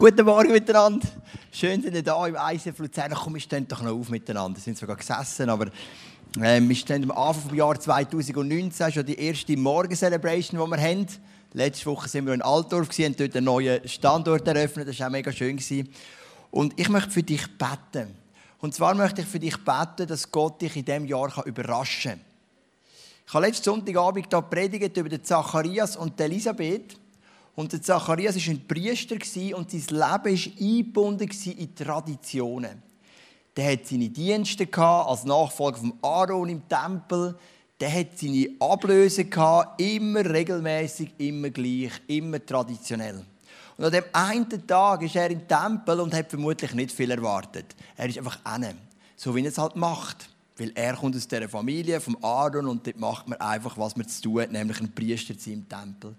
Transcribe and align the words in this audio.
Guten 0.00 0.24
Morgen 0.26 0.52
miteinander. 0.52 1.08
Schön, 1.50 1.82
dass 1.82 1.92
ihr 1.92 2.04
da 2.04 2.24
im 2.24 2.36
ICF 2.36 2.78
Luzern. 2.78 3.12
Komm, 3.16 3.34
wir 3.34 3.40
stehen 3.40 3.66
doch 3.66 3.82
noch 3.82 3.98
auf 3.98 4.10
miteinander. 4.10 4.56
Wir 4.56 4.62
sind 4.62 4.78
sogar 4.78 4.94
gesessen, 4.94 5.50
aber 5.50 5.66
äh, 6.40 6.60
wir 6.60 6.76
stehen 6.76 7.02
am 7.02 7.10
Anfang 7.10 7.48
des 7.48 7.58
Jahres 7.58 7.80
2019, 7.80 8.92
schon 8.92 9.04
die 9.04 9.18
erste 9.18 9.56
Morgen-Celebration, 9.56 10.60
die 10.60 10.70
wir 10.70 10.80
haben. 10.80 11.06
Letzte 11.52 11.86
Woche 11.86 12.08
sind 12.08 12.26
wir 12.26 12.34
in 12.34 12.42
Altdorf 12.42 12.96
und 12.96 13.20
dort 13.20 13.34
einen 13.34 13.44
neuen 13.44 13.88
Standort 13.88 14.46
eröffnet. 14.46 14.86
Das 14.86 15.00
war 15.00 15.08
auch 15.08 15.10
mega 15.10 15.32
schön. 15.32 15.58
Und 16.52 16.78
ich 16.78 16.88
möchte 16.88 17.10
für 17.10 17.24
dich 17.24 17.48
beten. 17.58 18.14
Und 18.60 18.76
zwar 18.76 18.94
möchte 18.94 19.22
ich 19.22 19.26
für 19.26 19.40
dich 19.40 19.56
beten, 19.56 20.06
dass 20.06 20.30
Gott 20.30 20.62
dich 20.62 20.76
in 20.76 20.84
diesem 20.84 21.06
Jahr 21.06 21.44
überraschen 21.44 22.12
kann. 22.12 22.20
Ich 23.26 23.34
habe 23.34 23.46
letzten 23.46 23.64
Sonntagabend 23.64 24.28
hier 24.30 24.42
predigt 24.42 24.96
über 24.96 25.08
den 25.08 25.24
Zacharias 25.24 25.96
und 25.96 26.20
Elisabeth. 26.20 26.96
Und 27.58 27.72
der 27.72 27.82
Zacharias 27.82 28.36
war 28.36 28.52
ein 28.52 28.68
Priester 28.68 29.16
und 29.56 29.68
sein 29.72 29.80
Leben 29.80 29.98
war 29.98 30.22
eingebunden 30.60 31.28
in 31.28 31.74
Traditionen. 31.74 32.80
Der 33.56 33.72
hat 33.72 33.84
seine 33.84 34.08
Dienste 34.10 34.68
als 34.78 35.24
Nachfolger 35.24 35.78
von 35.78 35.92
Aaron 36.00 36.50
im 36.50 36.68
Tempel. 36.68 37.36
Der 37.80 37.92
hat 37.92 38.16
seine 38.16 38.48
Ablöse 38.60 39.22
immer 39.76 40.24
regelmäßig, 40.24 41.14
immer 41.18 41.50
gleich, 41.50 41.90
immer 42.06 42.46
traditionell. 42.46 43.24
Und 43.76 43.84
an 43.84 43.90
dem 43.90 44.04
einen 44.12 44.66
Tag 44.68 45.02
ist 45.02 45.16
er 45.16 45.28
im 45.28 45.48
Tempel 45.48 45.98
und 45.98 46.14
hat 46.14 46.30
vermutlich 46.30 46.72
nicht 46.74 46.92
viel 46.92 47.10
erwartet. 47.10 47.74
Er 47.96 48.08
ist 48.08 48.18
einfach 48.18 48.38
inne, 48.54 48.76
so 49.16 49.34
wie 49.34 49.42
er 49.42 49.48
es 49.48 49.58
halt 49.58 49.74
macht. 49.74 50.30
Weil 50.58 50.72
er 50.74 50.96
kommt 50.96 51.14
aus 51.14 51.28
dieser 51.28 51.48
Familie, 51.48 52.00
vom 52.00 52.18
Aaron, 52.20 52.66
und 52.66 52.84
dort 52.84 52.98
macht 52.98 53.28
man 53.28 53.40
einfach, 53.40 53.78
was 53.78 53.96
man 53.96 54.08
zu 54.08 54.22
tun 54.22 54.42
hat, 54.42 54.50
nämlich 54.50 54.80
ein 54.80 54.92
Priester 54.92 55.34
im 55.46 55.68
Tempel. 55.68 56.16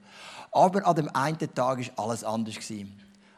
Aber 0.51 0.85
an 0.85 0.95
dem 0.95 1.09
einen 1.15 1.37
Tag 1.37 1.79
war 1.79 2.05
alles 2.05 2.23
anders. 2.23 2.57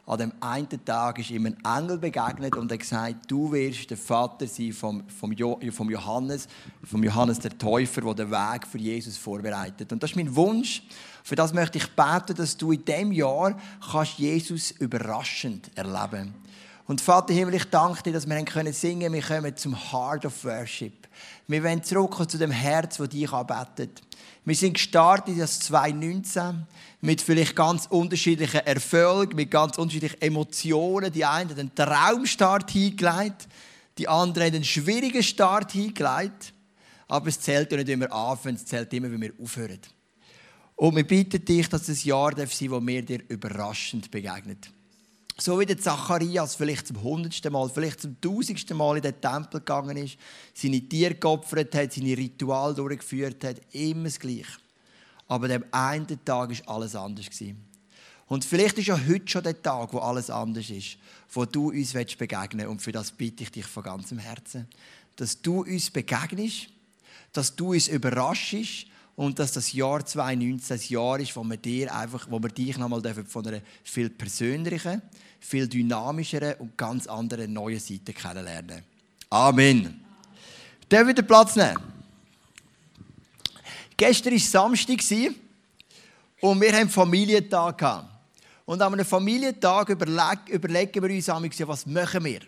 An 0.06 0.18
dem 0.18 0.34
einen 0.42 0.68
Tag 0.84 1.20
ist 1.20 1.30
ihm 1.30 1.46
ein 1.46 1.58
Engel 1.64 1.98
begegnet 1.98 2.56
und 2.56 2.72
er 2.72 2.78
gesagt, 2.78 3.30
du 3.30 3.52
wirst 3.52 3.90
der 3.90 3.98
Vater 3.98 4.48
sein 4.48 4.74
vom, 4.74 5.08
vom, 5.08 5.32
jo, 5.32 5.60
vom 5.72 5.90
Johannes, 5.90 6.48
vom 6.84 7.04
Johannes 7.04 7.40
der 7.40 7.58
Täufer, 7.58 8.02
der 8.02 8.26
den 8.26 8.32
Weg 8.32 8.68
für 8.68 8.80
Jesus 8.80 9.18
vorbereitet. 9.18 9.92
Und 9.94 10.02
das 10.02 10.12
ist 10.12 10.16
mein 10.16 10.36
Wunsch. 10.36 10.84
Für 11.24 11.36
das 11.36 11.54
möchte 11.54 11.78
ich 11.78 11.88
beten, 11.96 12.36
dass 12.36 12.58
du 12.58 12.72
in 12.72 12.84
diesem 12.84 13.12
Jahr 13.12 13.56
kannst 13.92 14.18
Jesus 14.18 14.72
überraschend 14.72 15.70
erleben 15.78 16.34
kannst. 16.34 16.51
Und 16.92 17.00
Vater 17.00 17.34
Himmel, 17.34 17.54
ich 17.54 17.64
danke 17.70 18.04
dir, 18.04 18.12
dass 18.12 18.28
wir 18.28 18.44
können 18.44 18.74
singen 18.74 19.14
Wir 19.14 19.22
kommen 19.22 19.56
zum 19.56 19.74
Heart 19.94 20.26
of 20.26 20.44
Worship. 20.44 21.08
Wir 21.48 21.64
wollen 21.64 21.82
zurückkommen 21.82 22.28
zu 22.28 22.38
dem 22.38 22.52
Herz, 22.52 22.98
das 22.98 23.08
dich 23.08 23.32
anbetet. 23.32 24.02
Wir 24.44 24.56
sind 24.56 24.74
gestartet 24.74 25.36
in 25.36 25.40
das 25.40 25.62
2019 25.62 26.68
mit 27.00 27.22
vielleicht 27.22 27.56
ganz 27.56 27.86
unterschiedlichen 27.86 28.60
Erfolgen, 28.66 29.38
mit 29.38 29.50
ganz 29.50 29.78
unterschiedlichen 29.78 30.22
Emotionen. 30.22 31.14
Die 31.14 31.24
einen 31.24 31.52
haben 31.52 31.60
einen 31.60 31.74
Traumstart 31.74 32.70
hingelegt, 32.70 33.48
die 33.98 34.10
anderen 34.10 34.48
haben 34.48 34.56
einen 34.56 34.66
schwierigen 34.66 35.24
Start 35.24 35.72
hingelegt. 35.72 36.54
Aber 37.08 37.28
es 37.30 37.40
zählt 37.40 37.72
ja 37.72 37.78
nicht, 37.78 37.88
wie 37.88 38.02
wir 38.02 38.12
anfangen, 38.12 38.58
es 38.58 38.66
zählt 38.66 38.92
immer, 38.92 39.10
wie 39.10 39.22
wir 39.22 39.32
aufhören. 39.42 39.80
Und 40.76 40.98
wir 40.98 41.08
bitten 41.08 41.46
dich, 41.46 41.70
dass 41.70 41.88
es 41.88 42.04
ein 42.04 42.10
Jahr 42.10 42.32
sein 42.36 42.48
darf, 42.50 42.62
wo 42.70 42.82
mir 42.82 43.02
dir 43.02 43.22
überraschend 43.30 44.12
begegnet. 44.12 44.70
So 45.42 45.60
wie 45.60 45.66
der 45.66 45.80
Zacharias 45.80 46.54
vielleicht 46.54 46.86
zum 46.86 47.02
hundertsten 47.02 47.52
Mal, 47.52 47.68
vielleicht 47.68 48.02
zum 48.02 48.22
tausendsten 48.22 48.78
Mal 48.78 48.98
in 48.98 49.02
den 49.02 49.20
Tempel 49.20 49.60
gegangen 49.60 49.98
ist, 49.98 50.18
seine 50.54 50.88
Tiere 50.88 51.16
geopfert 51.16 51.74
hat, 51.74 51.94
seine 51.94 52.16
Ritual 52.16 52.76
durchgeführt 52.76 53.44
hat, 53.44 53.60
immer 53.72 54.04
das 54.04 54.20
Gleiche. 54.20 54.60
Aber 55.28 55.48
dem 55.48 55.66
einen 55.72 56.06
Tag 56.24 56.52
war 56.52 56.76
alles 56.76 56.96
anders. 56.96 57.26
Und 58.28 58.46
vielleicht 58.46 58.78
ist 58.78 58.90
ja 58.90 59.00
heute 59.08 59.28
schon 59.28 59.42
der 59.42 59.60
Tag, 59.60 59.92
wo 59.94 59.98
alles 59.98 60.30
anders 60.30 60.70
ist, 60.70 60.98
wo 61.32 61.46
du 61.46 61.72
uns 61.72 61.94
begegnen 61.94 62.60
willst. 62.60 62.70
Und 62.70 62.82
für 62.84 62.92
das 62.92 63.12
bitte 63.12 63.42
ich 63.42 63.52
dich 63.52 63.66
von 63.66 63.82
ganzem 63.82 64.20
Herzen, 64.20 64.68
dass 65.16 65.42
du 65.42 65.64
uns 65.64 65.90
begegnest, 65.90 66.68
dass 67.34 67.56
du 67.56 67.72
uns 67.72 67.88
überraschst 67.88 68.86
und 69.16 69.38
dass 69.40 69.52
das 69.52 69.74
Jahr 69.74 70.06
2019 70.06 70.78
ein 70.78 70.84
Jahr 70.88 71.20
ist, 71.20 71.36
wo 71.36 71.44
wir 71.44 71.58
dir 71.58 71.94
einfach, 71.94 72.28
wo 72.30 72.42
wir 72.42 72.50
dich 72.50 72.78
nochmal 72.78 73.02
von 73.28 73.48
einer 73.48 73.62
viel 73.84 74.10
persönlichen, 74.10 75.02
viel 75.40 75.68
dynamischeren 75.68 76.56
und 76.60 76.78
ganz 76.78 77.08
anderen 77.08 77.54
neuen 77.54 77.80
Seite 77.80 78.14
kennenlernen. 78.14 78.84
Amen. 79.30 80.02
Darf 80.88 81.08
wieder 81.08 81.24
Platz 81.24 81.56
nehmen? 81.56 81.78
Gestern 83.96 84.34
war 84.34 84.40
Samstag 84.40 85.00
und 86.42 86.62
wir 86.62 86.74
haben 86.74 86.90
Familientag. 86.90 88.06
Und 88.66 88.82
an 88.82 88.94
einem 88.94 89.06
Familientag 89.06 89.90
überlegen 89.90 91.04
wir 91.04 91.16
uns, 91.16 91.68
was 91.68 91.86
machen 91.86 92.24
wir. 92.24 92.40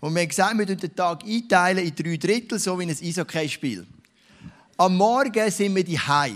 Und 0.00 0.14
wir 0.14 0.22
haben 0.22 0.28
gesagt, 0.28 0.58
wir 0.58 0.66
den 0.66 0.94
Tag 0.94 1.24
einteilen 1.24 1.84
in 1.84 1.94
drei 1.94 2.16
Drittel, 2.16 2.58
so 2.58 2.78
wie 2.78 2.84
ein 2.84 2.90
Eishockey-Spiel. 2.90 3.86
Am 4.78 4.94
Morgen 4.94 5.50
sind 5.50 5.74
wir 5.74 5.84
die 5.84 5.98
Hai. 5.98 6.34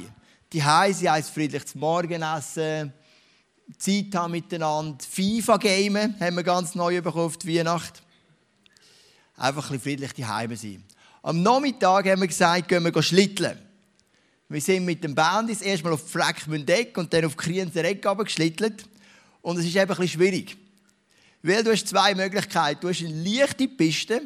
Die 0.50 0.64
Hai, 0.64 0.94
sie 0.94 1.10
heisst 1.10 1.28
friedlich 1.28 1.66
zum 1.66 1.82
Morgenessen, 1.82 2.90
Zeit 3.76 4.14
haben 4.14 4.30
miteinander, 4.30 4.96
FIFA 5.06 5.58
gamen, 5.58 6.18
haben 6.18 6.36
wir 6.36 6.42
ganz 6.42 6.74
neu 6.74 7.02
bekommen 7.02 7.34
die 7.42 7.58
Weihnacht. 7.58 8.02
Einfach 9.36 9.64
ein 9.64 9.76
bisschen 9.76 9.80
friedlich 9.82 10.14
die 10.14 10.24
Heime 10.24 10.56
sein. 10.56 10.82
Am 11.22 11.42
Nachmittag 11.42 12.06
haben 12.06 12.22
wir 12.22 12.28
gesagt, 12.28 12.68
gehen 12.68 12.82
wir 12.82 13.02
schlitteln. 13.02 13.58
Wir 14.48 14.60
sind 14.62 14.86
mit 14.86 15.04
dem 15.04 15.14
Bandis 15.14 15.60
erstmal 15.60 15.92
auf 15.92 16.08
Fleckmündeck 16.08 16.96
und 16.96 17.12
dann 17.12 17.26
auf 17.26 17.36
Krienzer 17.36 17.84
Eck 17.84 18.02
geschlittelt. 18.02 18.86
Und 19.42 19.58
es 19.58 19.66
ist 19.66 19.76
einfach 19.76 19.98
ein 19.98 20.06
bisschen 20.06 20.18
schwierig. 20.18 20.56
Weil 21.42 21.62
du 21.62 21.72
hast 21.72 21.86
zwei 21.86 22.14
Möglichkeiten. 22.14 22.80
Du 22.80 22.88
hast 22.88 23.04
eine 23.04 23.22
leichte 23.22 23.68
Piste 23.68 24.22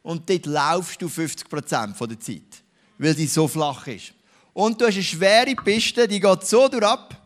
und 0.00 0.30
dort 0.30 0.46
laufst 0.46 1.02
du 1.02 1.08
50% 1.08 2.06
der 2.06 2.20
Zeit 2.20 2.51
weil 2.98 3.16
sie 3.16 3.26
so 3.26 3.48
flach 3.48 3.86
ist. 3.86 4.12
Und 4.52 4.80
du 4.80 4.86
hast 4.86 4.94
eine 4.94 5.02
schwere 5.02 5.54
Piste, 5.54 6.06
die 6.06 6.20
geht 6.20 6.46
so 6.46 6.68
durch 6.68 6.82
ab 6.82 7.16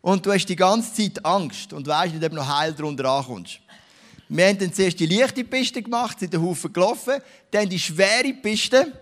und 0.00 0.24
du 0.26 0.32
hast 0.32 0.46
die 0.46 0.56
ganze 0.56 0.92
Zeit 0.92 1.24
Angst 1.24 1.72
und 1.72 1.86
weißt 1.86 2.14
nicht, 2.14 2.24
ob 2.24 2.30
du 2.30 2.36
noch 2.36 2.58
heil 2.58 2.74
drunter 2.74 3.04
ankommst. 3.04 3.60
Wir 4.28 4.48
haben 4.48 4.58
dann 4.58 4.72
zuerst 4.72 4.98
die 4.98 5.06
leichte 5.06 5.44
Piste 5.44 5.82
gemacht, 5.82 6.18
sind 6.18 6.32
den 6.32 6.42
Haufen 6.42 6.72
gelaufen, 6.72 7.14
dann 7.50 7.68
die 7.68 7.78
schwere 7.78 8.32
Piste 8.32 8.92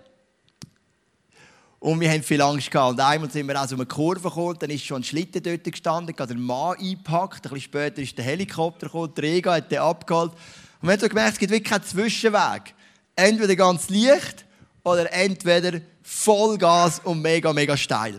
und 1.82 1.98
wir 1.98 2.10
haben 2.10 2.22
viel 2.22 2.40
Angst 2.40 2.70
gehabt. 2.70 2.92
Und 2.92 3.00
einmal 3.00 3.28
sind 3.28 3.48
wir 3.48 3.60
aus 3.60 3.72
einer 3.72 3.86
Kurve 3.86 4.28
gekommen, 4.28 4.56
dann 4.60 4.70
ist 4.70 4.84
schon 4.84 5.00
ein 5.00 5.04
Schlitten 5.04 5.42
dort 5.42 5.64
gestanden, 5.64 6.14
hat 6.16 6.30
der 6.30 6.36
Mann 6.36 6.76
eingepackt, 6.78 7.46
ein 7.46 7.54
bisschen 7.54 7.60
später 7.60 8.00
ist 8.00 8.16
der 8.16 8.24
Helikopter 8.24 8.86
gekommen, 8.86 9.12
der 9.16 9.24
Rega 9.24 9.54
hat 9.54 9.72
den 9.72 9.78
abgeholt. 9.78 10.30
Und 10.30 10.88
wir 10.88 10.92
haben 10.92 11.00
so 11.00 11.08
gemerkt, 11.08 11.32
es 11.32 11.38
gibt 11.40 11.50
wirklich 11.50 11.70
keinen 11.70 11.84
Zwischenweg. 11.84 12.74
Entweder 13.16 13.56
ganz 13.56 13.90
leicht 13.90 14.44
oder 14.84 15.12
entweder 15.12 15.80
Vollgas 16.02 17.00
und 17.04 17.22
mega, 17.22 17.52
mega 17.52 17.76
steil. 17.76 18.18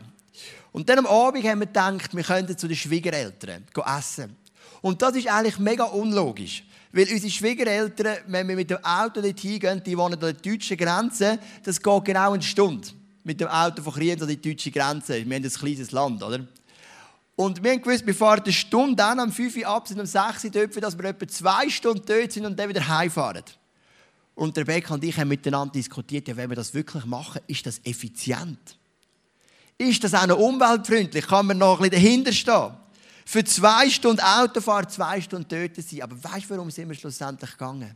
Und 0.72 0.90
dann 0.90 1.00
am 1.00 1.06
Abend 1.06 1.44
haben 1.46 1.60
wir 1.60 1.68
gedacht, 1.68 2.16
wir 2.16 2.24
könnten 2.24 2.58
zu 2.58 2.68
den 2.68 2.76
Schwiegereltern 2.76 3.66
essen. 3.98 4.36
Und 4.82 5.02
das 5.02 5.16
ist 5.16 5.28
eigentlich 5.28 5.60
mega 5.60 5.84
unlogisch. 5.84 6.64
Weil 6.92 7.08
unsere 7.12 7.32
Schwiegereltern, 7.32 8.18
wenn 8.28 8.48
wir 8.48 8.56
mit 8.56 8.70
dem 8.70 8.84
Auto 8.84 9.22
dorthin 9.22 9.60
gehen, 9.60 9.82
die 9.84 9.98
wohnen 9.98 10.14
an 10.16 10.20
der 10.20 10.34
deutschen 10.34 10.78
Grenze, 10.78 11.40
das 11.64 11.82
geht 11.82 12.06
genau 12.06 12.34
eine 12.34 12.44
Stunde. 12.44 12.88
Mit 13.24 13.40
dem 13.40 13.48
Auto 13.48 13.82
von 13.82 13.94
Kriens 13.94 14.22
an 14.22 14.28
die 14.28 14.42
deutsche 14.42 14.72
Grenze. 14.72 15.26
Wir 15.26 15.36
haben 15.36 15.44
ein 15.44 15.50
kleines 15.50 15.92
Land, 15.92 16.22
oder? 16.22 16.46
Und 17.36 17.64
wir 17.64 17.72
haben 17.72 17.82
gewusst, 17.82 18.06
wir 18.06 18.14
fahren 18.14 18.42
eine 18.44 18.54
Stunde, 18.54 18.96
dann 18.96 19.20
am 19.20 19.32
5 19.32 19.58
Uhr 19.58 19.68
ab, 19.68 19.88
sind 19.88 20.00
um 20.00 20.06
6 20.06 20.44
Uhr 20.44 20.52
dort, 20.52 20.84
dass 20.84 20.98
wir 20.98 21.06
etwa 21.06 21.28
zwei 21.28 21.70
Stunden 21.70 22.04
dort 22.06 22.32
sind 22.32 22.46
und 22.46 22.60
dann 22.60 22.70
wieder 22.70 22.88
heimfahren. 22.88 23.44
Und 24.36 24.58
Rebecca 24.58 24.94
und 24.94 25.04
ich 25.04 25.18
haben 25.18 25.28
miteinander 25.28 25.74
diskutiert, 25.74 26.28
ja, 26.28 26.36
wenn 26.36 26.50
wir 26.50 26.56
das 26.56 26.74
wirklich 26.74 27.06
machen, 27.06 27.42
ist 27.48 27.66
das 27.66 27.80
effizient? 27.84 28.78
Ist 29.78 30.04
das 30.04 30.14
auch 30.14 30.28
noch 30.28 30.38
umweltfreundlich? 30.38 31.28
Kann 31.28 31.48
man 31.48 31.58
noch 31.58 31.80
ein 31.80 31.90
bisschen 31.90 32.04
dahinter 32.04 32.34
stehen? 32.34 32.72
Für 33.26 33.44
zwei 33.44 33.90
Stunden 33.90 34.22
Autofahrt, 34.22 34.92
zwei 34.92 35.22
Stunden 35.22 35.48
töten 35.48 35.82
sein. 35.82 36.02
Aber 36.02 36.22
weißt 36.24 36.46
du, 36.46 36.56
warum 36.56 36.70
sind 36.72 36.90
wir 36.90 36.96
schlussendlich 36.96 37.52
gegangen? 37.52 37.96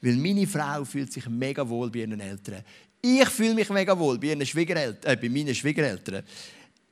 Weil 0.00 0.16
meine 0.16 0.46
Frau 0.46 0.84
fühlt 0.84 1.12
sich 1.12 1.28
mega 1.28 1.68
wohl 1.68 1.90
bei 1.90 2.00
ihren 2.00 2.20
Eltern. 2.20 2.62
Ich 3.02 3.28
fühle 3.28 3.54
mich 3.54 3.68
mega 3.70 3.98
wohl 3.98 4.18
bei, 4.18 4.28
ihren 4.28 4.44
Schwiegereltern, 4.44 5.12
äh, 5.12 5.16
bei 5.16 5.28
meinen 5.28 5.54
Schwiegereltern. 5.54 6.22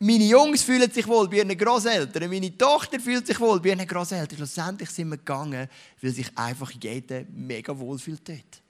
Meine 0.00 0.24
Jungs 0.24 0.62
fühlen 0.62 0.88
sich 0.90 1.08
wohl 1.08 1.28
bei 1.28 1.38
ihren 1.38 1.56
Großeltern. 1.58 2.30
Meine 2.30 2.56
Tochter 2.56 3.00
fühlt 3.00 3.26
sich 3.26 3.40
wohl 3.40 3.58
bei 3.58 3.70
ihren 3.70 3.84
Großeltern. 3.84 4.36
Schlussendlich 4.36 4.90
sind 4.90 5.08
wir 5.08 5.16
gegangen, 5.16 5.68
weil 6.00 6.10
sich 6.12 6.30
einfach 6.36 6.70
jeder 6.80 7.22
mega 7.34 7.76
wohl 7.76 7.98
fühlt 7.98 8.28
dort. 8.28 8.62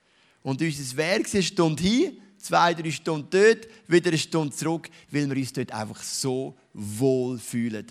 Und 0.42 0.62
unser 0.62 0.96
Werk 0.96 1.26
ist 1.26 1.34
eine 1.34 1.42
Stunde 1.42 1.82
hin, 1.82 2.18
zwei, 2.38 2.72
drei 2.72 2.90
Stunden 2.90 3.28
dort, 3.28 3.68
wieder 3.88 4.08
eine 4.08 4.16
Stunde 4.16 4.56
zurück, 4.56 4.88
weil 5.10 5.28
wir 5.28 5.36
uns 5.36 5.52
dort 5.52 5.70
einfach 5.70 6.02
so 6.02 6.56
wohl 6.72 7.38
fühlen. 7.38 7.86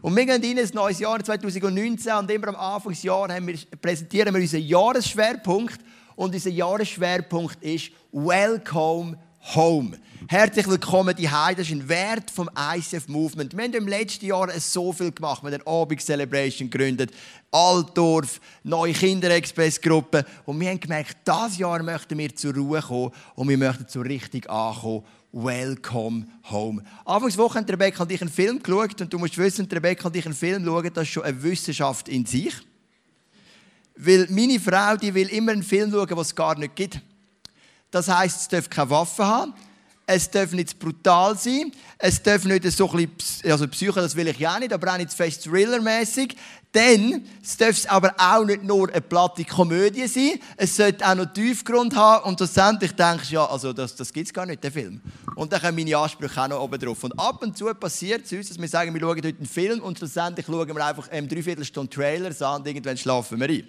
Und 0.00 0.16
wir 0.16 0.26
gehen 0.26 0.42
in 0.42 0.58
ein 0.58 0.70
neues 0.74 0.98
Jahr 0.98 1.22
2019 1.22 2.12
und 2.14 2.30
immer 2.32 2.48
am 2.48 2.56
Anfang 2.56 2.92
des 2.92 3.04
Jahres 3.04 3.66
präsentieren 3.80 4.34
wir 4.34 4.40
unseren 4.40 4.62
Jahresschwerpunkt. 4.62 5.78
Und 6.16 6.34
unser 6.34 6.50
Jahresschwerpunkt 6.50 7.62
ist 7.62 7.92
Welcome 8.10 9.16
Home. 9.54 9.98
Herzlich 10.28 10.68
willkommen 10.68 11.14
die 11.16 11.24
Das 11.24 11.58
ist 11.58 11.72
ein 11.72 11.88
Wert 11.88 12.30
vom 12.30 12.48
ICF 12.56 13.08
Movement. 13.08 13.54
Wir 13.56 13.64
haben 13.64 13.74
im 13.74 13.88
letzten 13.88 14.26
Jahr 14.26 14.48
so 14.60 14.92
viel 14.92 15.10
gemacht. 15.10 15.42
Wir 15.42 15.50
haben 15.50 15.60
eine 15.60 15.66
Abend 15.66 16.00
Celebration 16.00 16.70
gegründet, 16.70 17.10
Altdorf, 17.50 18.40
neue 18.62 18.92
Kinderexpress-Gruppe. 18.92 20.24
Und 20.46 20.60
wir 20.60 20.70
haben 20.70 20.80
gemerkt, 20.80 21.16
dieses 21.26 21.58
Jahr 21.58 21.82
möchten 21.82 22.16
wir 22.16 22.34
zur 22.34 22.54
Ruhe 22.54 22.80
kommen 22.80 23.10
und 23.34 23.48
wir 23.48 23.58
möchten 23.58 23.88
zur 23.88 24.04
richtig 24.04 24.48
ankommen. 24.48 25.04
Welcome 25.32 26.26
Home. 26.50 26.82
Anfangswoche 27.04 27.58
haben 27.58 27.66
Rebecca 27.66 28.04
und 28.04 28.12
ich 28.12 28.20
einen 28.20 28.30
Film 28.30 28.62
geschaut 28.62 29.00
und 29.00 29.12
du 29.12 29.18
musst 29.18 29.36
wissen, 29.36 29.66
Rebecca 29.70 30.06
und 30.06 30.16
ich 30.16 30.24
einen 30.24 30.34
Film 30.34 30.64
schauen, 30.64 30.90
das 30.94 31.02
ist 31.02 31.10
schon 31.10 31.24
eine 31.24 31.42
Wissenschaft 31.42 32.08
in 32.08 32.24
sich. 32.24 32.54
Weil 33.96 34.26
meine 34.30 34.60
Frau, 34.60 34.96
die 34.96 35.12
will 35.12 35.28
immer 35.28 35.52
einen 35.52 35.62
Film 35.62 35.90
schauen, 35.90 36.06
den 36.06 36.18
es 36.18 36.34
gar 36.34 36.56
nicht 36.56 36.76
gibt. 36.76 37.00
Das 37.92 38.08
heisst, 38.08 38.40
es 38.40 38.48
darf 38.48 38.68
keine 38.68 38.90
Waffen 38.90 39.24
haben. 39.24 39.54
Es 40.06 40.28
darf 40.28 40.52
nicht 40.52 40.78
brutal 40.78 41.38
sein. 41.38 41.70
Es 41.98 42.20
darf 42.20 42.44
nicht 42.44 42.64
so 42.72 42.90
ein 42.90 43.08
bisschen, 43.08 43.50
also 43.52 43.68
Psycho, 43.68 44.00
das 44.00 44.16
will 44.16 44.26
ich 44.26 44.38
ja 44.38 44.58
nicht, 44.58 44.72
aber 44.72 44.92
auch 44.92 44.98
nicht 44.98 45.12
fest 45.12 45.44
Thriller-mäßig. 45.44 46.34
Denn 46.74 47.26
es 47.42 47.56
darf 47.56 47.84
aber 47.88 48.14
auch 48.18 48.44
nicht 48.44 48.64
nur 48.64 48.88
eine 48.88 49.02
platte 49.02 49.44
Komödie 49.44 50.06
sein. 50.06 50.40
Es 50.56 50.74
sollte 50.74 51.06
auch 51.06 51.14
noch 51.14 51.26
Tiefgrund 51.26 51.94
haben. 51.94 52.24
Und 52.24 52.38
schlussendlich 52.38 52.92
denkst 52.92 53.28
du, 53.28 53.34
ja, 53.34 53.44
also 53.44 53.74
das, 53.74 53.94
das 53.94 54.10
gibt 54.10 54.26
es 54.26 54.32
gar 54.32 54.46
nicht, 54.46 54.64
der 54.64 54.72
Film. 54.72 55.00
Und 55.36 55.52
dann 55.52 55.60
kommen 55.60 55.76
meine 55.76 55.96
Ansprüche 55.98 56.42
auch 56.42 56.48
noch 56.48 56.62
oben 56.62 56.80
drauf. 56.80 57.04
Und 57.04 57.18
ab 57.18 57.42
und 57.42 57.56
zu 57.56 57.66
passiert 57.74 58.24
es 58.24 58.32
uns, 58.32 58.48
dass 58.48 58.58
wir 58.58 58.68
sagen, 58.68 58.92
wir 58.94 59.00
schauen 59.00 59.18
heute 59.18 59.28
einen 59.28 59.46
Film 59.46 59.80
und 59.80 59.98
schlussendlich 59.98 60.46
schauen 60.46 60.74
wir 60.74 60.84
einfach 60.86 61.08
ähm, 61.12 61.28
dreiviertel 61.28 61.64
Stunde 61.64 61.94
Trailers 61.94 62.40
an 62.40 62.62
und 62.62 62.66
irgendwann 62.66 62.96
schlafen 62.96 63.38
wir 63.38 63.48
ein. 63.48 63.64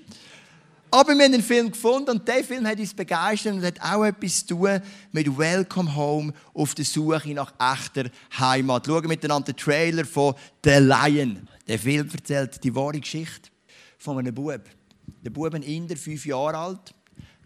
Aber 0.94 1.16
wir 1.18 1.26
haben 1.26 1.34
einen 1.34 1.42
Film 1.42 1.72
gefunden 1.72 2.12
und 2.12 2.28
der 2.28 2.44
Film 2.44 2.68
hat 2.68 2.78
uns 2.78 2.94
begeistert 2.94 3.54
und 3.54 3.64
hat 3.64 3.82
auch 3.82 4.04
etwas 4.04 4.46
zu 4.46 4.56
tun 4.56 4.80
mit 5.12 5.40
Welcome 5.40 5.96
Home 5.96 6.32
auf 6.54 6.76
der 6.76 6.86
Suche 6.86 7.34
nach 7.34 7.52
echter 7.60 8.12
Heimat. 8.38 8.86
Schauen 8.86 9.02
wir 9.02 9.08
miteinander 9.08 9.54
den 9.54 9.58
Trailer 9.58 10.06
von 10.06 10.36
The 10.64 10.78
Lion. 10.78 11.48
Der 11.68 11.80
Film 11.80 12.08
erzählt 12.14 12.64
die 12.64 12.76
wahre 12.76 13.00
Geschichte 13.00 13.50
von 13.98 14.20
einem 14.20 14.36
Bub. 14.36 14.62
Der 15.26 15.32
Bub, 15.32 15.52
ein 15.56 15.64
Inder, 15.64 15.98
fünf 15.98 16.28
Jahre 16.28 16.60
alt, 16.60 16.94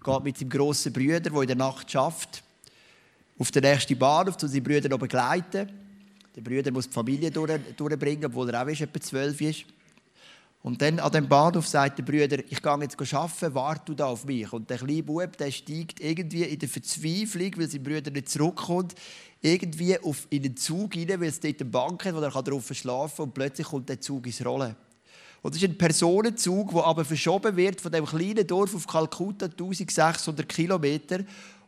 geht 0.04 0.24
mit 0.26 0.38
seinem 0.38 0.50
grossen 0.50 0.92
Bruder, 0.92 1.22
der 1.22 1.42
in 1.42 1.48
der 1.48 1.56
Nacht 1.56 1.90
schafft, 1.90 2.44
auf 3.40 3.50
den 3.52 3.64
nächsten 3.64 3.98
Bahnhof, 3.98 4.36
um 4.44 4.50
seine 4.50 4.62
Brüder 4.62 4.98
begleiten. 4.98 5.72
Der 6.36 6.42
Bruder 6.42 6.70
muss 6.72 6.90
die 6.90 6.94
Familie 6.94 7.32
durchbringen, 7.32 8.26
obwohl 8.26 8.50
er 8.50 8.62
auch 8.62 8.68
etwa 8.68 9.00
zwölf 9.00 9.40
ist. 9.40 9.64
Und 10.68 10.81
dann 10.81 11.00
an 11.00 11.14
dem 11.14 11.30
Bahnhof 11.30 11.66
sagt 11.66 11.98
der 11.98 12.04
Brüder, 12.04 12.40
ich 12.40 12.62
gehe 12.62 12.80
jetzt 12.81 13.14
arbeiten, 13.14 13.56
warte 13.56 13.86
du 13.86 13.94
da 13.94 14.08
auf 14.08 14.25
mich. 14.25 14.52
Und 14.52 14.69
der 14.69 14.78
kleine 14.78 15.02
Bub, 15.02 15.38
der 15.38 15.50
steigt 15.50 16.02
irgendwie 16.02 16.44
in 16.44 16.60
der 16.60 16.68
Verzweiflung, 16.68 17.54
weil 17.56 17.69
sein 17.69 17.84
Bruder 17.84 18.12
nicht 18.12 18.28
zurückkommt, 18.28 18.94
irgendwie 19.40 19.98
auf, 19.98 20.28
in 20.30 20.44
den 20.44 20.58
Zug 20.58 20.94
rein, 20.94 21.08
weil 21.08 21.30
es 21.30 21.40
dort 21.40 21.62
eine 21.62 21.69
Bank 21.69 22.04
hat, 22.04 22.16
wo 22.16 22.19
er 22.19 22.44
drauf 22.44 22.69
schlafen 22.74 23.16
kann 23.16 23.25
und 23.28 23.34
plötzlich 23.34 23.66
kommt 23.66 23.88
der 23.88 24.02
Zug 24.02 24.28
ins 24.28 24.46
Rollen. 24.46 24.75
Und 25.42 25.56
das 25.56 25.64
ist 25.64 25.69
ein 25.69 25.78
Personenzug, 25.78 26.74
der 26.74 26.84
aber 26.84 27.06
verschoben 27.06 27.56
wird 27.56 27.80
von 27.80 27.94
dem 27.94 28.06
kleinen 28.06 28.46
Dorf 28.46 28.75
auf 28.75 28.86
Kalkutta, 28.88 29.46
1600 29.46 30.50
Kilometer. 30.50 31.19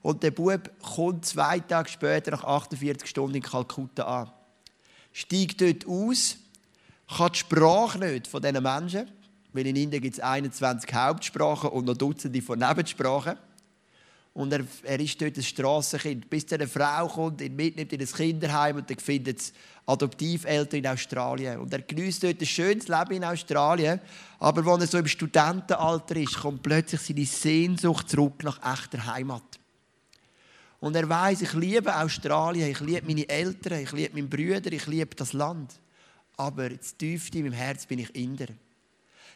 Und 0.02 0.24
der 0.24 0.32
Bub 0.32 0.70
kommt 0.82 1.24
zwei 1.24 1.62
Tage 1.62 1.88
später, 1.88 2.32
nach 2.32 2.44
48 2.44 3.10
Stunden 3.10 3.38
in 3.38 3.44
Kalkutta 3.44 4.04
an. 4.04 4.32
Steigt 5.14 5.62
dort 5.62 5.88
aus, 5.88 6.36
kann 7.18 7.32
die 7.32 7.40
Sprache 7.40 8.00
nicht 8.00 8.28
von 8.28 8.42
diesen 8.42 8.62
Menschen, 8.62 9.10
weil 9.52 9.66
in 9.66 9.76
Indien 9.76 10.02
gibt 10.02 10.16
es 10.16 10.20
21 10.20 10.94
Hauptsprachen 10.94 11.72
und 11.72 11.86
noch 11.86 11.98
Dutzende 11.98 12.42
von 12.42 12.60
Nebensprachen. 12.60 13.36
Und 14.34 14.54
er, 14.54 14.64
er 14.84 15.00
ist 15.00 15.20
dort 15.20 15.36
ein 15.36 15.44
Strassenkind, 15.44 16.30
bis 16.30 16.52
eine 16.54 16.68
Frau 16.68 17.08
kommt, 17.08 17.42
ihn 17.42 17.56
mitnimmt 17.56 17.92
in 17.92 18.00
ein 18.00 18.08
Kinderheim 18.08 18.78
und 18.78 18.90
dann 18.90 19.00
findet 19.00 19.40
es 19.40 19.54
Adoptiveltern 19.88 20.80
in 20.80 20.88
Australien. 20.88 21.60
Und 21.60 21.74
er 21.74 21.82
genießt 21.82 22.24
dort 22.24 22.40
ein 22.40 22.46
schönes 22.46 22.88
Leben 22.88 23.12
in 23.12 23.24
Australien. 23.24 24.00
Aber 24.38 24.72
als 24.72 24.84
er 24.84 24.88
so 24.88 24.98
im 25.00 25.08
Studentenalter 25.08 26.16
ist, 26.16 26.40
kommt 26.40 26.62
plötzlich 26.62 27.02
seine 27.02 27.26
Sehnsucht 27.26 28.08
zurück 28.08 28.44
nach 28.44 28.60
echter 28.74 29.08
Heimat. 29.08 29.60
Und 30.80 30.96
er 30.96 31.10
weiß, 31.10 31.42
ich 31.42 31.54
liebe 31.54 31.94
Australien, 31.94 32.70
ich 32.70 32.80
liebe 32.82 33.08
meine 33.08 33.28
Eltern, 33.28 33.82
ich 33.82 33.92
liebe 33.92 34.14
meinen 34.14 34.30
Brüder, 34.30 34.72
ich 34.72 34.86
liebe 34.86 35.16
das 35.16 35.34
Land 35.34 35.80
aber 36.40 36.70
das 36.70 36.96
tiefste 36.96 37.38
in 37.38 37.44
meinem 37.44 37.54
Herz 37.54 37.86
bin 37.86 38.00
ich 38.00 38.16
Inder. 38.16 38.48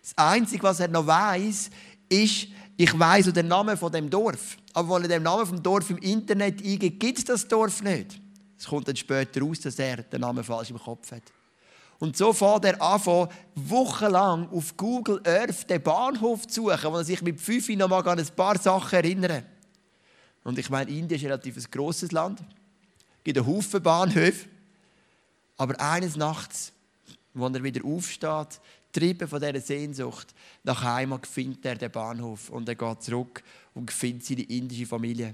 Das 0.01 0.13
Einzige, 0.15 0.63
was 0.63 0.79
er 0.79 0.88
noch 0.88 1.05
weiß, 1.05 1.69
ist, 2.07 2.47
ich 2.77 2.97
weiß 2.97 3.25
den 3.33 3.50
Namen 3.50 3.75
von 3.75 3.91
dem 3.91 4.09
Dorf. 4.09 4.57
Aber 4.73 4.95
wenn 4.95 5.03
er 5.03 5.07
den 5.09 5.23
Namen 5.23 5.45
vom 5.45 5.61
Dorf 5.61 5.89
im 5.89 5.97
Internet 5.97 6.63
eingibt, 6.63 7.01
gibt 7.01 7.17
es 7.17 7.25
das 7.25 7.45
Dorf 7.45 7.81
nicht. 7.83 8.19
Es 8.57 8.65
kommt 8.65 8.88
dann 8.88 8.95
später 8.95 9.41
raus, 9.41 9.59
dass 9.59 9.77
er 9.79 9.97
den 9.97 10.21
Namen 10.21 10.45
falsch 10.45 10.69
im 10.69 10.79
Kopf 10.79 11.11
hat. 11.11 11.23
Und 12.00 12.15
so 12.15 12.31
fährt 12.31 12.63
er 12.63 12.81
an, 12.81 13.27
wochenlang 13.55 14.50
auf 14.50 14.75
Google 14.77 15.21
Earth 15.25 15.69
den 15.69 15.83
Bahnhof 15.83 16.47
zu 16.47 16.63
suchen, 16.63 16.91
wo 16.91 16.97
er 16.97 17.03
sich 17.03 17.21
mit 17.21 17.39
fünf 17.39 17.67
noch 17.69 17.89
mal 17.89 18.07
an 18.07 18.19
ein 18.19 18.27
paar 18.35 18.57
Sachen 18.57 18.95
erinnern 18.95 19.44
Und 20.45 20.57
ich 20.57 20.69
meine, 20.69 20.89
Indien 20.89 21.19
ist 21.19 21.23
ein 21.25 21.31
relativ 21.31 21.69
grosses 21.69 22.13
Land. 22.13 22.39
Es 22.39 23.23
gibt 23.25 23.38
einen 23.38 23.47
Haufen 23.47 23.83
Bahnhöfe. 23.83 24.47
Aber 25.57 25.79
eines 25.79 26.15
Nachts 26.15 26.73
wo 27.33 27.47
er 27.47 27.63
wieder 27.63 27.85
aufsteht, 27.85 28.59
getrieben 28.91 29.27
von 29.27 29.39
dieser 29.39 29.59
Sehnsucht, 29.59 30.33
nach 30.63 30.83
Heimat 30.83 31.25
findet 31.25 31.65
er 31.65 31.75
den 31.75 31.91
Bahnhof 31.91 32.50
und 32.50 32.69
er 32.69 32.75
geht 32.75 33.03
zurück 33.03 33.44
und 33.74 33.91
findet 33.91 34.25
seine 34.25 34.44
indische 34.44 34.85
Familie. 34.85 35.33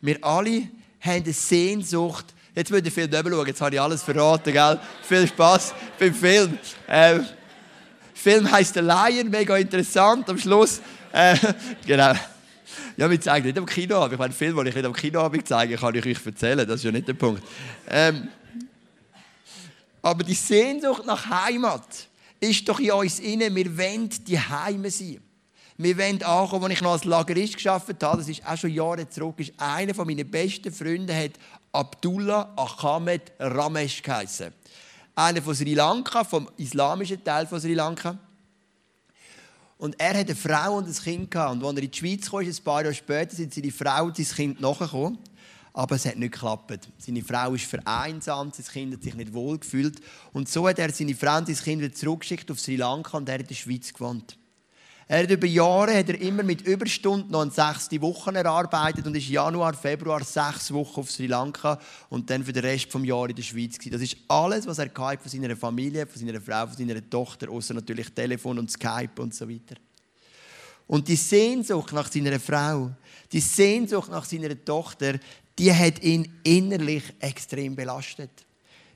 Wir 0.00 0.24
alle 0.24 0.68
haben 1.00 1.22
eine 1.22 1.32
Sehnsucht. 1.32 2.26
Jetzt 2.54 2.70
würde 2.70 2.88
ich 2.88 2.94
viel 2.94 3.10
schauen, 3.10 3.46
jetzt 3.46 3.60
habe 3.60 3.74
ich 3.74 3.80
alles 3.80 4.02
verraten, 4.02 4.52
gell? 4.52 4.80
Viel 5.02 5.26
Spaß 5.26 5.74
beim 5.98 6.14
Film. 6.14 6.58
Ähm, 6.88 7.26
Film 8.14 8.50
heißt 8.50 8.74
The 8.74 8.80
Lion, 8.80 9.30
mega 9.30 9.56
interessant 9.56 10.28
am 10.28 10.38
Schluss. 10.38 10.80
Äh, 11.12 11.36
genau. 11.86 12.14
Ja, 12.96 13.10
wir 13.10 13.20
zeigen 13.20 13.46
nicht 13.46 13.58
am 13.58 13.66
Kino, 13.66 14.06
ich 14.06 14.18
meine, 14.18 14.32
Film, 14.32 14.56
den 14.56 14.66
ich 14.66 14.74
nicht 14.74 14.84
am 14.84 14.92
Kino 14.92 15.30
zeige, 15.44 15.76
kann 15.76 15.94
ich 15.94 16.06
euch 16.06 16.26
erzählen, 16.26 16.66
das 16.66 16.76
ist 16.76 16.84
ja 16.84 16.92
nicht 16.92 17.08
der 17.08 17.14
Punkt. 17.14 17.42
Ähm, 17.88 18.28
aber 20.02 20.24
die 20.24 20.34
Sehnsucht 20.34 21.06
nach 21.06 21.30
Heimat 21.30 22.08
ist 22.40 22.68
doch 22.68 22.80
in 22.80 22.90
uns 22.90 23.20
inne. 23.20 23.54
Wir 23.54 23.78
wollen 23.78 24.10
die 24.26 24.38
Heime 24.38 24.90
sein. 24.90 25.22
Wir 25.78 25.96
wollen 25.96 26.22
ankommen, 26.22 26.64
als 26.64 26.74
ich 26.74 26.80
noch 26.82 26.92
als 26.92 27.04
Lagerist 27.04 27.56
gearbeitet 27.56 28.02
habe, 28.02 28.18
das 28.18 28.28
ist 28.28 28.46
auch 28.46 28.56
schon 28.56 28.70
Jahre 28.70 29.08
zurück, 29.08 29.36
ist 29.38 29.52
einer 29.56 29.94
meiner 30.04 30.24
besten 30.24 30.72
Freunde 30.72 31.16
hat 31.16 31.32
Abdullah 31.72 32.52
Ahmed 32.56 33.32
Ramesh 33.38 34.02
geheißen. 34.02 34.52
Einer 35.14 35.40
von 35.40 35.54
Sri 35.54 35.74
Lanka, 35.74 36.24
vom 36.24 36.48
islamischen 36.56 37.22
Teil 37.24 37.46
von 37.46 37.60
Sri 37.60 37.74
Lanka. 37.74 38.18
Und 39.78 39.98
er 39.98 40.10
hat 40.10 40.26
eine 40.26 40.36
Frau 40.36 40.76
und 40.76 40.86
ein 40.86 40.94
Kind. 40.94 41.34
Und 41.34 41.64
als 41.64 41.76
er 41.76 41.82
in 41.82 41.90
die 41.90 41.98
Schweiz 41.98 42.30
kam, 42.30 42.40
ein 42.40 42.56
paar 42.64 42.82
Jahre 42.82 42.94
später, 42.94 43.34
sind 43.34 43.54
seine 43.54 43.72
Frau 43.72 44.04
und 44.04 44.16
sein 44.16 44.26
Kind 44.26 44.60
nachgekommen 44.60 45.18
aber 45.72 45.96
es 45.96 46.04
hat 46.04 46.16
nicht 46.16 46.32
geklappt. 46.32 46.88
Seine 46.98 47.22
Frau 47.22 47.54
ist 47.54 47.64
vereinsamt, 47.64 48.54
sein 48.56 48.66
Kind 48.66 48.94
hat 48.94 49.02
sich 49.02 49.14
nicht 49.14 49.32
wohl 49.32 49.58
gefühlt. 49.58 50.00
Und 50.32 50.48
so 50.48 50.68
hat 50.68 50.78
er 50.78 50.92
seine 50.92 51.14
Frau 51.14 51.38
und 51.38 51.46
sein 51.46 51.56
Kind 51.56 51.82
wieder 51.82 51.94
zurückgeschickt 51.94 52.50
auf 52.50 52.60
Sri 52.60 52.76
Lanka 52.76 53.16
und 53.16 53.28
er 53.28 53.34
hat 53.34 53.42
in 53.42 53.48
der 53.48 53.54
Schweiz 53.54 53.92
gewohnt. 53.92 54.36
Er 55.08 55.24
hat 55.24 55.30
über 55.30 55.46
Jahre 55.46 55.98
hat 55.98 56.08
er 56.08 56.20
immer 56.20 56.42
mit 56.42 56.62
Überstunden 56.62 57.30
noch 57.30 57.42
eine 57.42 57.50
sechste 57.50 58.00
Woche 58.00 58.34
erarbeitet 58.34 59.06
und 59.06 59.16
ist 59.16 59.28
Januar, 59.28 59.74
Februar 59.74 60.24
sechs 60.24 60.72
Wochen 60.72 61.00
auf 61.00 61.10
Sri 61.10 61.26
Lanka 61.26 61.78
und 62.08 62.30
dann 62.30 62.44
für 62.44 62.52
den 62.52 62.64
Rest 62.64 62.94
des 62.94 63.04
Jahres 63.04 63.30
in 63.30 63.36
der 63.36 63.42
Schweiz. 63.42 63.78
Das 63.90 64.00
ist 64.00 64.16
alles, 64.28 64.66
was 64.66 64.78
er 64.78 64.90
von 64.90 65.18
seiner 65.26 65.56
Familie, 65.56 66.06
von 66.06 66.24
seiner 66.24 66.40
Frau, 66.40 66.66
von 66.66 66.76
seiner 66.76 67.10
Tochter, 67.10 67.50
außer 67.50 67.74
natürlich 67.74 68.10
Telefon 68.10 68.58
und 68.58 68.70
Skype 68.70 69.20
und 69.20 69.34
so 69.34 69.48
weiter. 69.48 69.74
Und 70.86 71.08
die 71.08 71.16
Sehnsucht 71.16 71.92
nach 71.92 72.10
seiner 72.10 72.38
Frau, 72.38 72.90
die 73.30 73.40
Sehnsucht 73.40 74.10
nach 74.10 74.24
seiner 74.24 74.62
Tochter, 74.64 75.14
die 75.62 75.72
hat 75.72 76.02
ihn 76.02 76.28
innerlich 76.42 77.04
extrem 77.20 77.76
belastet. 77.76 78.30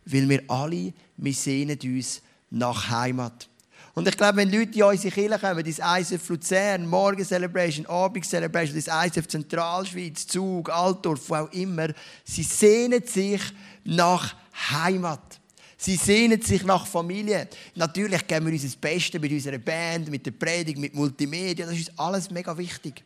Weil 0.04 0.28
wir 0.28 0.42
alle, 0.48 0.92
wir 1.16 1.32
sehnen 1.32 1.78
uns 1.80 2.20
nach 2.50 2.90
Heimat. 2.90 3.48
Und 3.94 4.08
ich 4.08 4.16
glaube, 4.16 4.38
wenn 4.38 4.50
Leute 4.50 4.76
in 4.76 4.82
unsere 4.82 5.14
Kirche 5.14 5.38
kommen, 5.38 5.64
ins 5.64 5.78
ISF 5.78 6.28
Luzern, 6.28 6.84
Morgen 6.88 7.24
Celebration, 7.24 7.86
Abend 7.86 8.26
Celebration, 8.26 8.74
ins 8.74 8.88
ISF 8.88 9.28
Zentralschweiz, 9.28 10.26
Zug, 10.26 10.68
Altdorf, 10.68 11.20
wo 11.28 11.36
auch 11.36 11.52
immer, 11.52 11.90
sie 12.24 12.42
sehnen 12.42 13.06
sich 13.06 13.42
nach 13.84 14.34
Heimat. 14.70 15.38
Sie 15.76 15.94
sehnen 15.94 16.42
sich 16.42 16.64
nach 16.64 16.84
Familie. 16.84 17.48
Natürlich 17.76 18.26
geben 18.26 18.46
wir 18.46 18.52
uns 18.54 18.64
das 18.64 18.74
Beste 18.74 19.20
mit 19.20 19.30
unserer 19.30 19.58
Band, 19.58 20.10
mit 20.10 20.26
der 20.26 20.32
Predigt, 20.32 20.78
mit 20.78 20.94
Multimedia. 20.96 21.64
Das 21.64 21.78
ist 21.78 21.92
alles 21.96 22.28
mega 22.28 22.58
wichtig. 22.58 23.04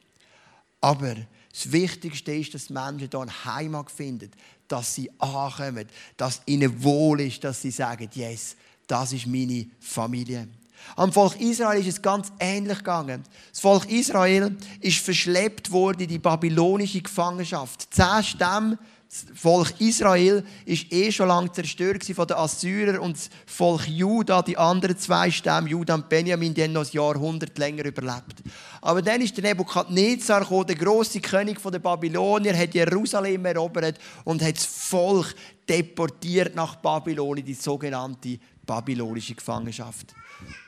Aber 0.80 1.14
das 1.52 1.72
Wichtigste 1.72 2.32
ist, 2.32 2.54
dass 2.54 2.66
die 2.66 2.72
Menschen 2.72 3.08
hier 3.10 3.20
eine 3.20 3.44
Heimat 3.44 3.90
finden, 3.90 4.30
dass 4.68 4.94
sie 4.94 5.10
ankommen, 5.18 5.86
dass 6.16 6.42
ihnen 6.46 6.82
wohl 6.82 7.20
ist, 7.20 7.42
dass 7.42 7.60
sie 7.62 7.70
sagen, 7.70 8.08
yes, 8.14 8.56
das 8.86 9.12
ist 9.12 9.26
meine 9.26 9.66
Familie. 9.80 10.48
Am 10.96 11.12
Volk 11.12 11.38
Israel 11.40 11.80
ist 11.80 11.88
es 11.88 12.02
ganz 12.02 12.32
ähnlich 12.38 12.78
gegangen. 12.78 13.22
Das 13.50 13.60
Volk 13.60 13.90
Israel 13.90 14.56
ist 14.80 14.98
verschleppt 14.98 15.70
worden 15.70 16.02
in 16.02 16.08
die 16.08 16.18
babylonische 16.18 17.02
Gefangenschaft. 17.02 17.88
Zehn 17.92 18.24
Stämme 18.24 18.78
das 19.10 19.26
Volk 19.34 19.74
Israel 19.80 20.44
ist 20.64 20.92
eh 20.92 21.10
schon 21.10 21.26
lange 21.26 21.50
zerstört 21.50 22.04
von 22.04 22.28
den 22.28 22.36
Assyrern 22.36 22.98
und 23.00 23.16
das 23.16 23.28
Volk 23.44 23.88
Juda, 23.88 24.40
die 24.40 24.56
anderen 24.56 24.96
zwei 24.96 25.32
Stämme, 25.32 25.68
Juda 25.68 25.96
und 25.96 26.08
Benjamin, 26.08 26.54
die 26.54 26.62
haben 26.62 26.72
noch 26.72 26.86
ein 26.86 26.92
Jahrhundert 26.92 27.58
länger 27.58 27.86
überlebt. 27.86 28.36
Aber 28.80 29.02
dann 29.02 29.20
ist 29.20 29.36
der 29.36 29.42
Nebukadnezar 29.42 30.42
gekommen, 30.42 30.68
der 30.68 30.76
große 30.76 31.20
König 31.20 31.60
der 31.60 31.80
Babylonier, 31.80 32.56
hat 32.56 32.72
Jerusalem 32.72 33.44
erobert 33.46 33.98
und 34.22 34.42
hat 34.42 34.56
das 34.56 34.66
Volk 34.66 35.34
deportiert 35.68 36.54
nach 36.54 36.76
Babylon 36.76 37.38
in 37.38 37.44
die 37.44 37.54
sogenannte 37.54 38.38
babylonische 38.64 39.34
Gefangenschaft. 39.34 40.14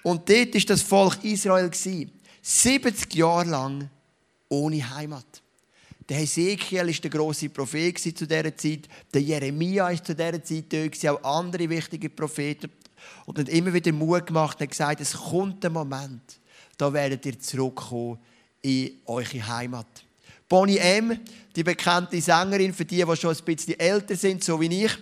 Und 0.03 0.29
dort 0.29 0.55
ist 0.57 0.69
das 0.69 0.83
Volk 0.83 1.23
Israel 1.23 1.71
70 1.73 3.15
Jahre 3.15 3.49
lang 3.49 3.89
ohne 4.49 4.97
Heimat. 4.97 5.42
Der 6.09 6.17
Hesekiel 6.17 6.89
ist 6.89 7.03
der 7.05 7.11
große 7.11 7.49
Prophet 7.49 7.99
zu 7.99 8.27
dieser 8.27 8.57
Zeit. 8.57 8.89
Der 9.13 9.23
Jeremia 9.23 9.89
ist 9.91 10.07
zu 10.07 10.15
dieser 10.15 10.43
Zeit 10.43 10.65
da, 10.73 11.13
auch 11.13 11.23
andere 11.41 11.69
wichtige 11.69 12.11
Propheten. 12.11 12.71
Und 13.27 13.39
hat 13.39 13.49
immer 13.49 13.73
wieder 13.73 13.93
Mut 13.93 14.27
gemacht 14.27 14.61
und 14.61 14.71
gesagt, 14.71 15.01
es 15.01 15.13
kommt 15.13 15.65
ein 15.65 15.73
Moment, 15.73 16.23
da 16.77 16.93
werdet 16.93 17.27
ihr 17.27 17.39
zurückkommen 17.39 18.19
in 18.63 18.93
eure 19.07 19.47
Heimat. 19.47 19.87
Bonnie 20.49 20.79
M., 20.79 21.19
die 21.57 21.65
bekannte 21.65 22.21
Sängerin, 22.21 22.73
für 22.75 22.85
die, 22.85 23.05
die 23.05 23.17
schon 23.17 23.35
ein 23.35 23.45
bisschen 23.45 23.79
älter 23.79 24.15
sind, 24.15 24.45
so 24.45 24.61
wie 24.61 24.85
ich, 24.85 24.93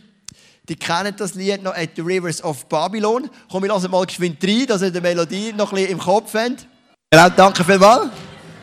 die 0.69 0.77
kennen 0.77 1.15
das 1.17 1.35
Lied 1.35 1.63
noch 1.63 1.75
«At 1.75 1.91
the 1.97 2.03
Rivers 2.03 2.43
of 2.45 2.67
Babylon». 2.67 3.29
Komm, 3.51 3.65
wir 3.65 3.69
lassen 3.69 3.91
mal 3.91 4.07
geschwind 4.07 4.43
rein, 4.45 4.67
dass 4.67 4.83
ihr 4.83 4.91
die 4.91 5.01
Melodie 5.01 5.53
noch 5.53 5.73
ein 5.73 5.77
bisschen 5.77 5.93
im 5.93 5.99
Kopf 5.99 6.33
habt. 6.35 6.67
Genau, 7.11 7.29
danke 7.31 7.65
vielmals. 7.65 8.11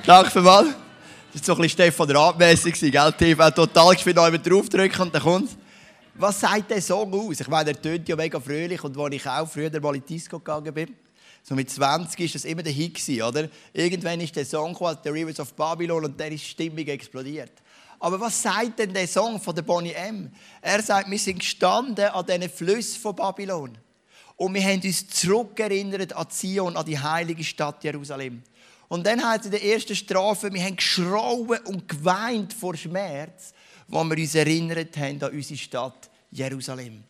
Danke 0.05 0.31
vielmals. 0.31 0.86
Das 1.39 1.47
war 1.49 1.55
ein 1.55 1.61
bisschen 1.61 1.69
Stefan 1.69 2.09
Rath-mässig, 2.09 2.91
gell? 2.91 3.13
TV 3.13 3.51
total 3.51 3.93
gespielt, 3.93 4.15
noch 4.15 4.29
draufdrücken 4.29 5.01
und 5.01 5.13
dann 5.13 5.21
kommt 5.21 5.57
Was 6.15 6.39
sagt 6.39 6.71
der 6.71 6.81
Song 6.81 7.13
aus? 7.13 7.39
Ich 7.39 7.47
meine, 7.47 7.65
der 7.65 7.81
tönt 7.81 8.09
ja 8.09 8.15
mega 8.15 8.39
fröhlich 8.39 8.83
und 8.83 8.97
als 8.97 9.13
ich 9.13 9.27
auch 9.27 9.47
früher 9.47 9.79
mal 9.79 9.95
in 9.95 10.03
Disco 10.03 10.39
gegangen 10.39 10.73
bin, 10.73 10.95
so 11.43 11.53
mit 11.53 11.69
20 11.69 12.19
war 12.19 12.27
das 12.33 12.43
immer 12.43 12.63
der 12.63 12.73
Hit, 12.73 12.99
oder? 13.21 13.49
Irgendwann 13.71 14.19
ist 14.19 14.35
der 14.35 14.45
Song 14.45 14.73
gekommen, 14.73 14.97
The 15.03 15.09
Rivers 15.09 15.39
of 15.39 15.53
Babylon, 15.53 16.05
und 16.05 16.19
der 16.19 16.31
ist 16.31 16.43
stimmig 16.43 16.87
explodiert. 16.89 17.51
Aber 17.99 18.19
was 18.19 18.41
sagt 18.41 18.79
denn 18.79 18.93
der 18.93 19.07
Song 19.07 19.39
von 19.39 19.55
der 19.55 19.61
Bonnie 19.61 19.93
M? 19.93 20.31
Er 20.61 20.81
sagt, 20.81 21.09
wir 21.09 21.19
sind 21.19 21.39
gestanden 21.39 22.05
an 22.05 22.25
diesen 22.25 22.49
Flüssen 22.49 22.99
von 22.99 23.15
Babylon. 23.15 23.77
Und 24.35 24.53
wir 24.53 24.63
haben 24.63 24.81
uns 24.81 25.07
zurückerinnert 25.07 26.13
an 26.13 26.29
Zion, 26.29 26.75
an 26.75 26.85
die 26.85 26.99
heilige 26.99 27.43
Stadt 27.43 27.83
Jerusalem. 27.83 28.43
Und 28.87 29.05
dann 29.05 29.19
sie 29.41 29.47
in 29.47 29.51
der 29.51 29.63
ersten 29.63 29.95
Strafe, 29.95 30.53
wir 30.53 30.63
haben 30.63 30.75
geschrauen 30.75 31.59
und 31.65 31.87
geweint 31.87 32.53
vor 32.53 32.75
Schmerz, 32.75 33.53
wo 33.87 34.03
wir 34.03 34.17
uns 34.17 34.35
erinnert 34.35 34.95
haben 34.97 35.21
an 35.21 35.31
unsere 35.31 35.57
Stadt 35.57 36.09
Jerusalem. 36.31 37.03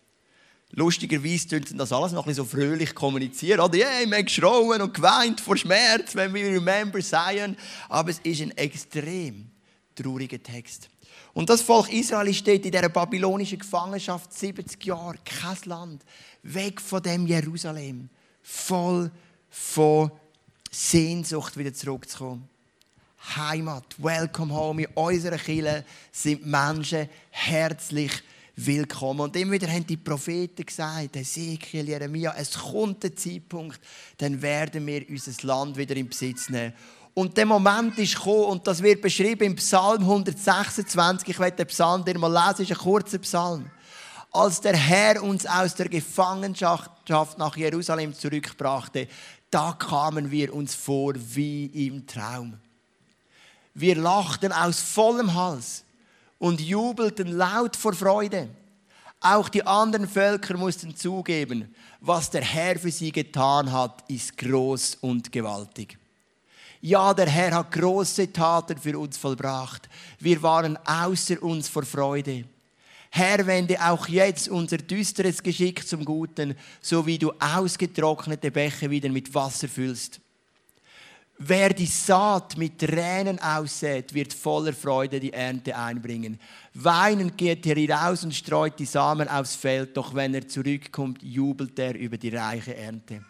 Lustigerweise 0.71 1.47
sie 1.49 1.77
das 1.77 1.93
alles 1.93 2.11
noch 2.11 2.23
ein 2.23 2.27
bisschen 2.27 2.45
so 2.45 2.45
fröhlich 2.45 2.93
kommunizieren. 2.93 3.61
Oder, 3.61 3.77
yeah, 3.77 4.05
wir 4.05 4.17
haben 4.17 4.25
geschrauen 4.25 4.81
und 4.81 4.93
geweint 4.93 5.39
vor 5.39 5.55
Schmerz, 5.55 6.13
wenn 6.13 6.33
wir 6.33 6.45
Remember 6.45 6.99
Zion. 6.99 7.55
Aber 7.87 8.09
es 8.09 8.19
ist 8.19 8.41
ein 8.41 8.51
extrem 8.57 9.49
trauriger 9.95 10.41
Text. 10.41 10.89
Und 11.33 11.49
das 11.49 11.61
Volk 11.61 11.91
Israel 11.93 12.33
steht 12.33 12.65
in 12.65 12.71
dieser 12.71 12.89
babylonischen 12.89 13.59
Gefangenschaft 13.59 14.33
70 14.33 14.83
Jahre, 14.85 15.17
kein 15.23 15.57
Land, 15.65 16.03
weg 16.43 16.81
von 16.81 17.01
dem 17.01 17.27
Jerusalem, 17.27 18.09
voll 18.41 19.11
von 19.49 20.11
Sehnsucht, 20.71 21.57
wieder 21.57 21.73
zurückzukommen. 21.73 22.47
Heimat, 23.35 23.83
welcome 23.97 24.53
home. 24.53 24.83
In 24.83 24.89
unserer 24.93 25.37
Kirche 25.37 25.83
sind 26.11 26.45
Menschen 26.45 27.09
herzlich 27.29 28.11
willkommen. 28.55 29.21
Und 29.21 29.35
immer 29.35 29.53
wieder 29.53 29.67
haben 29.67 29.85
die 29.85 29.97
Propheten 29.97 30.65
gesagt, 30.65 31.15
Ezekiel, 31.15 31.87
Jeremia, 31.87 32.33
es 32.37 32.53
kommt 32.53 33.03
der 33.03 33.15
Zeitpunkt, 33.15 33.79
dann 34.17 34.41
werden 34.41 34.85
wir 34.85 35.07
unser 35.09 35.33
Land 35.45 35.77
wieder 35.77 35.95
in 35.95 36.09
Besitz 36.09 36.49
nehmen. 36.49 36.73
Und 37.13 37.35
der 37.35 37.45
Moment 37.47 37.97
ist 37.97 38.15
gekommen, 38.15 38.45
und 38.45 38.67
das 38.67 38.81
wird 38.81 39.01
beschrieben 39.01 39.43
im 39.43 39.55
Psalm 39.55 40.01
126. 40.01 41.29
Ich 41.29 41.39
werde 41.39 41.57
den 41.57 41.67
Psalm 41.67 42.05
dir 42.05 42.17
mal 42.17 42.31
lesen, 42.31 42.61
ist 42.61 42.71
ein 42.71 42.77
kurzer 42.77 43.17
Psalm. 43.19 43.69
Als 44.37 44.61
der 44.61 44.75
Herr 44.77 45.23
uns 45.23 45.47
aus 45.47 45.73
der 45.73 45.89
Gefangenschaft 45.89 46.91
nach 47.39 47.57
Jerusalem 47.57 48.13
zurückbrachte, 48.13 49.07
da 49.49 49.71
kamen 49.71 50.29
wir 50.29 50.53
uns 50.53 50.75
vor 50.75 51.15
wie 51.15 51.65
im 51.87 52.05
Traum. 52.05 52.59
Wir 53.73 53.95
lachten 53.95 54.51
aus 54.51 54.79
vollem 54.79 55.33
Hals 55.33 55.83
und 56.37 56.61
jubelten 56.61 57.35
laut 57.35 57.75
vor 57.75 57.93
Freude. 57.93 58.47
Auch 59.21 59.49
die 59.49 59.65
anderen 59.65 60.07
Völker 60.07 60.55
mussten 60.55 60.95
zugeben, 60.95 61.73
was 61.99 62.29
der 62.29 62.43
Herr 62.43 62.77
für 62.77 62.91
sie 62.91 63.11
getan 63.11 63.71
hat, 63.71 64.03
ist 64.07 64.37
groß 64.37 64.99
und 65.01 65.31
gewaltig. 65.31 65.97
Ja, 66.79 67.11
der 67.15 67.27
Herr 67.27 67.55
hat 67.55 67.71
große 67.71 68.31
Taten 68.31 68.77
für 68.77 68.99
uns 68.99 69.17
vollbracht. 69.17 69.89
Wir 70.19 70.43
waren 70.43 70.77
außer 70.85 71.41
uns 71.41 71.67
vor 71.67 71.81
Freude. 71.81 72.45
Herr, 73.09 73.45
wende 73.47 73.81
auch 73.83 74.07
jetzt 74.07 74.49
unser 74.49 74.77
düsteres 74.77 75.41
Geschick 75.41 75.87
zum 75.87 76.05
Guten, 76.05 76.55
so 76.81 77.05
wie 77.05 77.17
du 77.17 77.31
ausgetrocknete 77.39 78.51
Bäche 78.51 78.89
wieder 78.89 79.09
mit 79.09 79.33
Wasser 79.33 79.67
füllst. 79.67 80.19
Wer 81.39 81.69
die 81.69 81.85
Saat 81.85 82.57
mit 82.57 82.79
Tränen 82.79 83.39
aussät, 83.39 84.11
wird 84.13 84.33
voller 84.33 84.73
Freude 84.73 85.19
die 85.19 85.33
Ernte 85.33 85.77
einbringen. 85.77 86.39
Weinend 86.73 87.37
geht 87.37 87.65
er 87.67 87.75
hinaus 87.75 88.23
und 88.23 88.33
streut 88.33 88.79
die 88.79 88.85
Samen 88.85 89.27
aufs 89.27 89.55
Feld, 89.55 89.95
doch 89.95 90.15
wenn 90.15 90.33
er 90.33 90.47
zurückkommt, 90.47 91.21
jubelt 91.21 91.77
er 91.77 91.95
über 91.95 92.17
die 92.17 92.35
reiche 92.35 92.75
Ernte. 92.75 93.23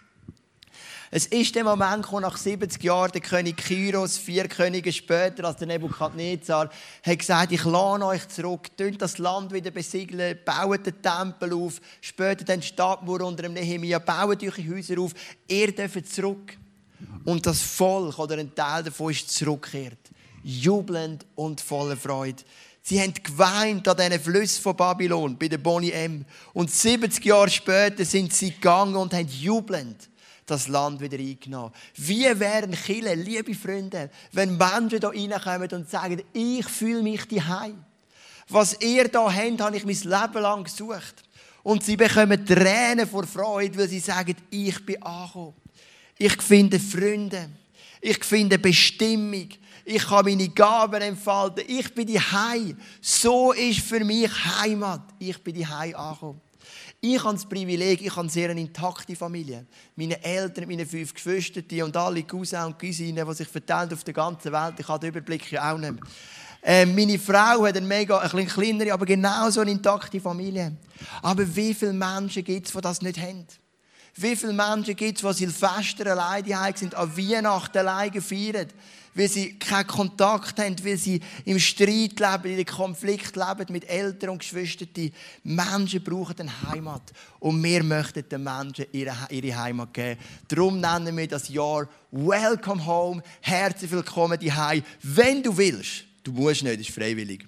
Es 1.10 1.26
ist 1.26 1.56
der 1.56 1.64
Moment 1.64 2.04
gekommen, 2.04 2.24
nach 2.24 2.36
70 2.36 2.84
Jahren, 2.84 3.12
der 3.14 3.22
König 3.22 3.56
Kyros, 3.56 4.18
vier 4.18 4.50
Könige 4.50 4.92
später 4.92 5.46
als 5.46 5.56
der 5.56 5.68
Nebukadnezar, 5.68 6.70
hat 7.02 7.20
gesagt, 7.20 7.54
ich 7.54 7.64
lade 7.64 8.06
euch 8.06 8.28
zurück, 8.28 8.76
tönt 8.76 9.02
das 9.02 9.18
Land 9.18 9.54
wieder 9.54 9.72
besiegeln, 9.72 10.38
baut 10.44 10.86
den 10.86 11.02
Tempel 11.02 11.54
auf, 11.54 11.80
später 12.02 12.44
den 12.44 12.62
Stadtmauer 12.62 13.22
unter 13.22 13.44
dem 13.44 13.54
Nehemiah, 13.54 14.00
baut 14.00 14.44
eure 14.44 14.68
Häuser 14.68 15.00
auf, 15.00 15.14
ihr 15.48 15.74
dürft 15.74 16.14
zurück. 16.14 16.58
Und 17.24 17.46
das 17.46 17.62
Volk 17.62 18.20
oder 18.20 18.38
ein 18.38 18.54
Teil 18.54 18.84
davon 18.84 19.12
ist 19.12 19.32
zurückgekehrt, 19.32 20.12
jubelnd 20.44 21.26
und 21.36 21.62
voller 21.62 21.96
Freude. 21.96 22.44
Sie 22.82 23.00
haben 23.00 23.14
geweint 23.14 23.88
an 23.88 23.96
diesen 23.96 24.20
Flüssen 24.20 24.62
von 24.62 24.76
Babylon, 24.76 25.38
bei 25.38 25.48
der 25.48 25.58
Bonnie 25.58 25.92
M. 25.92 26.26
Und 26.54 26.70
70 26.70 27.24
Jahre 27.24 27.50
später 27.50 28.04
sind 28.04 28.34
sie 28.34 28.52
gegangen 28.52 28.98
und 28.98 29.14
haben 29.14 29.28
jubelnd 29.28 30.10
das 30.48 30.68
Land 30.68 31.00
wieder 31.02 31.18
eingenommen. 31.20 31.74
Wie 31.96 32.40
wären 32.40 32.72
Chile, 32.74 33.14
liebe 33.16 33.54
Freunde, 33.54 34.10
wenn 34.32 34.58
Menschen 34.58 35.12
hier 35.14 35.32
reinkommen 35.32 35.70
und 35.72 35.90
sagen, 35.90 36.24
ich 36.34 36.66
fühle 36.66 37.04
mich 37.04 37.28
daheim. 37.28 37.84
Was 38.50 38.80
ihr 38.82 39.10
da 39.10 39.32
habt, 39.32 39.62
habe 39.62 39.78
ich 39.78 39.86
mein 39.86 39.96
Leben 39.96 40.42
lang 40.42 40.64
gesucht. 40.64 41.24
Und 41.64 41.84
sie 41.84 41.98
bekommen 41.98 42.46
Tränen 42.46 43.08
vor 43.08 43.28
Freude, 43.28 43.78
weil 43.78 43.90
sie 43.90 44.00
sagen, 44.00 44.36
ich 44.50 44.86
bin 44.86 45.04
angekommen. 45.04 45.54
Ich 46.18 46.42
finde 46.42 46.80
Freunde. 46.80 47.50
Ich 48.00 48.24
finde 48.24 48.58
Bestimmung. 48.58 49.50
Ich 49.84 50.06
kann 50.06 50.26
meine 50.26 50.50
Gaben 50.50 51.02
entfalten. 51.02 51.66
Ich 51.68 51.94
bin 51.94 52.08
die 52.08 52.20
Heim. 52.20 52.78
So 53.02 53.52
ist 53.52 53.82
für 53.82 54.04
mich 54.04 54.32
Heimat. 54.62 55.02
Ich 55.20 55.44
bin 55.44 55.56
die 55.56 55.68
Heim 55.68 55.96
angekommen. 55.96 56.42
Ich 57.10 57.24
habe 57.24 57.36
das 57.36 57.46
Privileg, 57.46 58.02
ich 58.02 58.12
habe 58.12 58.22
eine 58.22 58.30
sehr 58.30 58.50
intakte 58.50 59.16
Familie. 59.16 59.66
Meine 59.96 60.22
Eltern, 60.22 60.68
meine 60.68 60.86
fünf 60.86 61.14
Geschwister 61.14 61.62
und 61.86 61.96
alle 61.96 62.22
Cousins 62.24 62.66
und 62.66 62.78
Cousinen, 62.78 63.26
die 63.26 63.34
sich 63.34 63.48
verteilen 63.48 63.94
auf 63.94 64.04
der 64.04 64.14
ganzen 64.14 64.52
Welt. 64.52 64.74
Ich 64.78 64.88
habe 64.90 65.00
den 65.00 65.10
Überblick 65.12 65.50
ja 65.50 65.72
auch 65.72 65.78
nicht 65.78 65.94
mehr. 65.94 66.04
Ähm, 66.62 66.94
meine 66.94 67.18
Frau 67.18 67.66
hat 67.66 67.78
eine 67.78 67.88
mega, 67.88 68.18
ein 68.18 68.30
bisschen 68.30 68.48
kleinere, 68.48 68.92
aber 68.92 69.06
genauso 69.06 69.62
eine 69.62 69.72
intakte 69.72 70.20
Familie. 70.20 70.76
Aber 71.22 71.56
wie 71.56 71.74
viele 71.74 71.94
Menschen 71.94 72.44
gibt 72.44 72.68
es, 72.68 72.74
die 72.74 72.82
das 72.82 73.02
nicht 73.02 73.22
haben? 73.22 73.48
Wie 74.16 74.36
viele 74.36 74.52
Menschen 74.52 74.94
gibt 74.94 75.24
es, 75.24 75.38
die 75.38 75.46
Silvester 75.46 76.12
alleine 76.12 76.76
sind, 76.76 76.94
an 76.94 77.16
Weihnachten 77.16 77.78
alleine 77.78 78.22
feiern? 78.22 78.68
Weil 79.18 79.30
sie 79.30 79.58
keinen 79.58 79.88
Kontakt 79.88 80.60
haben, 80.60 80.76
weil 80.84 80.98
sie 80.98 81.20
im 81.46 81.60
Streit 81.60 82.20
leben, 82.20 82.44
in 82.46 82.54
einem 82.54 82.66
Konflikt 82.66 83.36
leben 83.36 83.74
mit 83.74 83.90
Eltern 83.90 84.30
und 84.30 84.40
Geschwistern. 84.40 84.90
Die 84.96 85.12
Menschen 85.44 86.04
brauchen 86.04 86.36
eine 86.40 86.72
Heimat. 86.72 87.12
Und 87.40 87.64
wir 87.64 87.84
möchten 87.84 88.30
den 88.30 88.44
Menschen 88.44 88.86
ihre, 88.92 89.16
ihre 89.32 89.58
Heimat 89.58 89.94
geben. 89.94 90.20
Darum 90.48 90.80
nennen 90.80 91.18
wir 91.18 91.28
das 91.28 91.50
Jahr 91.50 91.90
Welcome 92.12 92.86
Home. 92.86 93.24
Herzlich 93.42 93.90
willkommen 93.90 94.40
die 94.40 94.52
Heim. 94.52 94.84
Wenn 95.02 95.42
du 95.42 95.58
willst, 95.58 96.06
du 96.24 96.32
musst 96.32 96.62
nicht, 96.64 96.80
das 96.80 96.88
ist 96.88 96.96
freiwillig. 96.96 97.44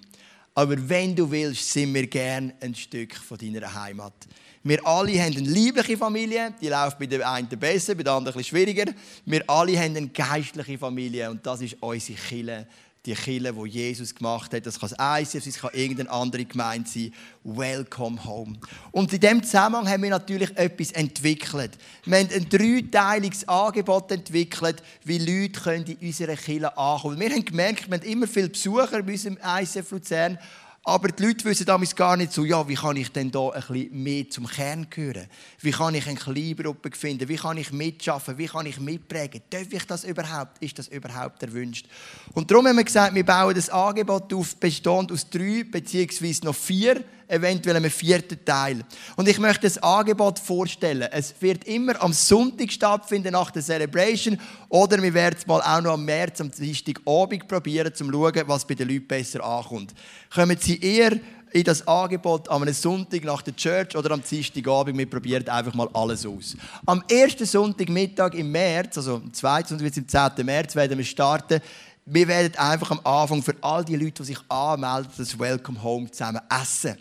Aber 0.54 0.76
wenn 0.88 1.14
du 1.14 1.30
willst, 1.30 1.70
sind 1.70 1.94
wir 1.94 2.06
gern 2.08 2.52
ein 2.60 2.74
Stück 2.74 3.14
von 3.14 3.38
deiner 3.38 3.72
Heimat. 3.72 4.14
Wir 4.62 4.86
alle 4.86 5.18
haben 5.18 5.36
eine 5.36 5.48
liebliche 5.48 5.96
Familie, 5.96 6.52
die 6.60 6.68
läuft 6.68 6.98
bei 6.98 7.06
der 7.06 7.30
einen 7.30 7.48
besser, 7.48 7.94
bei 7.94 8.02
der 8.02 8.12
anderen 8.12 8.36
bisschen 8.36 8.56
schwieriger. 8.58 8.92
Wir 9.24 9.42
alle 9.48 9.78
haben 9.78 9.96
eine 9.96 10.08
geistliche 10.08 10.76
Familie 10.76 11.30
und 11.30 11.44
das 11.46 11.62
ist 11.62 11.76
unsere 11.80 12.18
Kirche 12.18 12.66
die 13.06 13.14
Kille, 13.14 13.56
wo 13.56 13.64
Jesus 13.64 14.14
gemacht 14.14 14.52
hat. 14.52 14.66
Das 14.66 14.78
kann 14.78 14.90
das 14.90 15.20
ICF 15.22 15.42
sein, 15.44 15.52
es 15.54 15.58
kann 15.58 15.70
irgendeine 15.72 16.10
andere 16.10 16.44
Gemeinde 16.44 16.88
sein. 16.88 17.12
Welcome 17.44 18.22
home. 18.24 18.58
Und 18.92 19.12
in 19.12 19.20
diesem 19.20 19.42
Zusammenhang 19.42 19.88
haben 19.88 20.02
wir 20.02 20.10
natürlich 20.10 20.54
etwas 20.56 20.92
entwickelt. 20.92 21.78
Wir 22.04 22.18
haben 22.18 22.28
ein 22.30 22.48
dreiteiliges 22.48 23.48
Angebot 23.48 24.12
entwickelt, 24.12 24.82
wie 25.04 25.18
Leute 25.18 25.72
in 25.72 25.96
unserer 26.08 26.36
Kille 26.36 26.76
ankommen 26.76 27.18
können. 27.18 27.30
Wir 27.30 27.36
haben 27.36 27.44
gemerkt, 27.44 27.90
wir 27.90 27.96
haben 27.96 28.06
immer 28.06 28.26
viele 28.26 28.50
Besucher 28.50 29.02
bei 29.02 29.12
unserem 29.12 29.38
ICF 29.42 29.90
Luzern, 29.90 30.38
aber 30.82 31.08
die 31.08 31.22
Leute 31.22 31.44
wissen 31.44 31.66
damals 31.66 31.94
gar 31.94 32.16
nicht 32.16 32.32
so, 32.32 32.42
ja, 32.44 32.66
wie 32.66 32.74
kann 32.74 32.96
ich 32.96 33.12
denn 33.12 33.30
da 33.30 33.50
ein 33.50 33.60
bisschen 33.60 34.02
mehr 34.02 34.30
zum 34.30 34.46
Kern 34.46 34.86
gehören? 34.88 35.26
Wie 35.60 35.72
kann 35.72 35.94
ich 35.94 36.06
eine 36.06 36.16
Kleingruppe 36.16 36.90
finden? 36.96 37.28
Wie 37.28 37.36
kann 37.36 37.58
ich 37.58 37.70
mitschaffen? 37.70 38.38
Wie 38.38 38.46
kann 38.46 38.64
ich 38.64 38.80
mitprägen? 38.80 39.42
Darf 39.50 39.70
ich 39.70 39.86
das 39.86 40.04
überhaupt? 40.04 40.62
Ist 40.62 40.78
das 40.78 40.88
überhaupt 40.88 41.42
erwünscht? 41.42 41.86
Und 42.32 42.50
darum 42.50 42.66
haben 42.66 42.76
wir 42.76 42.84
gesagt, 42.84 43.14
wir 43.14 43.26
bauen 43.26 43.54
das 43.54 43.68
Angebot 43.68 44.32
auf, 44.32 44.56
bestehend 44.56 45.12
aus 45.12 45.28
drei 45.28 45.64
beziehungsweise 45.70 46.46
noch 46.46 46.56
vier 46.56 47.04
eventuell 47.30 47.76
einem 47.76 47.90
vierten 47.90 48.44
Teil. 48.44 48.84
Und 49.16 49.28
ich 49.28 49.38
möchte 49.38 49.62
das 49.62 49.78
Angebot 49.78 50.38
vorstellen. 50.38 51.08
Es 51.12 51.34
wird 51.40 51.64
immer 51.64 52.00
am 52.02 52.12
Sonntag 52.12 52.70
stattfinden 52.72 53.32
nach 53.32 53.50
der 53.50 53.62
Celebration 53.62 54.38
oder 54.68 55.02
wir 55.02 55.14
werden 55.14 55.36
es 55.38 55.46
mal 55.46 55.60
auch 55.60 55.80
noch 55.80 55.94
am 55.94 56.04
März, 56.04 56.40
am 56.40 56.50
Dienstagabend 56.50 57.48
probieren, 57.48 57.88
um 57.88 57.94
zu 57.94 58.04
schauen, 58.10 58.42
was 58.46 58.66
bei 58.66 58.74
den 58.74 58.88
Leuten 58.88 59.06
besser 59.06 59.44
ankommt. 59.44 59.94
Kommen 60.32 60.56
Sie 60.60 60.80
eher 60.80 61.18
in 61.52 61.64
das 61.64 61.86
Angebot 61.86 62.48
am 62.48 62.66
Sonntag 62.72 63.24
nach 63.24 63.42
der 63.42 63.56
Church 63.56 63.96
oder 63.96 64.12
am 64.12 64.22
Dienstagabend. 64.22 64.96
Wir 64.96 65.08
probieren 65.08 65.48
einfach 65.48 65.74
mal 65.74 65.88
alles 65.92 66.24
aus. 66.26 66.56
Am 66.86 67.02
ersten 67.10 67.46
Sonntagmittag 67.46 68.34
im 68.34 68.50
März, 68.50 68.98
also 68.98 69.16
am 69.16 69.32
zweiten 69.32 69.68
Sonntag, 69.68 69.96
am 69.96 70.36
10. 70.36 70.46
März, 70.46 70.74
werden 70.74 70.98
wir 70.98 71.04
starten. 71.04 71.60
Wir 72.06 72.26
werden 72.28 72.56
einfach 72.56 72.90
am 72.90 73.00
Anfang 73.04 73.42
für 73.42 73.54
all 73.60 73.84
die 73.84 73.96
Leute, 73.96 74.22
die 74.22 74.24
sich 74.24 74.38
anmelden, 74.48 75.12
das 75.16 75.38
Welcome 75.38 75.82
Home 75.82 76.10
zusammen 76.10 76.40
essen. 76.50 76.96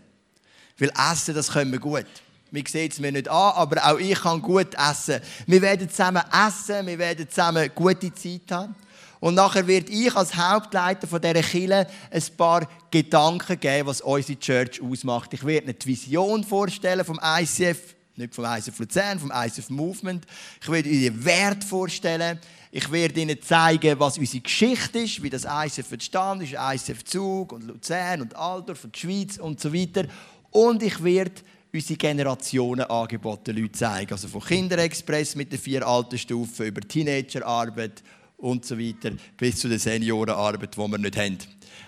Weil 0.80 0.92
essen, 1.12 1.36
das 1.36 1.52
können 1.52 1.72
wir 1.72 1.80
gut. 1.80 2.06
Wir 2.52 2.64
sehen 2.68 2.90
es 2.92 3.00
mir 3.00 3.12
nicht 3.12 3.28
an, 3.28 3.54
aber 3.56 3.86
auch 3.86 4.00
ich 4.00 4.20
kann 4.20 4.42
gut 4.42 4.74
essen. 4.74 5.20
Wir 5.46 5.62
werden 5.62 5.90
zusammen 5.90 6.24
essen, 6.48 6.88
wir 6.88 6.98
werden 6.98 7.30
zusammen 7.30 7.70
gute 7.76 8.12
Zeit 8.14 8.42
haben. 8.50 8.76
Und 9.20 9.36
nachher 9.36 9.68
werde 9.68 9.92
ich 9.92 10.16
als 10.16 10.36
Hauptleiter 10.36 11.06
von 11.06 11.22
dieser 11.22 11.44
Kirche 11.44 11.88
ein 12.10 12.24
paar 12.38 12.68
Gedanken 12.90 13.60
geben, 13.60 13.88
was 13.88 14.02
unsere 14.02 14.40
Church 14.40 14.82
ausmacht. 14.82 15.34
Ich 15.34 15.46
werde 15.46 15.68
eine 15.68 15.76
Vision 15.84 16.44
vorstellen 16.44 17.04
vom 17.04 17.20
ICF, 17.22 17.96
nicht 18.16 18.34
vom 18.34 18.46
ICF 18.46 18.80
Luzern, 18.80 19.20
vom 19.20 19.32
ICF 19.34 19.70
Movement. 19.70 20.26
Ich 20.62 20.70
werde 20.70 20.90
Ihnen 20.90 21.26
Wert 21.26 21.64
vorstellen. 21.64 22.40
Ich 22.72 22.90
werde 22.92 23.20
Ihnen 23.20 23.42
zeigen, 23.42 24.00
was 24.00 24.18
unsere 24.18 24.42
Geschichte 24.42 25.00
ist, 25.00 25.22
wie 25.22 25.30
das 25.30 25.44
ICF 25.44 25.92
entstanden 25.92 26.46
ist, 26.46 26.54
ICF 26.54 27.04
Zug 27.04 27.52
und 27.52 27.64
Luzern 27.64 28.22
und 28.22 28.36
Altdorf 28.36 28.86
und 28.86 28.96
die 28.96 29.00
Schweiz 29.00 29.38
und 29.38 29.60
so 29.60 29.74
weiter. 29.74 30.06
Und 30.52 30.84
ich 30.84 31.04
werde 31.04 31.42
unsere 31.72 31.98
Generationen 31.98 32.86
angeboten 32.86 33.56
Leute 33.56 33.74
zeigen. 33.74 34.12
Also 34.12 34.28
von 34.28 34.42
Kinderexpress 34.42 35.36
mit 35.36 35.52
den 35.52 35.60
vier 35.60 35.88
alten 35.88 36.18
Stufen 36.18 36.66
über 36.66 36.82
Teenagerarbeit 36.82 38.04
und 38.38 38.66
so 38.66 38.78
weiter 38.80 39.12
bis 39.38 39.58
zu 39.58 39.68
der 39.68 39.80
Seniorenarbeit, 39.80 40.76
die 40.76 40.80
wir 40.80 40.98
nicht 40.98 41.18
haben. 41.18 41.38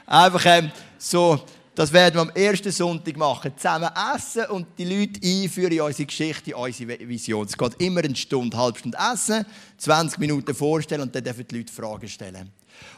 Einfach 0.05 0.45
ähm, 0.45 0.71
so, 0.97 1.41
das 1.73 1.91
werden 1.93 2.15
wir 2.15 2.21
am 2.21 2.29
ersten 2.31 2.71
Sonntag 2.71 3.15
machen. 3.17 3.53
Zusammen 3.55 3.89
essen 4.15 4.45
und 4.47 4.67
die 4.77 4.85
Leute 4.85 5.19
einführen 5.23 5.71
in 5.71 5.81
unsere 5.81 6.05
Geschichte, 6.05 6.51
in 6.51 6.55
unsere 6.57 6.99
Vision. 7.07 7.45
Es 7.45 7.57
geht 7.57 7.81
immer 7.81 8.03
eine 8.03 8.15
Stunde, 8.15 8.55
eine 8.55 8.63
halbe 8.65 8.79
Stunde 8.79 8.97
essen, 9.13 9.45
20 9.77 10.19
Minuten 10.19 10.53
vorstellen 10.53 11.01
und 11.01 11.15
dann 11.15 11.23
dürfen 11.23 11.47
die 11.49 11.57
Leute 11.57 11.71
Fragen 11.73 12.07
stellen. 12.07 12.51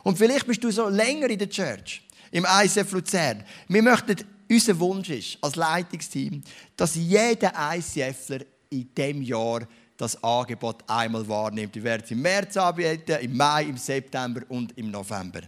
Und 0.04 0.18
vielleicht 0.18 0.48
bist 0.48 0.64
du 0.64 0.72
so 0.72 0.90
länger 0.90 1.30
in 1.30 1.40
der 1.40 1.50
Church, 1.50 2.02
im 2.32 2.46
ICF 2.50 2.92
Luzern. 2.92 3.44
Wir 3.68 3.84
möchten 3.84 4.16
unser 4.50 4.80
Wunsch 4.80 5.10
ist 5.10 5.38
als 5.42 5.56
Leitungsteam, 5.56 6.42
dass 6.76 6.96
jeder 6.96 7.54
ICFler 7.76 8.42
in 8.70 8.94
diesem 8.96 9.22
Jahr 9.22 9.68
das 9.98 10.22
Angebot 10.24 10.84
einmal 10.88 11.28
wahrnimmt. 11.28 11.76
Wir 11.76 11.84
werden 11.84 12.02
es 12.04 12.12
im 12.12 12.22
März 12.22 12.58
anbieten, 12.58 13.18
im 13.22 13.38
Mai, 13.38 13.64
im 13.66 13.78
September 13.78 14.42
und 14.50 14.78
im 14.78 14.92
November. 14.92 15.42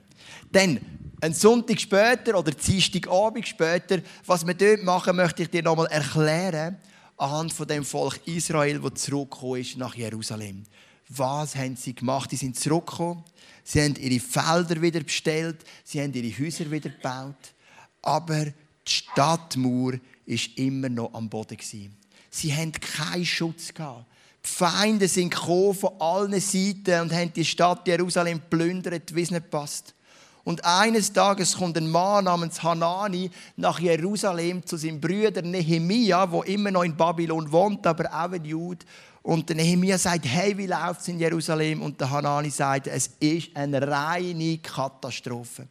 Dann, 0.52 0.80
ein 1.22 1.34
Sonntag 1.34 1.80
später 1.80 2.38
oder 2.38 2.52
Dienstagabend 2.52 3.48
später, 3.48 4.00
was 4.26 4.46
wir 4.46 4.54
dort 4.54 4.84
machen, 4.84 5.16
möchte 5.16 5.44
ich 5.44 5.50
dir 5.50 5.64
nochmal 5.64 5.88
erklären, 5.88 6.78
anhand 7.18 7.54
von 7.54 7.68
dem 7.68 7.84
Volk 7.84 8.20
Israel, 8.26 8.80
das 8.80 9.04
zurückgekommen 9.04 9.62
ist 9.62 9.78
nach 9.78 9.96
Jerusalem. 9.96 10.64
Was 11.10 11.56
haben 11.56 11.76
sie 11.76 11.94
gemacht? 11.94 12.30
Sie 12.32 12.36
sind 12.36 12.60
zurückgekommen, 12.60 13.24
sie 13.64 13.82
haben 13.82 13.96
ihre 13.96 14.20
Felder 14.20 14.82
wieder 14.82 15.02
bestellt, 15.02 15.58
sie 15.84 16.02
haben 16.02 16.14
ihre 16.14 16.38
Häuser 16.38 16.70
wieder 16.70 16.90
gebaut, 16.90 17.54
aber 18.02 18.48
die 18.88 18.92
Stadtmauer 18.92 19.94
ist 20.26 20.58
immer 20.58 20.90
noch 20.90 21.14
am 21.14 21.30
Boden. 21.30 21.58
Sie 22.30 22.54
hatten 22.54 22.72
keinen 22.74 23.26
Schutz. 23.26 23.74
Die 23.74 24.50
Feinde 24.50 25.08
sind 25.08 25.34
von 25.34 25.90
allen 26.00 26.40
Seiten 26.40 27.02
und 27.02 27.14
haben 27.14 27.34
die 27.34 27.46
Stadt 27.46 27.88
Jerusalem 27.88 28.42
plündert, 28.50 29.16
wie 29.16 29.22
es 29.22 29.32
nicht 29.32 29.50
passt. 29.50 29.96
Und 30.44 30.64
eines 30.64 31.12
Tages 31.12 31.58
kommt 31.58 31.76
ein 31.76 31.90
Mann 31.90 32.26
namens 32.26 32.62
Hanani 32.62 33.32
nach 33.58 33.80
Jerusalem 33.80 34.64
zu 34.64 34.78
seinem 34.78 35.02
Bruder 35.02 35.42
Nehemia, 35.42 36.32
wo 36.32 36.44
immer 36.44 36.70
noch 36.70 36.84
in 36.84 36.96
Babylon 36.96 37.52
wohnt, 37.52 37.86
aber 37.88 38.06
auch 38.14 38.32
ein 38.32 38.46
Jude. 38.46 38.86
Und 39.24 39.50
der 39.50 39.56
Nehemia 39.56 39.98
sagt, 39.98 40.26
hey, 40.26 40.56
wie 40.56 40.68
läuft 40.68 41.02
es 41.02 41.08
in 41.08 41.20
Jerusalem? 41.20 41.82
Und 41.82 42.00
der 42.00 42.12
Hanani 42.12 42.52
sagt, 42.52 42.86
es 42.86 43.10
ist 43.20 43.50
eine 43.56 43.82
reine 43.88 44.60
Katastrophe. 44.60 45.68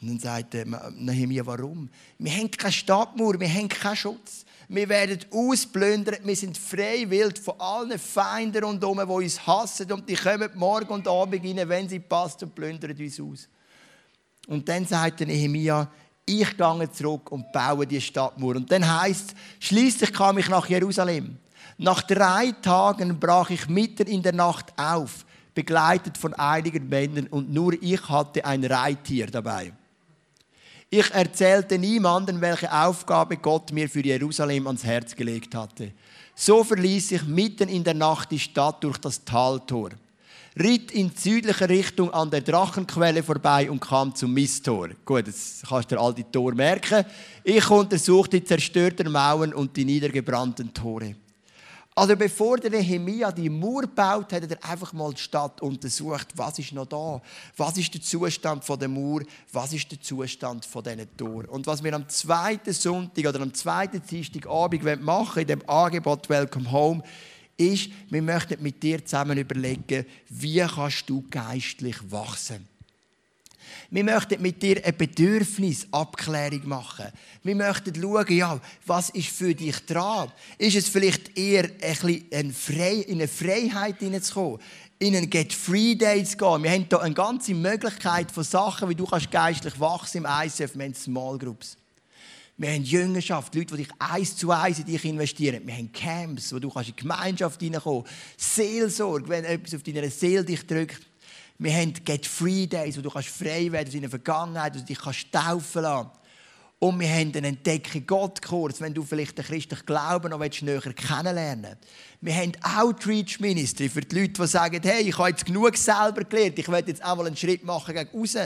Und 0.00 0.08
dann 0.08 0.18
sagt 0.18 0.54
Nehemiah, 0.98 1.46
warum? 1.46 1.88
Wir 2.18 2.32
haben 2.32 2.50
keine 2.50 2.72
Stadtmauer, 2.72 3.40
wir 3.40 3.48
haben 3.48 3.68
keinen 3.68 3.96
Schutz. 3.96 4.44
Wir 4.68 4.88
werden 4.88 5.20
ausplündert, 5.30 6.26
wir 6.26 6.34
sind 6.34 6.58
frei 6.58 7.08
wild 7.08 7.38
von 7.38 7.54
allen 7.60 7.98
Feinden 7.98 8.64
rundherum, 8.64 8.98
die 8.98 9.24
uns 9.24 9.46
hassen 9.46 9.92
und 9.92 10.08
die 10.08 10.16
kommen 10.16 10.50
morgen 10.56 10.88
und 10.88 11.06
abend 11.06 11.44
rein, 11.44 11.68
wenn 11.68 11.88
sie 11.88 12.00
passt 12.00 12.42
und 12.42 12.52
plündern 12.52 12.96
uns 12.98 13.20
aus. 13.20 13.48
Und 14.48 14.68
dann 14.68 14.84
sagt 14.84 15.20
Nehemiah, 15.20 15.88
ich 16.24 16.56
gehe 16.56 16.90
zurück 16.92 17.30
und 17.30 17.52
baue 17.52 17.86
die 17.86 18.00
Stadtmauer. 18.00 18.56
Und 18.56 18.70
dann 18.70 19.00
heißt 19.00 19.30
es, 19.30 19.66
schließlich 19.68 20.12
kam 20.12 20.38
ich 20.38 20.48
nach 20.48 20.66
Jerusalem. 20.68 21.38
Nach 21.78 22.02
drei 22.02 22.52
Tagen 22.60 23.20
brach 23.20 23.50
ich 23.50 23.68
mitten 23.68 24.08
in 24.08 24.22
der 24.22 24.32
Nacht 24.32 24.72
auf, 24.76 25.24
begleitet 25.54 26.18
von 26.18 26.34
einigen 26.34 26.88
Männern 26.88 27.28
und 27.28 27.52
nur 27.52 27.74
ich 27.80 28.08
hatte 28.08 28.44
ein 28.44 28.64
Reittier 28.64 29.26
dabei. 29.26 29.72
Ich 30.98 31.10
erzählte 31.10 31.78
niemandem, 31.78 32.40
welche 32.40 32.72
Aufgabe 32.72 33.36
Gott 33.36 33.70
mir 33.70 33.86
für 33.86 34.00
Jerusalem 34.00 34.66
ans 34.66 34.82
Herz 34.82 35.14
gelegt 35.14 35.54
hatte. 35.54 35.92
So 36.34 36.64
verließ 36.64 37.12
ich 37.12 37.24
mitten 37.24 37.68
in 37.68 37.84
der 37.84 37.92
Nacht 37.92 38.30
die 38.30 38.38
Stadt 38.38 38.82
durch 38.82 38.96
das 38.96 39.22
Taltor, 39.22 39.90
ritt 40.58 40.90
in 40.92 41.10
südlicher 41.14 41.68
Richtung 41.68 42.10
an 42.14 42.30
der 42.30 42.40
Drachenquelle 42.40 43.22
vorbei 43.22 43.70
und 43.70 43.80
kam 43.80 44.14
zum 44.14 44.32
Misttor. 44.32 44.88
Gut, 45.04 45.26
jetzt 45.26 45.66
kannst 45.68 45.90
du 45.90 45.96
dir 45.96 46.00
all 46.00 46.14
die 46.14 46.24
Tore 46.24 46.54
merken. 46.54 47.04
Ich 47.44 47.68
untersuchte 47.68 48.40
die 48.40 48.46
zerstörten 48.46 49.12
Mauern 49.12 49.52
und 49.52 49.76
die 49.76 49.84
niedergebrannten 49.84 50.72
Tore. 50.72 51.14
Also 51.98 52.14
bevor 52.14 52.58
der 52.58 52.70
Nehemia 52.70 53.32
die 53.32 53.48
Mauer 53.48 53.86
baut, 53.86 54.30
hat 54.30 54.50
er 54.50 54.62
einfach 54.70 54.92
mal 54.92 55.14
die 55.14 55.20
Stadt 55.22 55.62
untersucht. 55.62 56.28
Was 56.36 56.58
ist 56.58 56.72
noch 56.72 56.84
da? 56.84 57.22
Was 57.56 57.78
ist 57.78 57.94
der 57.94 58.02
Zustand 58.02 58.62
von 58.62 58.78
der 58.78 58.88
Mauer? 58.88 59.22
Was 59.50 59.72
ist 59.72 59.90
der 59.90 59.98
Zustand 60.02 60.66
von 60.66 60.84
diesen 60.84 61.16
Toren? 61.16 61.46
Und 61.46 61.66
was 61.66 61.82
wir 61.82 61.94
am 61.94 62.06
zweiten 62.06 62.74
Sonntag 62.74 63.24
oder 63.24 63.40
am 63.40 63.54
zweiten 63.54 64.02
Dienstagabend 64.02 65.02
machen 65.02 65.40
in 65.40 65.48
dem 65.48 65.66
Angebot 65.66 66.28
Welcome 66.28 66.70
Home, 66.70 67.02
ist, 67.56 67.88
wir 68.10 68.20
möchten 68.20 68.62
mit 68.62 68.82
dir 68.82 69.02
zusammen 69.02 69.38
überlegen, 69.38 70.04
wie 70.28 70.60
kannst 70.60 71.08
du 71.08 71.24
geistlich 71.30 71.96
wachsen? 72.10 72.75
Wir 73.90 74.04
möchten 74.04 74.40
mit 74.42 74.62
dir 74.62 74.82
eine 74.84 74.92
Bedürfnisabklärung 74.92 76.68
machen. 76.68 77.06
Wir 77.42 77.54
möchten 77.54 77.94
schauen, 77.94 78.36
ja, 78.36 78.60
was 78.86 79.10
ist 79.10 79.28
für 79.28 79.54
dich 79.54 79.84
dran? 79.86 80.30
Ist 80.58 80.76
es 80.76 80.88
vielleicht 80.88 81.36
eher 81.36 81.64
ein 81.64 82.48
bisschen 82.48 83.02
in 83.02 83.20
eine 83.20 83.28
Freiheit 83.28 83.98
hineinzukommen? 83.98 84.60
in 84.98 85.14
einen 85.14 85.28
Get 85.28 85.52
Free 85.52 85.94
Day 85.94 86.24
zu 86.24 86.38
gehen. 86.38 86.62
Wir 86.62 86.70
haben 86.70 86.86
hier 86.88 87.02
eine 87.02 87.14
ganze 87.14 87.54
Möglichkeit 87.54 88.30
von 88.30 88.44
Sachen, 88.44 88.88
wie 88.88 88.94
du 88.94 89.04
kannst 89.04 89.30
geistlich 89.30 89.78
wachsen 89.78 90.24
im 90.24 90.26
ICF. 90.26 90.74
Wir 90.74 90.84
haben 90.86 90.94
Small 90.94 91.38
Groups. 91.38 91.76
Wir 92.58 92.70
haben 92.70 92.84
Jüngerschaft, 92.84 93.54
Leute, 93.54 93.76
die 93.76 93.84
dich 93.84 93.92
eins 93.98 94.34
zu 94.34 94.50
eins 94.50 94.78
in 94.78 94.86
dich 94.86 95.04
investieren. 95.04 95.60
Wir 95.66 95.74
haben 95.74 95.92
Camps, 95.92 96.54
wo 96.54 96.58
du 96.58 96.70
kannst 96.70 96.88
in 96.88 96.96
die 96.96 97.02
Gemeinschaft 97.02 97.60
hineinkommen 97.60 98.04
kannst. 98.04 98.54
Seelsorge, 98.56 99.28
wenn 99.28 99.44
etwas 99.44 99.74
auf 99.74 99.82
deiner 99.82 100.08
Seele 100.08 100.42
dich 100.42 100.66
drückt. 100.66 101.02
Wir 101.58 101.72
haben 101.72 101.94
Get 102.04 102.26
Free 102.26 102.66
Days, 102.66 102.98
wo 102.98 103.02
du 103.02 103.10
kannst 103.10 103.28
frei 103.28 103.70
werden 103.72 103.88
aus 103.88 103.94
deiner 103.94 104.10
Vergangenheit, 104.10 104.74
wo 104.74 104.78
du 104.78 104.84
dich 104.84 104.98
kannst 104.98 105.32
taufen 105.32 105.82
lassen. 105.82 106.10
Und 106.78 107.00
wir 107.00 107.08
haben 107.08 107.32
einen 107.34 107.44
Entdecken 107.44 108.06
Gott-Kurs, 108.06 108.82
wenn 108.82 108.92
du 108.92 109.02
vielleicht 109.02 109.38
den 109.38 109.46
christlichen 109.46 109.86
Glauben 109.86 110.28
noch 110.28 110.38
näher 110.38 110.80
kennenlernen 110.80 111.64
willst. 111.64 111.78
Wir 112.20 112.34
haben 112.34 112.52
Outreach 112.62 113.40
Ministry 113.40 113.88
für 113.88 114.02
die 114.02 114.20
Leute, 114.20 114.34
die 114.34 114.46
sagen, 114.46 114.80
hey, 114.82 115.08
ich 115.08 115.16
habe 115.16 115.30
jetzt 115.30 115.46
genug 115.46 115.74
selber 115.78 116.24
gelernt, 116.24 116.58
ich 116.58 116.68
will 116.68 116.84
jetzt 116.86 117.02
auch 117.02 117.16
mal 117.16 117.26
einen 117.26 117.36
Schritt 117.36 117.64
machen 117.64 117.94
gegen 117.94 118.10
raus. 118.10 118.36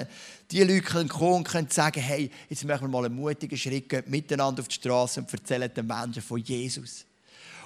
Die 0.49 0.63
Leute 0.63 0.83
können 0.83 1.09
kommen 1.09 1.39
und 1.39 1.49
können 1.49 1.69
sagen, 1.71 2.01
hey, 2.01 2.31
jetzt 2.49 2.65
machen 2.65 2.83
wir 2.83 2.89
mal 2.89 3.07
einen 3.07 3.17
mutigen 3.17 3.59
Schritt, 3.59 3.89
gehen 3.89 4.05
miteinander 4.07 4.61
auf 4.61 4.69
die 4.69 4.77
Straße 4.77 5.21
und 5.21 5.33
erzählen 5.33 5.73
den 5.75 5.87
Menschen 5.89 6.23
von 6.23 6.39
Jesus. 6.39 7.07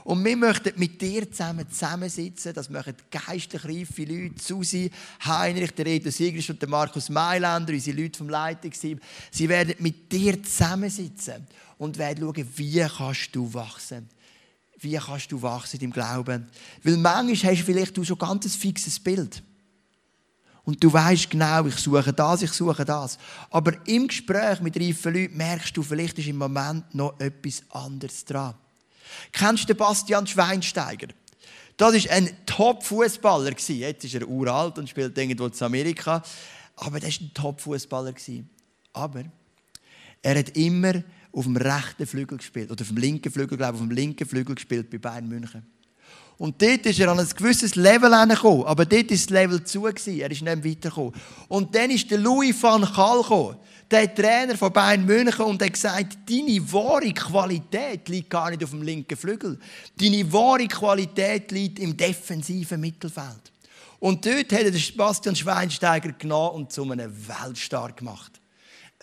Und 0.04 0.22
wir 0.22 0.36
möchten 0.36 0.78
mit 0.78 1.00
dir 1.00 1.30
zusammen 1.30 1.68
zusammensitzen. 1.70 2.52
Das 2.52 2.68
machen 2.68 2.94
geistlich 3.10 3.64
reife 3.64 4.04
Leute. 4.04 4.34
Susi, 4.40 4.90
Heinrich, 5.24 5.72
der 5.72 5.86
Reto 5.86 6.10
Sigrist 6.10 6.50
und 6.50 6.60
der 6.60 6.68
Markus 6.68 7.08
Mailänder, 7.08 7.72
unsere 7.72 7.96
Leute 7.96 8.18
vom 8.18 8.28
Leitungsteam. 8.28 9.00
Sie 9.30 9.48
werden 9.48 9.74
mit 9.78 10.12
dir 10.12 10.42
zusammensitzen 10.42 11.46
und 11.78 11.96
werden 11.96 12.20
schauen, 12.20 12.48
wie 12.56 12.80
kannst 12.80 13.34
du 13.34 13.52
wachsen. 13.54 14.10
Wie 14.78 14.96
kannst 14.96 15.32
du 15.32 15.40
wachsen 15.40 15.80
im 15.80 15.90
Glauben? 15.90 16.48
Weil 16.82 16.96
manchmal 16.98 17.52
hast 17.52 17.60
du 17.62 17.64
vielleicht 17.64 18.06
schon 18.06 18.18
ganz 18.18 18.44
ein 18.44 18.50
fixes 18.50 19.00
Bild. 19.00 19.42
Und 20.64 20.84
du 20.84 20.92
weißt 20.92 21.30
genau, 21.30 21.64
ich 21.64 21.76
suche 21.76 22.12
das, 22.12 22.42
ich 22.42 22.52
suche 22.52 22.84
das. 22.84 23.18
Aber 23.50 23.72
im 23.86 24.08
Gespräch 24.08 24.60
mit 24.60 24.78
reifen 24.78 25.14
Leuten 25.14 25.36
merkst 25.36 25.74
du, 25.74 25.82
vielleicht 25.82 26.18
ist 26.18 26.28
im 26.28 26.36
Moment 26.36 26.94
noch 26.94 27.18
etwas 27.20 27.62
anderes 27.70 28.24
dran. 28.26 28.54
Kennst 29.32 29.68
du 29.68 29.74
Bastian 29.74 30.26
Schweinsteiger? 30.26 31.08
Das 31.76 31.92
war 31.92 32.10
ein 32.12 32.30
Top-Fußballer. 32.46 33.50
Jetzt 33.50 34.04
ist 34.04 34.14
er 34.14 34.28
uralt 34.28 34.78
und 34.78 34.88
spielt 34.88 35.16
irgendwo 35.18 35.46
in 35.46 35.62
Amerika. 35.62 36.22
Aber 36.76 37.00
das 37.00 37.20
war 37.20 37.26
ein 37.26 37.34
Top-Fußballer. 37.34 38.14
Aber 38.92 39.24
er 40.22 40.38
hat 40.38 40.56
immer 40.56 41.02
auf 41.32 41.44
dem 41.44 41.56
rechten 41.56 42.06
Flügel 42.06 42.38
gespielt. 42.38 42.70
Oder 42.70 42.82
auf 42.82 42.88
dem 42.88 42.96
linken 42.96 43.32
Flügel, 43.32 43.58
glaube 43.58 43.76
ich, 43.76 43.82
auf 43.82 43.88
dem 43.88 43.94
linken 43.94 44.26
Flügel 44.26 44.54
gespielt 44.54 44.88
bei 44.90 44.98
Bayern 44.98 45.28
München. 45.28 45.66
Und 46.36 46.60
dort 46.60 46.86
ist 46.86 46.98
er 46.98 47.10
an 47.10 47.20
ein 47.20 47.28
gewisses 47.28 47.76
Level 47.76 48.10
gekommen. 48.28 48.64
Aber 48.64 48.84
dort 48.84 49.10
war 49.10 49.16
das 49.16 49.30
Level 49.30 49.64
zu. 49.64 49.86
Er 49.86 50.30
ist 50.30 50.42
nicht 50.42 50.44
weitergekommen. 50.44 51.12
Und 51.48 51.74
dann 51.74 51.90
ist 51.90 52.10
der 52.10 52.18
Louis 52.18 52.60
van 52.60 52.82
Gaal 52.82 53.22
gekommen 53.22 53.56
der 53.90 54.14
Trainer 54.14 54.56
von 54.56 54.72
Bayern 54.72 55.04
München 55.04 55.44
und 55.44 55.62
hat 55.62 55.72
gesagt, 55.72 56.18
deine 56.28 56.72
wahre 56.72 57.12
Qualität 57.12 58.08
liegt 58.08 58.30
gar 58.30 58.50
nicht 58.50 58.64
auf 58.64 58.70
dem 58.70 58.82
linken 58.82 59.16
Flügel. 59.16 59.58
Deine 60.00 60.32
wahre 60.32 60.66
Qualität 60.66 61.50
liegt 61.52 61.78
im 61.78 61.96
defensiven 61.96 62.80
Mittelfeld. 62.80 63.52
Und 64.00 64.26
dort 64.26 64.52
hat 64.52 64.62
er 64.62 64.72
Sebastian 64.72 65.36
Schweinsteiger 65.36 66.12
genommen 66.12 66.56
und 66.56 66.72
zu 66.72 66.82
einem 66.90 67.12
Weltstar 67.28 67.92
gemacht. 67.92 68.40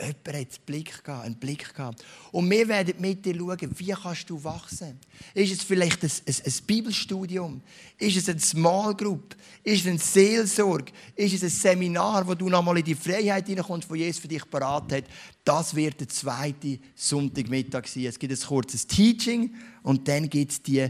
Jemand 0.02 0.28
hat 0.28 0.36
einen 0.36 0.48
Blick 0.66 1.04
gehabt, 1.04 1.26
einen 1.26 1.36
Blick 1.36 1.74
gehabt. 1.76 2.04
Und 2.32 2.50
wir 2.50 2.68
werden 2.68 2.96
mit 3.00 3.24
dir 3.24 3.36
schauen, 3.36 3.72
wie 3.78 3.92
kannst 3.92 4.30
du 4.30 4.44
wachsen. 4.44 5.00
Ist 5.34 5.54
es 5.54 5.64
vielleicht 5.64 6.04
ein, 6.04 6.12
ein, 6.28 6.36
ein 6.46 6.54
Bibelstudium? 6.66 7.62
Ist 7.98 8.18
es 8.18 8.28
eine 8.28 8.40
Small 8.40 8.96
Group? 8.96 9.36
Ist 9.64 9.82
es 9.82 9.88
eine 9.88 10.00
Seelsorge? 10.00 10.92
Ist 11.16 11.36
es 11.36 11.44
ein 11.44 11.50
Seminar, 11.50 12.28
wo 12.28 12.34
du 12.34 12.50
nochmal 12.50 12.80
in 12.80 12.86
die 12.86 12.96
Freiheit 12.96 13.48
hineinkommst, 13.48 13.90
wo 13.90 13.96
Jesus 13.96 14.20
für 14.20 14.28
dich 14.28 14.50
parat 14.50 14.92
hat? 14.92 15.04
Das 15.44 15.76
wird 15.76 16.00
der 16.00 16.10
zweite 16.10 16.80
Sonntagmittag 16.96 17.88
sein. 17.88 18.06
Es 18.06 18.18
gibt 18.18 18.34
ein 18.34 18.48
kurzes 18.48 18.88
Teaching 18.88 19.54
und 19.84 20.08
dann 20.08 20.30
gibt 20.30 20.52
es 20.52 20.64
die 20.64 20.90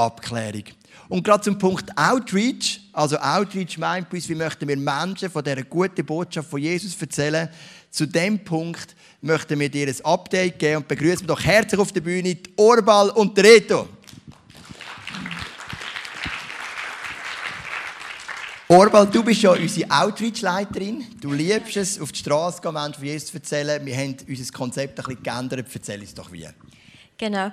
Bedürfnisabklärung. 0.00 0.64
Und 1.08 1.24
gerade 1.24 1.42
zum 1.42 1.58
Punkt 1.58 1.90
Outreach, 1.96 2.80
also 2.92 3.16
Outreach 3.18 3.78
meint 3.78 4.08
bei 4.08 4.16
uns, 4.16 4.28
wie 4.28 4.34
möchten 4.34 4.68
wir 4.68 4.76
Menschen 4.76 5.28
von 5.28 5.42
dieser 5.42 5.62
guten 5.64 6.06
Botschaft 6.06 6.48
von 6.48 6.60
Jesus 6.60 7.00
erzählen. 7.00 7.48
Zu 7.90 8.06
dem 8.06 8.42
Punkt 8.44 8.94
möchten 9.20 9.58
wir 9.58 9.68
dir 9.68 9.88
ein 9.88 10.04
Update 10.04 10.58
geben 10.58 10.76
und 10.76 10.88
begrüßen 10.88 11.26
doch 11.26 11.42
herzlich 11.42 11.80
auf 11.80 11.92
der 11.92 12.00
Bühne 12.00 12.36
Orbal 12.56 13.10
und 13.10 13.36
die 13.36 13.40
Reto. 13.40 13.88
Orbal, 18.68 19.08
du 19.08 19.24
bist 19.24 19.42
ja 19.42 19.50
unsere 19.50 19.90
Outreach-Leiterin. 19.90 21.04
Du 21.20 21.32
liebst 21.32 21.76
es, 21.76 22.00
auf 22.00 22.12
die 22.12 22.20
Straße 22.20 22.62
gehen, 22.62 22.72
Menschen 22.72 22.94
von 22.94 23.04
Jesus 23.04 23.26
zu 23.26 23.36
erzählen. 23.38 23.84
Wir 23.84 23.96
haben 23.96 24.16
unser 24.28 24.52
Konzept 24.52 25.00
ein 25.00 25.04
bisschen 25.04 25.22
geändert. 25.24 25.66
Erzähl 25.74 26.00
uns 26.00 26.14
doch 26.14 26.30
wie. 26.30 26.46
Genau 27.18 27.50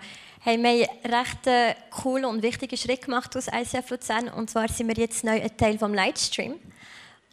haben 0.47 0.63
wir 0.63 0.87
einen 1.03 1.13
recht 1.13 1.83
coolen 1.91 2.23
und 2.23 2.41
wichtigen 2.41 2.77
Schritt 2.77 3.01
gemacht 3.01 3.35
aus 3.35 3.47
ICF 3.47 3.89
Luzern. 3.89 4.29
Und 4.29 4.49
zwar 4.49 4.69
sind 4.69 4.87
wir 4.87 4.95
jetzt 4.95 5.25
neu 5.25 5.41
ein 5.41 5.57
Teil 5.57 5.77
vom 5.77 5.93
Livestream. 5.93 6.55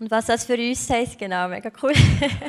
Und 0.00 0.10
was 0.10 0.26
das 0.26 0.44
für 0.44 0.56
uns 0.56 0.90
heisst, 0.90 1.16
genau, 1.16 1.46
mega 1.46 1.70
cool. 1.80 1.92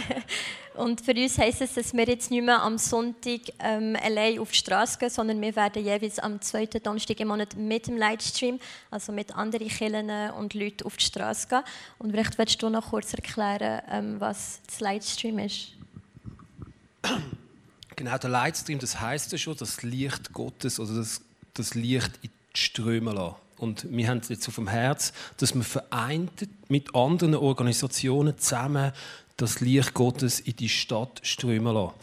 und 0.73 1.01
für 1.01 1.11
uns 1.11 1.37
heisst 1.37 1.61
es, 1.61 1.75
dass 1.75 1.93
wir 1.93 2.05
jetzt 2.05 2.31
nicht 2.31 2.43
mehr 2.43 2.63
am 2.63 2.79
Sonntag 2.79 3.41
ähm, 3.59 3.95
allein 4.03 4.39
auf 4.39 4.49
die 4.49 4.57
Straße 4.57 4.97
gehen, 4.97 5.11
sondern 5.11 5.39
wir 5.39 5.55
werden 5.55 5.85
jeweils 5.85 6.17
am 6.17 6.41
zweiten 6.41 6.81
Donnerstag 6.81 7.19
im 7.19 7.27
Monat 7.27 7.55
mit 7.55 7.85
dem 7.85 7.97
Livestream, 7.97 8.59
also 8.89 9.11
mit 9.11 9.35
anderen 9.35 9.67
Kirchen 9.67 10.09
und 10.31 10.55
Leuten 10.55 10.87
auf 10.87 10.97
die 10.97 11.05
Straße 11.05 11.47
gehen. 11.47 11.61
Und 11.99 12.09
vielleicht 12.09 12.39
willst 12.39 12.63
du 12.63 12.69
noch 12.69 12.89
kurz 12.89 13.13
erklären, 13.13 13.83
ähm, 13.91 14.15
was 14.19 14.61
das 14.65 14.79
Livestream 14.79 15.37
ist. 15.37 15.73
Genau, 18.05 18.19
der 18.19 18.29
Lightstream, 18.29 18.77
das 18.77 19.01
heißt 19.01 19.31
ja 19.31 19.39
schon, 19.39 19.57
das 19.57 19.81
Licht 19.81 20.31
Gottes 20.31 20.79
oder 20.79 20.93
das, 20.93 21.21
das 21.55 21.73
Licht 21.73 22.11
in 22.21 22.29
die 22.53 22.59
Ströme 22.59 23.11
lassen. 23.11 23.37
Und 23.57 23.91
wir 23.91 24.07
haben 24.07 24.21
jetzt 24.29 24.47
auf 24.47 24.53
dem 24.53 24.67
Herz, 24.67 25.11
dass 25.37 25.55
wir 25.55 25.63
vereint 25.63 26.47
mit 26.67 26.93
anderen 26.93 27.33
Organisationen 27.33 28.37
zusammen 28.37 28.91
das 29.37 29.59
Licht 29.59 29.95
Gottes 29.95 30.39
in 30.39 30.55
die 30.55 30.69
Stadt 30.69 31.19
strömen 31.23 31.73
lassen. 31.73 31.95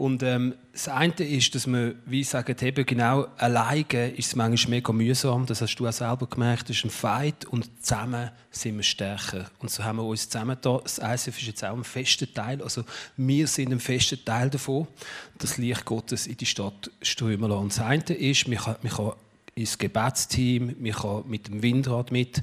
Und 0.00 0.22
ähm, 0.22 0.54
das 0.72 0.88
eine 0.88 1.12
ist, 1.12 1.54
dass 1.54 1.66
wir, 1.66 1.94
wie 2.06 2.24
sagen, 2.24 2.56
eben 2.62 2.86
genau 2.86 3.26
alleine 3.36 4.08
ist 4.16 4.28
es 4.28 4.34
manchmal 4.34 4.76
mega 4.76 4.94
mühsam. 4.94 5.44
Das 5.44 5.60
hast 5.60 5.76
du 5.76 5.86
auch 5.86 5.92
selber 5.92 6.26
gemerkt. 6.26 6.70
Das 6.70 6.78
ist 6.78 6.86
ein 6.86 6.90
Fight 6.90 7.44
und 7.44 7.68
zusammen 7.84 8.30
sind 8.50 8.78
wir 8.78 8.82
stärker. 8.82 9.50
Und 9.58 9.70
so 9.70 9.84
haben 9.84 9.96
wir 9.96 10.04
uns 10.04 10.26
zusammen 10.26 10.56
da. 10.62 10.80
Das 10.82 10.96
ISF 10.96 11.38
ist 11.38 11.48
jetzt 11.48 11.64
auch 11.66 11.76
ein 11.76 11.84
fester 11.84 12.32
Teil. 12.32 12.62
Also 12.62 12.84
wir 13.18 13.46
sind 13.46 13.72
ein 13.72 13.78
fester 13.78 14.16
Teil 14.24 14.48
davon, 14.48 14.88
das 15.36 15.58
Licht 15.58 15.84
Gottes 15.84 16.26
in 16.26 16.38
die 16.38 16.46
Stadt 16.46 16.90
strömen 17.02 17.50
lassen. 17.50 17.62
Und 17.64 17.72
das 17.76 17.80
eine 17.80 18.02
ist, 18.02 18.48
man 18.48 18.56
kann, 18.56 18.76
man 18.80 19.12
ins 19.54 19.76
Gebetsteam, 19.76 20.76
man 20.80 20.92
kann 20.92 21.24
mit 21.28 21.48
dem 21.48 21.62
Windrad 21.62 22.10
mit, 22.10 22.40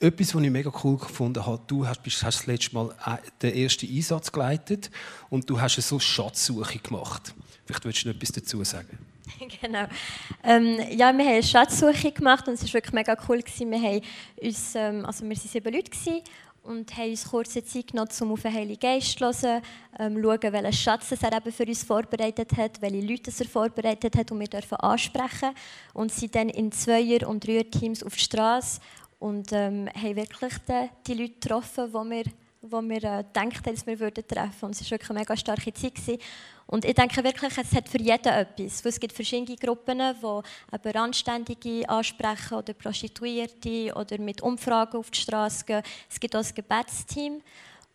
etwas, 0.00 0.34
was 0.34 0.42
ich 0.42 0.50
mega 0.50 0.70
cool 0.84 0.98
gefunden 0.98 1.44
habe, 1.44 1.60
du 1.66 1.86
hast, 1.86 2.00
hast 2.04 2.22
das 2.22 2.46
letzte 2.46 2.74
Mal 2.74 2.94
äh, 3.06 3.16
den 3.42 3.54
ersten 3.54 3.86
Einsatz 3.88 4.30
geleitet 4.30 4.90
und 5.30 5.48
du 5.48 5.60
hast 5.60 5.76
eine 5.76 5.82
so 5.82 5.98
Schatzsuche 5.98 6.78
gemacht. 6.78 7.34
Vielleicht 7.64 7.84
willst 7.84 8.04
du 8.04 8.08
noch 8.08 8.16
etwas 8.16 8.32
dazu 8.32 8.62
sagen. 8.64 8.98
Genau. 9.60 9.86
Ähm, 10.44 10.78
ja, 10.90 11.12
wir 11.12 11.24
haben 11.24 11.32
eine 11.32 11.42
Schatzsuche 11.42 12.12
gemacht 12.12 12.46
und 12.46 12.54
es 12.54 12.62
war 12.62 12.74
wirklich 12.74 12.92
mega 12.92 13.16
cool. 13.28 13.42
Gewesen. 13.42 13.70
Wir, 13.70 13.80
haben 13.80 14.00
uns, 14.40 14.74
ähm, 14.74 15.04
also 15.04 15.24
wir 15.24 15.30
waren 15.30 15.48
sieben 15.48 15.74
Leute 15.74 15.90
gewesen 15.90 16.22
und 16.62 16.96
haben 16.96 17.10
uns 17.10 17.28
kurze 17.28 17.64
Zeit 17.64 17.88
genommen, 17.88 18.10
um 18.20 18.32
auf 18.32 18.42
den 18.42 18.54
Heiligen 18.54 18.78
Geist 18.78 19.18
zu 19.18 19.24
hören, 19.24 19.62
ähm, 19.98 20.22
schauen, 20.22 20.52
welchen 20.52 20.72
Schatz 20.72 21.12
er 21.12 21.36
eben 21.36 21.52
für 21.52 21.64
uns 21.64 21.84
vorbereitet 21.84 22.56
hat, 22.56 22.80
welche 22.80 23.00
Leute 23.00 23.32
er 23.36 23.46
vorbereitet 23.46 24.16
hat 24.16 24.30
und 24.30 24.40
wir 24.40 24.48
dürfen 24.48 24.76
ansprechen. 24.76 25.50
Und 25.92 26.12
sind 26.12 26.34
dann 26.34 26.48
in 26.48 26.70
Zweier- 26.72 27.28
und 27.28 27.46
Dreier-Teams 27.46 28.02
auf 28.02 28.14
die 28.14 28.22
Straße 28.22 28.80
und 29.18 29.52
ähm, 29.52 29.88
haben 29.94 30.16
wirklich 30.16 30.54
die, 30.68 30.90
die 31.06 31.14
Leute 31.14 31.34
getroffen, 31.34 31.86
die 31.88 32.10
wir, 32.10 32.24
wo 32.62 32.82
wir 32.82 32.96
äh, 32.96 33.24
gedacht 33.24 33.66
haben, 33.66 33.74
dass 33.74 33.86
wir 33.86 33.98
würden 33.98 34.26
treffen 34.26 34.62
würden. 34.62 34.72
Es 34.72 34.82
war 34.82 34.90
wirklich 34.90 35.10
eine 35.10 35.18
mega 35.20 35.36
starke 35.36 35.72
Zeit. 35.72 35.94
Gewesen. 35.94 36.18
Und 36.66 36.84
ich 36.84 36.94
denke 36.94 37.22
wirklich, 37.22 37.56
es 37.56 37.72
hat 37.74 37.88
für 37.88 38.00
jeden 38.00 38.26
etwas. 38.26 38.84
es 38.84 39.00
gibt 39.00 39.12
verschiedene 39.12 39.56
Gruppen, 39.56 39.98
die 39.98 40.74
eben 40.74 40.98
Randständige 40.98 41.88
ansprechen 41.88 42.54
oder 42.54 42.72
Prostituierte 42.74 43.94
oder 43.94 44.18
mit 44.18 44.42
Umfragen 44.42 44.98
auf 44.98 45.10
die 45.10 45.20
Straße 45.20 45.64
gehen. 45.64 45.82
Es 46.10 46.18
gibt 46.18 46.34
auch 46.34 46.44
ein 46.44 46.54
Gebetsteam. 46.54 47.40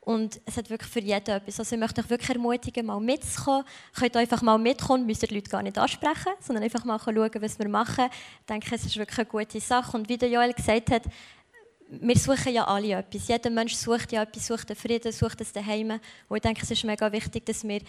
Und 0.03 0.41
es 0.45 0.57
hat 0.57 0.69
wirklich 0.69 0.91
für 0.91 0.99
jeden 0.99 1.35
etwas. 1.35 1.59
Also 1.59 1.75
ich 1.75 1.79
möchte 1.79 2.01
euch 2.01 2.09
wirklich 2.09 2.29
ermutigen, 2.31 2.87
mal 2.87 2.99
mitzukommen. 2.99 3.63
Ihr 3.93 3.99
könnt 3.99 4.17
einfach 4.17 4.41
mal 4.41 4.57
mitkommen, 4.57 5.05
müsst 5.05 5.21
die 5.21 5.33
Leute 5.33 5.49
gar 5.49 5.61
nicht 5.61 5.77
ansprechen, 5.77 6.33
sondern 6.39 6.63
einfach 6.63 6.83
mal 6.83 6.99
schauen, 6.99 7.29
was 7.39 7.59
wir 7.59 7.69
machen. 7.69 8.05
Ich 8.39 8.45
denke, 8.47 8.73
es 8.73 8.83
ist 8.83 8.97
wirklich 8.97 9.19
eine 9.19 9.27
gute 9.27 9.59
Sache. 9.59 9.95
Und 9.95 10.09
wie 10.09 10.17
der 10.17 10.29
Joel 10.29 10.53
gesagt 10.53 10.89
hat, 10.89 11.03
wir 11.87 12.17
suchen 12.17 12.53
ja 12.53 12.65
alle 12.65 12.93
etwas. 12.93 13.27
Jeder 13.27 13.49
Mensch 13.51 13.75
sucht 13.75 14.11
ja 14.11 14.23
etwas, 14.23 14.47
sucht 14.47 14.69
den 14.69 14.75
Frieden, 14.75 15.11
sucht 15.11 15.39
das 15.39 15.51
Daheim. 15.51 15.99
Und 16.29 16.37
ich 16.37 16.41
denke, 16.41 16.61
es 16.63 16.71
ist 16.71 16.83
mega 16.83 17.11
wichtig, 17.11 17.45
dass 17.45 17.63
wir 17.63 17.81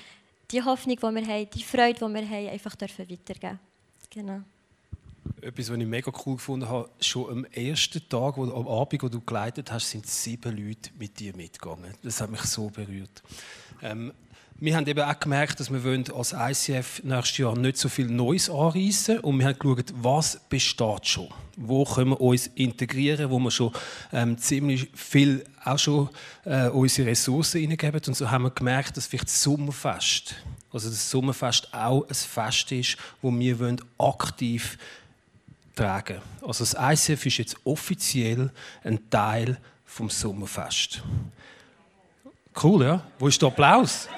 die 0.51 0.63
Hoffnung, 0.63 0.97
die 0.97 1.03
wir 1.03 1.27
haben, 1.27 1.51
die 1.51 1.63
Freude, 1.63 1.99
die 1.99 2.15
wir 2.15 2.29
haben, 2.29 2.49
einfach 2.49 2.75
weitergeben 2.79 3.25
dürfen. 3.27 3.59
Genau. 4.11 4.43
Etwas, 5.41 5.71
was 5.71 5.79
ich 5.79 5.87
mega 5.87 6.13
cool 6.25 6.37
gefunden 6.37 6.69
habe, 6.69 6.89
schon 7.01 7.31
am 7.31 7.45
ersten 7.47 8.09
Tag, 8.09 8.37
wo, 8.37 8.45
am 8.45 8.69
Abend, 8.69 9.03
wo 9.03 9.09
du 9.09 9.21
geleitet 9.21 9.71
hast, 9.71 9.91
sind 9.91 10.07
sieben 10.07 10.57
Leute 10.57 10.91
mit 10.99 11.19
dir 11.19 11.35
mitgegangen. 11.37 11.95
Das 12.03 12.21
hat 12.21 12.31
mich 12.31 12.43
so 12.43 12.69
berührt. 12.71 13.23
Ähm, 13.83 14.13
wir 14.65 14.77
haben 14.77 14.87
eben 14.87 15.01
auch 15.01 15.19
gemerkt, 15.19 15.59
dass 15.59 15.73
wir 15.73 16.05
als 16.15 16.33
ICF 16.33 17.03
nächstes 17.03 17.39
Jahr 17.39 17.59
nicht 17.59 17.79
so 17.79 17.89
viel 17.89 18.07
Neues 18.07 18.49
anreißen 18.49 19.19
und 19.19 19.41
wir 19.41 19.47
haben 19.47 19.59
geschaut, 19.59 19.93
was 19.97 20.41
besteht 20.49 21.09
schon. 21.09 21.29
Wo 21.57 21.85
können 21.85 22.11
wir 22.11 22.21
uns 22.21 22.47
integrieren, 22.47 23.29
wo 23.29 23.41
wir 23.41 23.51
schon 23.51 23.73
ähm, 24.13 24.39
ziemlich 24.39 24.89
viel 24.95 25.45
auch 25.65 25.81
schon 25.81 26.11
äh, 26.45 26.69
unsere 26.69 27.09
Ressourcen 27.09 27.61
hineingeben. 27.61 28.03
Und 28.07 28.15
so 28.15 28.31
haben 28.31 28.43
wir 28.43 28.51
gemerkt, 28.51 28.97
dass 28.97 29.09
vielleicht 29.09 29.27
das 29.27 29.43
Sommerfest, 29.43 30.37
also 30.73 30.89
das 30.89 31.11
Sommerfest 31.11 31.75
auch 31.75 32.07
ein 32.09 32.15
Fest 32.15 32.71
ist, 32.71 32.97
wo 33.21 33.37
wir 33.37 33.59
wollen 33.59 33.81
aktiv 33.99 34.79
tragen. 35.75 36.21
Also 36.47 36.65
das 36.65 36.77
ICF 36.79 37.27
ist 37.27 37.39
jetzt 37.39 37.57
offiziell 37.65 38.51
ein 38.85 39.11
Teil 39.11 39.59
vom 39.85 40.11
Sommerfest. 40.11 41.03
Cool, 42.63 42.85
ja? 42.85 43.03
Wo 43.19 43.29
ist 43.29 43.41
der 43.41 43.49
Applaus? 43.49 44.09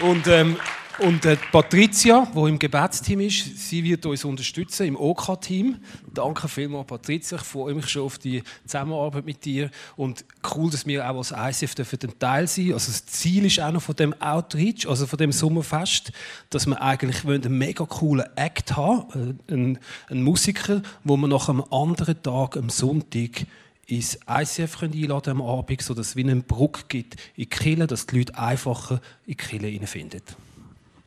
und 0.00 0.26
ähm, 0.26 0.56
und 0.98 1.26
äh, 1.26 1.36
Patricia, 1.52 2.26
die 2.34 2.48
im 2.48 2.58
Gebetsteam 2.58 3.20
ist, 3.20 3.68
sie 3.68 3.84
wird 3.84 4.06
uns 4.06 4.24
unterstützen 4.24 4.86
im 4.86 4.96
OK-Team. 4.96 5.76
Danke 6.12 6.48
vielmals, 6.48 6.86
Patricia. 6.86 7.36
Ich 7.36 7.44
freue 7.44 7.74
mich 7.74 7.88
schon 7.88 8.02
auf 8.02 8.18
die 8.18 8.42
Zusammenarbeit 8.64 9.26
mit 9.26 9.44
dir. 9.44 9.70
Und 9.96 10.24
cool, 10.54 10.70
dass 10.70 10.86
wir 10.86 11.08
auch 11.08 11.18
als 11.18 11.32
ICF 11.32 11.74
dürfen 11.74 11.98
ein 12.02 12.18
Teil 12.18 12.46
sein 12.46 12.72
Also 12.72 12.90
das 12.90 13.04
Ziel 13.04 13.44
ist 13.44 13.60
auch 13.60 13.72
noch 13.72 13.82
von 13.82 13.94
dem 13.96 14.14
Outreach, 14.22 14.88
also 14.88 15.06
von 15.06 15.18
dem 15.18 15.32
Sommerfest, 15.32 16.12
dass 16.48 16.66
wir 16.66 16.80
eigentlich 16.80 17.24
einen 17.24 17.58
mega 17.58 17.84
coolen 17.84 18.26
Act 18.36 18.76
haben, 18.76 19.38
äh, 19.48 19.52
einen, 19.52 19.78
einen 20.08 20.22
Musiker, 20.22 20.80
wo 21.04 21.16
wir 21.18 21.28
nach 21.28 21.50
einem 21.50 21.64
anderen 21.70 22.22
Tag, 22.22 22.56
am 22.56 22.70
Sonntag, 22.70 23.46
ins 23.86 24.18
ICF 24.28 24.82
einladen 24.82 25.30
am 25.30 25.42
Abend, 25.42 25.80
sodass 25.82 26.08
es 26.08 26.16
wie 26.16 26.24
eine 26.24 26.36
Brücke 26.36 26.84
gibt 26.88 27.14
in 27.36 27.44
die 27.44 27.46
Kirche, 27.46 27.86
dass 27.86 28.06
die 28.06 28.18
Leute 28.18 28.36
einfacher 28.36 29.00
in 29.26 29.32
die 29.32 29.36
Kirche 29.36 29.86
finden. 29.86 30.22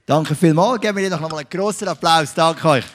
Danke 0.10 0.34
vielmals. 0.34 0.82
Geben 0.82 0.98
wir 0.98 1.04
dir 1.04 1.16
noch 1.16 1.22
einmal 1.22 1.42
einen 1.42 1.50
grossen 1.50 1.88
Applaus. 1.88 2.34
Danke 2.34 2.68
euch. 2.68 2.86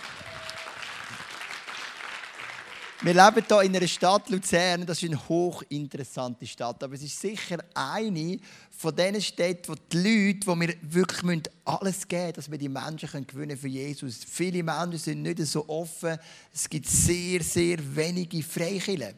Wir 3.02 3.14
leben 3.14 3.44
hier 3.46 3.62
in 3.62 3.76
einer 3.76 3.86
Stadt 3.86 4.28
Luzern, 4.30 4.84
das 4.84 5.00
ist 5.00 5.08
eine 5.08 5.28
hochinteressante 5.28 6.44
Stadt, 6.44 6.82
aber 6.82 6.94
es 6.94 7.04
ist 7.04 7.20
sicher 7.20 7.58
eine 7.72 8.40
von 8.76 8.96
diesen 8.96 9.22
Städten, 9.22 9.68
wo 9.68 9.76
die 9.92 9.96
Leute, 9.96 10.46
wo 10.48 10.58
wir 10.58 10.74
wirklich 10.82 11.42
alles 11.64 12.08
geben 12.08 12.24
müssen, 12.24 12.32
dass 12.34 12.50
wir 12.50 12.58
die 12.58 12.68
Menschen 12.68 13.24
gewinnen 13.24 13.56
für 13.56 13.68
Jesus. 13.68 14.18
Viele 14.28 14.64
Menschen 14.64 14.98
sind 14.98 15.22
nicht 15.22 15.38
so 15.46 15.68
offen. 15.68 16.18
Es 16.52 16.68
gibt 16.68 16.88
sehr, 16.88 17.44
sehr 17.44 17.78
wenige 17.94 18.42
Freikirchen. 18.42 19.14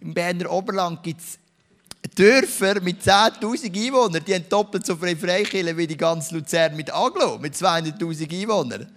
Im 0.00 0.14
Berner 0.14 0.50
Oberland 0.50 1.02
gibt 1.02 1.20
es 1.20 1.38
Dörfer 2.14 2.80
mit 2.80 3.02
10.000 3.02 3.86
Einwohnern, 3.86 4.22
die 4.24 4.34
haben 4.34 4.48
doppelt 4.48 4.84
so 4.84 4.96
viele 4.96 5.16
Freikirchen 5.16 5.76
wie 5.76 5.86
die 5.86 5.96
ganze 5.96 6.34
Luzern 6.34 6.76
mit 6.76 6.92
Aglo, 6.92 7.38
mit 7.38 7.54
200.000 7.54 8.42
Einwohnern. 8.42 8.92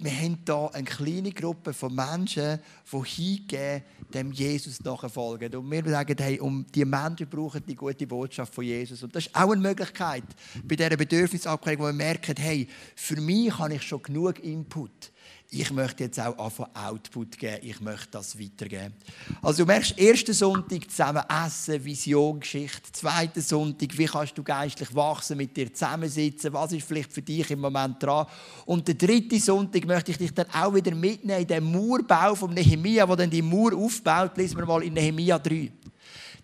Wir 0.00 0.12
haben 0.12 0.38
hier 0.46 0.70
eine 0.74 0.84
kleine 0.84 1.32
Gruppe 1.32 1.72
von 1.72 1.92
Menschen, 1.92 2.60
die 2.92 3.04
hingehen, 3.04 3.82
dem 4.14 4.30
Jesus 4.30 4.80
nachfolgen. 4.84 5.52
Und 5.56 5.68
wir 5.68 5.84
sagen, 5.84 6.16
hey, 6.20 6.38
um 6.38 6.64
die 6.72 6.84
Menschen 6.84 7.28
brauchen 7.28 7.64
die 7.66 7.74
gute 7.74 8.06
Botschaft 8.06 8.54
von 8.54 8.62
Jesus. 8.62 9.02
Und 9.02 9.16
das 9.16 9.26
ist 9.26 9.34
auch 9.34 9.50
eine 9.50 9.60
Möglichkeit 9.60 10.22
bei 10.62 10.76
dieser 10.76 10.96
Bedürfnisabklärung, 10.96 11.82
wo 11.82 11.86
wir 11.86 11.92
merken, 11.92 12.36
hey, 12.38 12.68
für 12.94 13.20
mich 13.20 13.58
habe 13.58 13.74
ich 13.74 13.82
schon 13.82 14.00
genug 14.00 14.38
Input 14.38 15.10
ich 15.50 15.70
möchte 15.70 16.04
jetzt 16.04 16.20
auch 16.20 16.36
anfangen 16.38 16.74
Output 16.74 17.38
geben, 17.38 17.58
ich 17.62 17.80
möchte 17.80 18.08
das 18.10 18.38
weitergeben. 18.38 18.92
Also 19.40 19.62
du 19.62 19.66
merkst, 19.66 19.98
ersten 19.98 20.34
Sonntag 20.34 20.90
zusammen 20.90 21.22
essen, 21.46 21.82
Vision, 21.82 22.38
Geschichte. 22.38 22.92
Zweiten 22.92 23.40
Sonntag, 23.40 23.96
wie 23.96 24.04
kannst 24.04 24.36
du 24.36 24.42
geistlich 24.42 24.94
wachsen, 24.94 25.38
mit 25.38 25.56
dir 25.56 25.72
zusammensitzen, 25.72 26.52
was 26.52 26.72
ist 26.72 26.86
vielleicht 26.86 27.14
für 27.14 27.22
dich 27.22 27.50
im 27.50 27.60
Moment 27.60 28.02
dran. 28.02 28.26
Und 28.66 28.86
der 28.88 28.94
dritte 28.94 29.40
Sonntag 29.40 29.86
möchte 29.86 30.10
ich 30.10 30.18
dich 30.18 30.34
dann 30.34 30.50
auch 30.52 30.74
wieder 30.74 30.94
mitnehmen 30.94 31.40
in 31.40 31.46
den 31.46 31.64
Mauerbau 31.64 32.34
von 32.34 32.52
Nehemia, 32.52 33.08
wo 33.08 33.16
dann 33.16 33.30
die 33.30 33.40
Mauer 33.40 33.72
aufbaut, 33.74 34.36
lesen 34.36 34.58
wir 34.58 34.66
mal 34.66 34.82
in 34.82 34.92
Nehemia 34.92 35.38
3. 35.38 35.72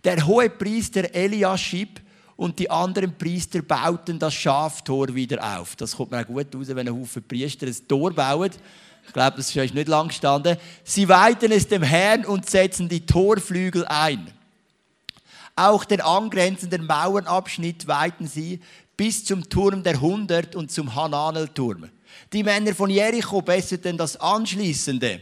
Der 0.03 0.27
hohe 0.27 0.49
Priester 0.49 1.15
Eliaschib 1.15 2.01
und 2.37 2.59
die 2.59 2.71
anderen 2.71 3.17
Priester 3.19 3.61
bauten 3.61 4.19
das 4.19 4.33
Schaftor 4.33 5.15
wieder 5.15 5.59
auf. 5.59 5.77
Das 5.77 5.95
kommt 5.95 6.11
mir 6.11 6.23
auch 6.23 6.27
gut 6.27 6.55
raus, 6.55 6.69
wenn 6.69 6.89
ein 6.89 6.99
Haufen 6.99 7.23
Priester 7.23 7.67
ein 7.67 7.77
Tor 7.87 8.11
bauen 8.15 8.51
ich 9.07 9.13
glaube, 9.13 9.37
das 9.37 9.51
ist 9.51 9.57
euch 9.57 9.75
nicht 9.75 9.89
lang 9.89 10.09
gestanden. 10.09 10.57
Sie 10.83 11.09
weiten 11.09 11.53
es 11.53 11.69
dem 11.69 11.83
Herrn 11.83 12.25
und 12.25 12.49
setzen 12.49 12.89
die 12.89 13.07
Torflügel 13.07 13.87
ein. 13.87 14.33
Auch 15.57 15.85
den 15.85 16.01
angrenzenden 16.01 16.87
Mauernabschnitt 16.87 17.87
weiten 17.87 18.27
sie 18.27 18.61
bis 18.97 19.25
zum 19.25 19.49
Turm 19.49 19.83
der 19.83 20.01
Hundert 20.01 20.57
und 20.57 20.71
zum 20.71 20.95
Hananelturm. 20.95 21.91
Die 22.33 22.43
Männer 22.43 22.75
von 22.75 22.91
Jericho 22.91 23.41
besserten 23.41 23.97
das 23.97 24.17
anschließende 24.17 25.21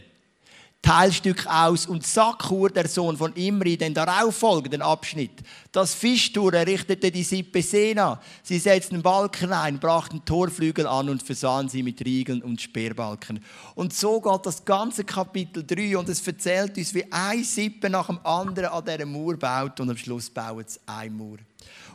Teilstück 0.83 1.47
aus 1.47 1.85
und 1.85 2.05
Sakur, 2.05 2.69
der 2.69 2.89
Sohn 2.89 3.15
von 3.15 3.31
Imri, 3.33 3.77
den 3.77 3.93
darauffolgenden 3.93 4.81
Abschnitt. 4.81 5.31
Das 5.71 5.95
Fischtor 5.95 6.53
errichtete 6.53 7.09
die 7.09 7.23
Sippe 7.23 7.61
Sena. 7.61 8.19
Sie 8.43 8.59
setzten 8.59 9.01
Balken 9.01 9.53
ein, 9.53 9.79
brachten 9.79 10.25
Torflügel 10.25 10.85
an 10.85 11.07
und 11.07 11.23
versahen 11.23 11.69
sie 11.69 11.83
mit 11.83 12.03
Riegeln 12.03 12.43
und 12.43 12.61
Speerbalken. 12.61 13.39
Und 13.75 13.93
so 13.93 14.19
geht 14.19 14.45
das 14.45 14.65
ganze 14.65 15.05
Kapitel 15.05 15.65
3 15.65 15.97
und 15.97 16.09
es 16.09 16.27
erzählt 16.27 16.77
uns, 16.77 16.93
wie 16.93 17.09
ein 17.09 17.45
Sippe 17.45 17.89
nach 17.89 18.07
dem 18.07 18.19
anderen 18.25 18.69
an 18.69 18.83
dieser 18.83 19.05
Mauer 19.05 19.37
baut 19.37 19.79
und 19.79 19.89
am 19.89 19.97
Schluss 19.97 20.29
bauen 20.29 20.65
sie 20.67 20.81
eine 20.85 21.09
Mauer. 21.11 21.37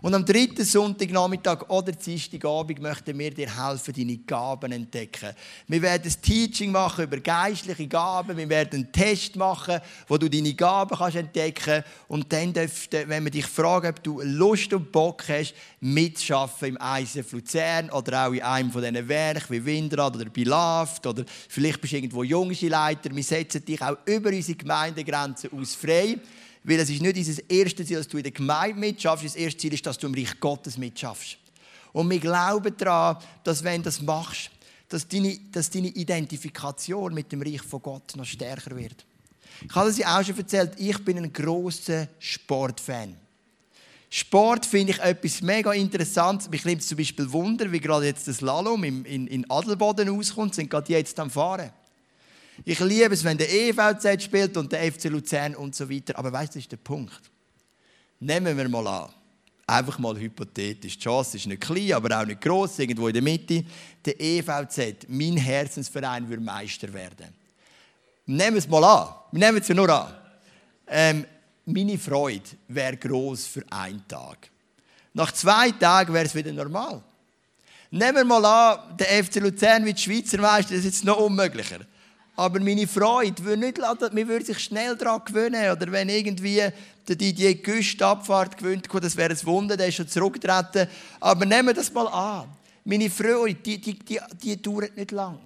Und 0.01 0.15
am 0.15 0.25
dritten 0.25 0.65
Sonntagnachmittag 0.65 1.69
oder 1.69 1.91
Dienstagabend 1.91 2.81
möchten 2.81 3.19
wir 3.19 3.35
dir 3.35 3.49
helfen, 3.49 3.93
deine 3.97 4.17
Gaben 4.19 4.71
entdecken. 4.71 5.35
Wir 5.67 5.83
werden 5.83 6.13
ein 6.13 6.23
Teaching 6.23 6.71
machen 6.71 7.05
über 7.05 7.19
geistliche 7.19 7.89
Gaben. 7.89 8.37
Wir 8.37 8.49
werden 8.49 8.85
einen 8.85 8.93
Test 8.93 9.35
machen, 9.35 9.81
wo 10.07 10.17
du 10.17 10.31
deine 10.31 10.55
Gaben 10.55 10.97
kannst 10.97 11.17
entdecken 11.17 11.65
kannst. 11.65 11.89
Und 12.07 12.33
dann 12.33 12.53
dürfte, 12.53 13.09
wenn 13.09 13.25
wir 13.25 13.33
dich 13.33 13.47
fragen, 13.47 13.89
ob 13.89 14.03
du 14.03 14.21
Lust 14.23 14.73
und 14.73 14.93
Bock 14.93 15.25
hast, 15.29 15.55
mitzuschaffen 15.81 16.69
im 16.69 16.79
ICF 16.81 17.33
Luzern 17.33 17.91
oder 17.91 18.29
auch 18.29 18.33
in 18.33 18.43
einem 18.43 18.71
von 18.71 18.83
diesen 18.83 19.09
Werken 19.09 19.51
wie 19.51 19.65
Windrad 19.65 20.15
oder 20.15 20.27
Beloved 20.27 21.07
oder 21.07 21.25
vielleicht 21.49 21.81
bist 21.81 21.93
du 21.93 21.97
irgendwo 21.97 22.23
jüngste 22.23 22.69
Leiter. 22.69 23.11
Wir 23.13 23.23
setzen 23.25 23.65
dich 23.65 23.83
auch 23.83 23.97
über 24.07 24.31
unsere 24.31 24.59
Gemeindegrenzen 24.59 25.51
aus 25.53 25.75
frei. 25.75 26.19
Weil 26.69 26.81
es 26.81 26.91
ist 26.91 27.01
nicht 27.01 27.17
unser 27.17 27.43
erstes 27.49 27.87
Ziel, 27.87 27.97
dass 27.97 28.09
du 28.09 28.19
in 28.19 28.25
der 28.25 28.33
Gemeinde 28.33 28.79
mitschaffst. 28.79 29.25
Das 29.25 29.37
erste 29.37 29.59
Ziel 29.59 29.73
ist, 29.73 29.87
dass 29.87 29.97
du 29.97 30.07
im 30.07 30.15
Reich 30.15 30.39
Gottes 30.39 30.77
mitschaffst. 30.77 31.39
Und 31.95 32.11
wir 32.11 32.21
glauben 32.21 32.77
daran, 32.77 33.17
dass 33.43 33.65
wenn 33.65 33.81
du 33.81 33.87
das 33.87 34.03
machst, 34.03 34.51
dass 34.91 35.09
deine, 35.09 35.39
dass 35.51 35.71
deine 35.71 35.89
Identifikation 35.89 37.15
mit 37.15 37.33
dem 37.33 37.41
Reich 37.41 37.63
von 37.63 37.81
Gott 37.81 38.15
noch 38.17 38.27
stärker 38.27 38.77
wird. 38.77 39.07
Ich 39.67 39.75
habe 39.75 39.89
es 39.89 39.97
ja 39.97 40.19
auch 40.21 40.23
schon 40.23 40.37
erzählt, 40.37 40.73
ich 40.77 41.03
bin 41.03 41.17
ein 41.17 41.33
großer 41.33 42.07
Sportfan. 42.19 43.17
Sport 44.11 44.67
finde 44.67 44.93
ich 44.93 44.99
etwas 44.99 45.41
mega 45.41 45.73
Interessantes. 45.73 46.51
Mich 46.51 46.67
nimmt 46.67 46.83
zum 46.83 46.99
Beispiel 46.99 47.33
Wunder, 47.33 47.73
wie 47.73 47.81
gerade 47.81 48.05
jetzt 48.05 48.29
das 48.29 48.43
Lalom 48.43 48.85
in, 48.85 49.07
in, 49.07 49.27
in 49.27 49.51
Adelboden 49.51 50.11
auskommt, 50.11 50.55
sind 50.55 50.69
gerade 50.69 50.93
jetzt 50.93 51.19
am 51.19 51.31
Fahren. 51.31 51.71
Ich 52.65 52.81
liebe 52.81 53.15
es, 53.15 53.25
wenn 53.25 53.39
der 53.39 53.51
EVZ 53.51 54.23
spielt 54.23 54.57
und 54.57 54.73
der 54.73 54.93
FC 54.93 55.05
Luzern 55.05 55.55
und 55.55 55.75
so 55.75 55.89
weiter. 55.89 56.19
Aber 56.19 56.33
weißt 56.33 56.55
du, 56.55 56.59
das 56.59 56.65
ist 56.65 56.73
der 56.73 56.77
Punkt. 56.79 57.21
Nehmen 58.21 58.57
wir 58.57 58.69
mal 58.69 58.87
an, 58.87 59.11
einfach 59.67 59.99
mal 59.99 60.19
hypothetisch. 60.19 60.99
Die 60.99 61.05
Chance 61.05 61.37
ist 61.37 61.47
nicht 61.47 61.61
klein, 61.61 61.93
aber 61.93 62.21
auch 62.21 62.27
nicht 62.27 62.41
groß, 62.41 62.81
irgendwo 62.81 63.09
in 63.09 63.15
der 63.15 63.23
Mitte. 63.23 63.65
Der 64.05 64.21
EVZ, 64.21 65.09
mein 65.09 65.37
Herzensverein, 65.37 66.29
würde 66.29 66.43
Meister 66.43 66.93
werden. 66.93 67.29
Nehmen 68.27 68.55
wir 68.55 68.59
es 68.59 68.69
mal 68.69 68.85
an. 68.85 69.15
Wir 69.33 69.47
nehmen 69.47 69.59
es 69.59 69.69
ja 69.69 69.75
nur 69.75 69.89
an. 69.89 70.15
Ähm, 70.89 71.25
meine 71.65 71.99
Freude 71.99 72.43
wäre 72.69 72.97
groß 72.97 73.47
für 73.47 73.65
einen 73.71 74.07
Tag. 74.09 74.51
Nach 75.15 75.33
zwei 75.33 75.71
Tagen 75.71 76.13
wäre 76.13 76.27
es 76.27 76.35
wieder 76.35 76.53
normal. 76.53 77.03
Nehmen 77.91 78.17
wir 78.17 78.25
mal 78.25 78.45
an, 78.45 78.97
der 78.99 79.25
FC 79.25 79.37
Luzern 79.37 79.85
wird 79.85 79.99
Schweizer 79.99 80.39
Meister, 80.39 80.75
das 80.75 80.81
ist 80.81 80.85
jetzt 80.85 81.05
noch 81.05 81.19
unmöglicher. 81.19 81.81
Aber 82.39 82.61
meine 82.61 82.87
Freude 82.87 83.45
würde 83.45 83.63
nicht 83.63 83.79
lassen, 83.79 84.15
man 84.15 84.29
würde 84.29 84.45
sich 84.45 84.61
schnell 84.61 84.95
daran 84.97 85.23
gewöhnen. 85.25 85.73
Oder 85.73 85.91
wenn 85.91 86.09
irgendwie 86.09 86.63
der 87.09 87.17
Didier 87.17 87.57
Güst 87.57 88.01
Abfahrt 88.01 88.57
gewöhnt, 88.57 88.87
das 89.03 89.17
wäre 89.17 89.33
ein 89.33 89.45
Wunder, 89.45 89.77
der 89.77 89.89
ist 89.89 89.97
schon 89.97 90.07
zurückgetreten. 90.07 90.87
Aber 91.19 91.45
nehmen 91.45 91.67
wir 91.67 91.75
das 91.75 91.93
mal 91.93 92.07
an. 92.07 92.49
Meine 92.85 93.11
Freude, 93.11 93.55
die, 93.55 93.81
die, 93.81 93.99
die, 93.99 94.21
die 94.41 94.63
dauert 94.63 94.97
nicht 94.97 95.11
lang. 95.11 95.41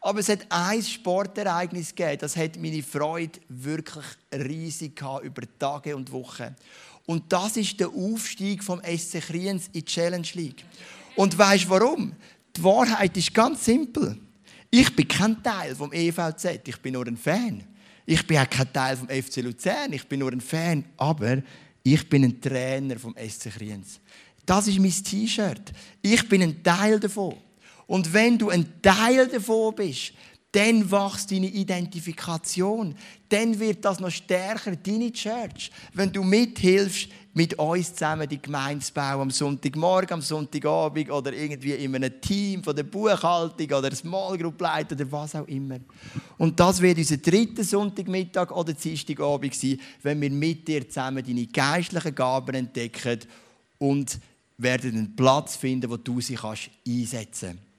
Aber 0.00 0.20
es 0.20 0.30
hat 0.30 0.46
ein 0.48 0.82
Sportereignis 0.82 1.94
gegeben, 1.94 2.16
das 2.22 2.34
hat 2.34 2.56
meine 2.56 2.82
Freude 2.82 3.38
wirklich 3.50 4.06
riesig 4.32 4.96
gehabt, 4.96 5.26
über 5.26 5.42
Tage 5.58 5.94
und 5.94 6.10
Wochen. 6.12 6.56
Und 7.04 7.30
das 7.30 7.58
ist 7.58 7.78
der 7.78 7.88
Aufstieg 7.88 8.64
vom 8.64 8.80
SC 8.80 9.20
Kriens 9.20 9.66
in 9.66 9.72
die 9.72 9.84
Challenge 9.84 10.28
League. 10.32 10.64
Und 11.14 11.36
weißt 11.36 11.64
du 11.64 11.68
warum? 11.68 12.12
Die 12.56 12.64
Wahrheit 12.64 13.14
ist 13.18 13.34
ganz 13.34 13.66
simpel. 13.66 14.16
Ich 14.74 14.96
bin 14.96 15.06
kein 15.06 15.42
Teil 15.42 15.76
vom 15.76 15.92
EVZ, 15.92 16.66
ich 16.66 16.80
bin 16.80 16.94
nur 16.94 17.06
ein 17.06 17.18
Fan. 17.18 17.62
Ich 18.06 18.26
bin 18.26 18.38
auch 18.38 18.48
kein 18.48 18.72
Teil 18.72 18.96
vom 18.96 19.06
FC 19.06 19.42
Luzern, 19.42 19.92
ich 19.92 20.08
bin 20.08 20.20
nur 20.20 20.32
ein 20.32 20.40
Fan. 20.40 20.82
Aber 20.96 21.42
Ich 21.82 22.08
bin 22.08 22.24
ein 22.24 22.40
Trainer 22.40 22.98
vom 22.98 23.14
SC 23.14 23.50
Kriens. 23.50 24.00
Das 24.46 24.68
ist 24.68 24.78
mein 24.78 24.92
T-Shirt. 24.92 25.72
Ich 26.00 26.28
bin 26.28 26.42
ein 26.42 26.62
Teil 26.62 26.98
davon. 27.00 27.36
Und 27.86 28.12
wenn 28.12 28.38
du 28.38 28.50
ein 28.50 28.80
Teil 28.80 29.26
davon 29.28 29.74
bist, 29.74 30.12
dann 30.52 30.90
wächst 30.90 31.30
deine 31.30 31.48
Identifikation. 31.48 32.94
Dann 33.28 33.58
wird 33.58 33.84
das 33.84 34.00
noch 34.00 34.10
stärker, 34.10 34.76
deine 34.76 35.12
Church. 35.12 35.70
Wenn 35.94 36.12
du 36.12 36.22
mithilfst, 36.22 37.08
mit 37.34 37.54
uns 37.58 37.94
zusammen 37.94 38.28
die 38.28 38.40
Gemeinde 38.40 38.84
zu 38.84 38.92
bauen, 38.92 39.22
am 39.22 39.30
Sonntagmorgen, 39.30 40.12
am 40.12 40.20
Sonntagabend 40.20 41.10
oder 41.10 41.32
irgendwie 41.32 41.72
in 41.72 41.94
einem 41.94 42.20
Team 42.20 42.62
von 42.62 42.76
der 42.76 42.82
Buchhaltung 42.82 43.66
oder 43.66 43.86
einem 43.86 43.96
Small 43.96 44.36
Group 44.36 44.60
Leiter 44.60 44.94
oder 44.94 45.10
was 45.10 45.34
auch 45.34 45.48
immer. 45.48 45.78
Und 46.36 46.60
das 46.60 46.80
wird 46.82 46.98
unser 46.98 47.16
dritter 47.16 47.64
Sonntagmittag 47.64 48.50
oder 48.50 48.74
Dienstagabend 48.74 49.54
sein, 49.54 49.80
wenn 50.02 50.20
wir 50.20 50.30
mit 50.30 50.68
dir 50.68 50.86
zusammen 50.86 51.24
deine 51.24 51.46
geistlichen 51.46 52.14
Gaben 52.14 52.54
entdecken 52.54 53.20
und 53.78 54.18
werden 54.58 54.96
einen 54.96 55.16
Platz 55.16 55.56
finden, 55.56 55.90
wo 55.90 55.96
du 55.96 56.20
sie 56.20 56.34
kannst 56.34 56.70
einsetzen 56.86 57.48
kannst. 57.48 57.72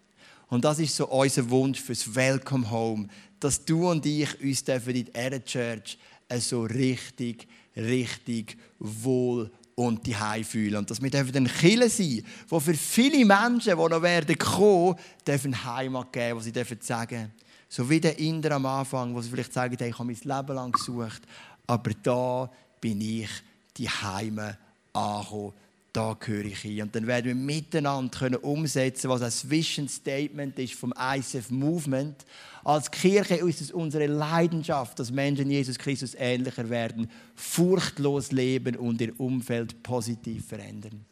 Und 0.50 0.66
das 0.66 0.80
ist 0.80 0.96
so 0.96 1.08
unser 1.08 1.50
Wunsch 1.50 1.80
fürs 1.80 2.14
Welcome 2.16 2.70
Home, 2.70 3.08
dass 3.40 3.64
du 3.64 3.90
und 3.90 4.06
ich 4.06 4.40
uns 4.42 4.62
in 4.62 5.06
dieser 5.06 5.44
Church 5.44 5.98
so 6.40 6.64
richtig, 6.64 7.48
richtig 7.76 8.58
wohl 8.80 9.52
und 9.76 10.06
die 10.06 10.16
fühlen. 10.44 10.78
Und 10.78 10.92
dass 10.92 11.02
wir 11.02 11.10
dürfen 11.10 11.36
ein 11.36 11.48
Killer 11.48 11.90
sein, 11.90 12.24
wo 12.48 12.60
für 12.60 12.74
viele 12.74 13.26
Menschen, 13.26 13.76
die 13.78 13.90
noch 13.90 14.02
werden 14.02 14.38
kommen, 14.38 14.96
dürfen 15.28 15.64
Heimat 15.64 16.14
geben, 16.14 16.38
wo 16.38 16.42
sie 16.42 16.52
dürfen 16.52 16.80
sagen, 16.82 17.32
so 17.68 17.90
wie 17.90 18.00
der 18.00 18.20
Inder 18.20 18.52
am 18.52 18.66
Anfang, 18.68 19.16
wo 19.16 19.22
sie 19.22 19.30
vielleicht 19.30 19.54
sagen, 19.54 19.76
hey, 19.80 19.90
ich 19.90 19.98
habe 19.98 20.06
mein 20.06 20.16
Leben 20.16 20.56
lang 20.56 20.72
gesucht, 20.72 21.24
aber 21.66 21.92
da 22.04 22.52
bin 22.80 23.02
ich 23.02 23.30
die 23.78 23.90
Heime 23.90 24.58
angekommen 24.94 25.54
da 25.94 26.18
gehöre 26.20 26.46
ich 26.46 26.60
hin. 26.60 26.82
Und 26.82 26.96
dann 26.96 27.06
werden 27.06 27.26
wir 27.26 27.36
miteinander 27.36 28.18
können 28.18 28.38
umsetzen, 28.38 29.10
was 29.10 29.22
ein 29.22 29.50
Vision 29.50 29.88
Statement 29.88 30.58
ist 30.58 30.74
vom 30.74 30.94
ICF 31.00 31.52
Movement. 31.52 32.26
Als 32.64 32.90
Kirche 32.90 33.36
ist 33.36 33.62
es 33.62 33.72
unsere 33.72 34.08
Leidenschaft, 34.08 34.98
dass 34.98 35.12
Menschen 35.12 35.52
Jesus 35.52 35.78
Christus 35.78 36.16
ähnlicher 36.16 36.70
werden, 36.70 37.10
furchtlos 37.36 38.32
leben 38.32 38.76
und 38.76 39.02
ihr 39.02 39.18
Umfeld 39.20 39.84
positiv 39.84 40.48
verändern. 40.48 41.06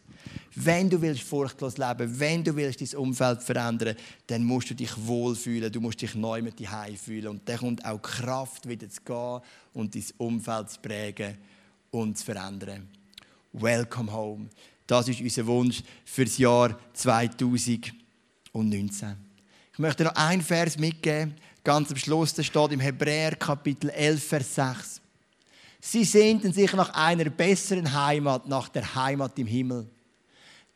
Wenn 0.56 0.90
du 0.90 1.02
willst 1.02 1.24
furchtlos 1.24 1.78
leben, 1.78 2.20
wenn 2.20 2.44
du 2.44 2.56
willst 2.56 2.82
dein 2.82 3.00
Umfeld 3.00 3.44
verändern, 3.44 3.96
dann 4.28 4.44
musst 4.44 4.72
du 4.72 4.74
dich 4.74 4.92
wohlfühlen, 5.06 5.72
du 5.72 5.80
musst 5.80 6.02
dich 6.02 6.16
neu 6.16 6.42
mit 6.42 6.60
dir 6.60 6.70
fühlen 6.98 7.28
und 7.28 7.48
dann 7.48 7.58
kommt 7.58 7.86
auch 7.86 8.02
Kraft 8.02 8.68
wieder 8.68 8.90
zu 8.90 9.02
gehen 9.02 9.42
und 9.74 9.96
dein 9.96 10.06
Umfeld 10.18 10.70
zu 10.72 10.80
prägen 10.82 11.38
und 11.92 12.18
zu 12.18 12.26
verändern. 12.26 12.88
Welcome 13.54 14.12
home. 14.12 14.50
Das 14.92 15.08
ist 15.08 15.22
unser 15.22 15.48
Wunsch 15.48 15.82
für 16.04 16.26
das 16.26 16.38
Jahr 16.38 16.78
2019. 16.92 19.16
Ich 19.72 19.80
möchte 19.80 20.04
noch 20.04 20.16
einen 20.16 20.42
Vers 20.42 20.78
mitgeben, 20.78 21.36
ganz 21.64 21.92
am 21.92 21.96
Schluss, 21.96 22.34
der 22.34 22.44
steht 22.44 22.74
im 22.74 22.82
Hebräer 22.82 23.38
Kapitel 23.38 23.90
11, 23.90 24.22
Vers 24.22 24.56
6. 24.56 25.02
Sie 25.80 26.04
sehnten 26.04 26.52
sich 26.52 26.74
nach 26.74 26.90
einer 26.90 27.30
besseren 27.30 27.94
Heimat, 27.94 28.50
nach 28.50 28.68
der 28.68 28.94
Heimat 28.94 29.40
im 29.40 29.48
Himmel. 29.48 29.88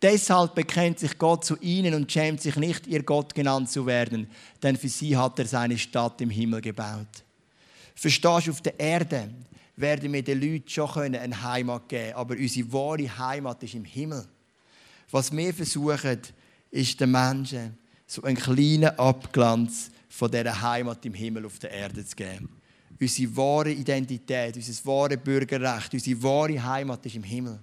Deshalb 0.01 0.55
bekennt 0.55 0.99
sich 0.99 1.17
Gott 1.17 1.43
zu 1.43 1.57
ihnen 1.57 1.93
und 1.93 2.09
schämt 2.09 2.41
sich 2.41 2.55
nicht, 2.55 2.87
ihr 2.87 3.03
Gott 3.03 3.35
genannt 3.35 3.69
zu 3.69 3.85
werden, 3.85 4.29
denn 4.63 4.77
für 4.77 4.87
sie 4.87 5.17
hat 5.17 5.37
er 5.39 5.45
seine 5.45 5.77
Stadt 5.77 6.21
im 6.21 6.29
Himmel 6.29 6.61
gebaut. 6.61 7.25
Verstehst 7.93 8.47
du, 8.47 8.51
auf 8.51 8.61
der 8.61 8.79
Erde 8.79 9.29
werden 9.77 10.13
wir 10.13 10.23
den 10.23 10.41
Leuten 10.41 10.69
schon 10.69 11.15
eine 11.15 11.41
Heimat 11.43 11.89
geben 11.89 12.03
können. 12.03 12.15
Aber 12.15 12.35
unsere 12.35 12.73
wahre 12.73 13.17
Heimat 13.17 13.63
ist 13.63 13.73
im 13.73 13.85
Himmel. 13.85 14.25
Was 15.11 15.31
wir 15.31 15.53
versuchen, 15.53 16.19
ist 16.71 16.99
den 16.99 17.11
Menschen 17.11 17.77
so 18.07 18.21
einen 18.23 18.37
kleinen 18.37 18.97
Abglanz 18.97 19.91
von 20.09 20.31
dieser 20.31 20.61
Heimat 20.61 21.05
im 21.05 21.13
Himmel 21.13 21.45
auf 21.45 21.59
der 21.59 21.71
Erde 21.71 22.05
zu 22.05 22.15
geben. 22.15 22.49
Unsere 22.99 23.35
wahre 23.35 23.71
Identität, 23.71 24.55
unser 24.55 24.85
wahre 24.85 25.17
Bürgerrecht, 25.17 25.93
unsere 25.93 26.23
wahre 26.23 26.63
Heimat 26.63 27.05
ist 27.05 27.15
im 27.15 27.23
Himmel. 27.23 27.59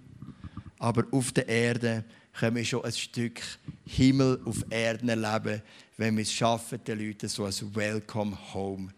Aber 0.79 1.05
auf 1.11 1.33
der 1.33 1.49
Erde 1.49 2.05
können 2.33 2.57
wir 2.57 2.65
schon 2.65 2.85
ein 2.85 2.93
Stück 2.93 3.41
Himmel 3.87 4.41
auf 4.45 4.65
Erden 4.69 5.09
erleben, 5.09 5.63
wenn 5.97 6.17
wir 6.17 6.23
es 6.23 6.33
schaffen, 6.33 6.83
den 6.85 6.99
Leuten 6.99 7.29
so 7.29 7.45
ein 7.45 7.75
Welcome 7.75 8.37
Home 8.53 8.93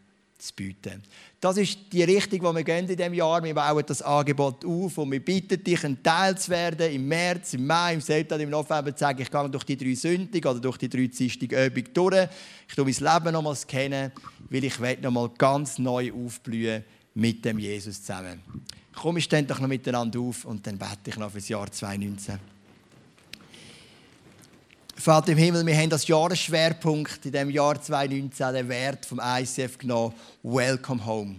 zu 0.45 0.55
bieten. 0.55 1.03
Das 1.41 1.57
ist 1.57 1.79
die 1.93 2.03
Richtung, 2.03 2.39
die 2.39 2.57
wir 2.57 2.65
gehen 2.65 2.89
in 2.89 2.97
diesem 2.97 3.15
Jahr. 3.15 3.43
Wir 3.43 3.55
bauen 3.55 3.85
das 3.87 4.03
Angebot 4.03 4.65
auf 4.65 4.99
und 4.99 5.13
wir 5.13 5.25
bitten 5.25 5.63
dich, 5.63 5.85
ein 5.85 6.03
Teil 6.03 6.37
zu 6.37 6.51
werden 6.51 6.93
im 6.93 7.09
März, 7.09 7.55
im 7.55 7.67
Mai, 7.67 7.95
im 7.95 8.01
September, 8.01 8.43
im 8.43 8.51
November 8.51 8.95
zu 8.95 9.01
sagen, 9.01 9.23
ich 9.23 9.31
gehe 9.31 9.49
durch 9.49 9.65
die 9.65 9.77
drei 9.77 9.95
Sündig 9.95 10.47
oder 10.47 10.61
durch 10.61 10.77
die 10.77 10.89
drei 10.89 11.09
Zistige 11.09 11.67
Übung 11.67 11.85
durch. 11.93 12.29
Ich 12.69 12.75
tue 12.75 12.85
mein 12.85 13.15
Leben 13.15 13.33
nochmals 13.33 13.67
kennen, 13.67 14.13
weil 14.51 14.65
ich 14.65 14.79
nochmal 15.01 15.31
ganz 15.37 15.79
neu 15.79 16.13
aufblühen 16.13 16.85
mit 17.15 17.45
dem 17.45 17.59
Jesus 17.59 18.03
zusammen. 18.03 18.41
Komm, 18.95 19.17
wir 19.17 19.23
stehen 19.23 19.47
doch 19.47 19.61
noch 19.61 19.69
miteinander 19.69 20.21
auf 20.21 20.45
und 20.45 20.67
dann 20.67 20.79
bete 20.79 21.09
ich 21.11 21.17
noch 21.17 21.31
für 21.31 21.39
das 21.39 21.49
Jahr 21.49 21.71
2019. 21.71 22.54
Vater 25.05 25.33
im 25.33 25.37
Himmel, 25.37 25.67
wir 25.67 25.77
haben 25.77 25.90
das 25.90 26.09
Jahresschwerpunkt 26.09 27.27
in 27.27 27.33
dem 27.33 27.51
Jahr 27.51 27.79
2019 27.79 28.55
den 28.55 28.69
Wert 28.71 29.05
vom 29.05 29.21
ICF 29.23 29.77
genommen. 29.77 30.14
Welcome 30.43 31.05
home. 31.05 31.37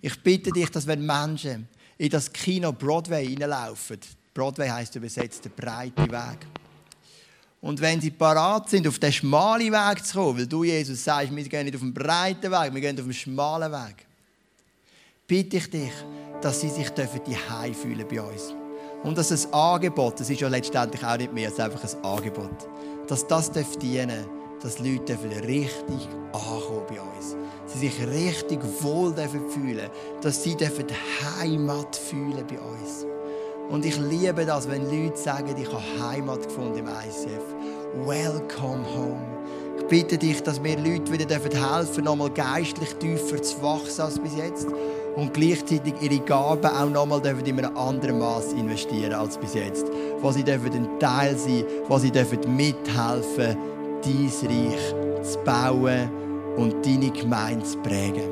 Ich 0.00 0.22
bitte 0.22 0.52
dich, 0.52 0.70
dass 0.70 0.86
wenn 0.86 1.04
Menschen 1.04 1.66
in 1.96 2.08
das 2.08 2.32
Kino 2.32 2.70
Broadway 2.70 3.26
hineinlaufen, 3.26 3.98
Broadway 4.32 4.68
heißt 4.68 4.94
übersetzt 4.94 5.44
der 5.44 5.50
breite 5.50 6.08
Weg. 6.08 6.46
Und 7.60 7.80
wenn 7.80 8.00
sie 8.00 8.12
parat 8.12 8.70
sind, 8.70 8.86
auf 8.86 9.00
den 9.00 9.12
schmalen 9.12 9.72
Weg 9.72 10.06
zu 10.06 10.16
kommen, 10.16 10.38
weil 10.38 10.46
du, 10.46 10.62
Jesus, 10.62 11.02
sagst, 11.02 11.34
wir 11.34 11.48
gehen 11.48 11.64
nicht 11.64 11.74
auf 11.74 11.80
den 11.80 11.92
breiten 11.92 12.52
Weg, 12.52 12.74
wir 12.74 12.80
gehen 12.80 12.96
auf 12.96 13.06
den 13.06 13.12
schmalen 13.12 13.72
Weg, 13.72 14.06
bitte 15.26 15.56
ich 15.56 15.68
dich, 15.68 15.92
dass 16.40 16.60
sie 16.60 16.68
sich 16.68 16.90
die 16.90 17.36
Hause 17.50 17.74
fühlen 17.74 18.06
bei 18.08 18.22
uns. 18.22 18.54
Und 19.04 19.16
dass 19.16 19.30
ein 19.30 19.52
Angebot, 19.52 20.20
das 20.20 20.30
ist 20.30 20.40
ja 20.40 20.48
letztendlich 20.48 21.04
auch 21.04 21.16
nicht 21.16 21.32
mehr 21.32 21.48
als 21.48 21.60
einfach 21.60 21.82
ein 21.82 22.04
Angebot, 22.04 22.68
dass 23.06 23.26
das 23.26 23.50
dienen 23.52 24.08
darf, 24.08 24.38
dass 24.62 24.78
Leute 24.80 25.16
richtig 25.46 26.08
ankommen 26.32 26.82
bei 26.88 27.00
uns. 27.00 27.36
Sie 27.66 27.78
sich 27.78 28.06
richtig 28.08 28.60
wohl 28.80 29.14
fühlen 29.14 29.88
dass 30.20 30.42
sie 30.42 30.56
Heimat 30.56 31.96
fühlen 31.96 32.44
bei 32.48 32.58
uns. 32.58 33.06
Und 33.68 33.84
ich 33.84 33.98
liebe 33.98 34.44
das, 34.46 34.68
wenn 34.68 34.84
Leute 34.90 35.16
sagen, 35.16 35.54
ich 35.56 35.68
habe 35.68 35.82
Heimat 36.00 36.44
gefunden 36.44 36.78
im 36.78 36.88
ICF. 36.88 38.06
Welcome 38.06 38.84
home. 38.96 39.20
Ich 39.78 39.86
bitte 39.86 40.18
dich, 40.18 40.42
dass 40.42 40.62
wir 40.62 40.76
Leute 40.76 41.12
wieder 41.12 41.28
helfen 41.34 41.50
dürfen, 41.50 42.04
nochmal 42.04 42.30
geistlich 42.30 42.94
tiefer 42.94 43.40
zu 43.42 43.62
wachsen 43.62 44.02
als 44.02 44.18
bis 44.18 44.36
jetzt 44.36 44.66
und 45.18 45.34
gleichzeitig 45.34 45.94
ihre 46.00 46.20
Gaben 46.20 46.64
auch 46.64 46.88
nochmal 46.88 47.20
in 47.26 47.58
einem 47.58 47.76
anderen 47.76 48.20
Maß 48.20 48.52
investieren 48.52 49.12
als 49.14 49.36
bis 49.36 49.54
jetzt. 49.54 49.86
Wo 50.20 50.30
sie 50.30 50.44
dürfen 50.44 50.72
ein 50.72 51.00
Teil 51.00 51.36
sein, 51.36 51.64
wo 51.88 51.98
sie 51.98 52.12
dürfen 52.12 52.54
mithelfen, 52.54 53.56
dein 54.04 54.30
Reich 54.48 54.94
zu 55.24 55.38
bauen 55.40 56.08
und 56.56 56.86
deine 56.86 57.10
Gemeinde 57.10 57.64
zu 57.64 57.78
prägen. 57.78 58.30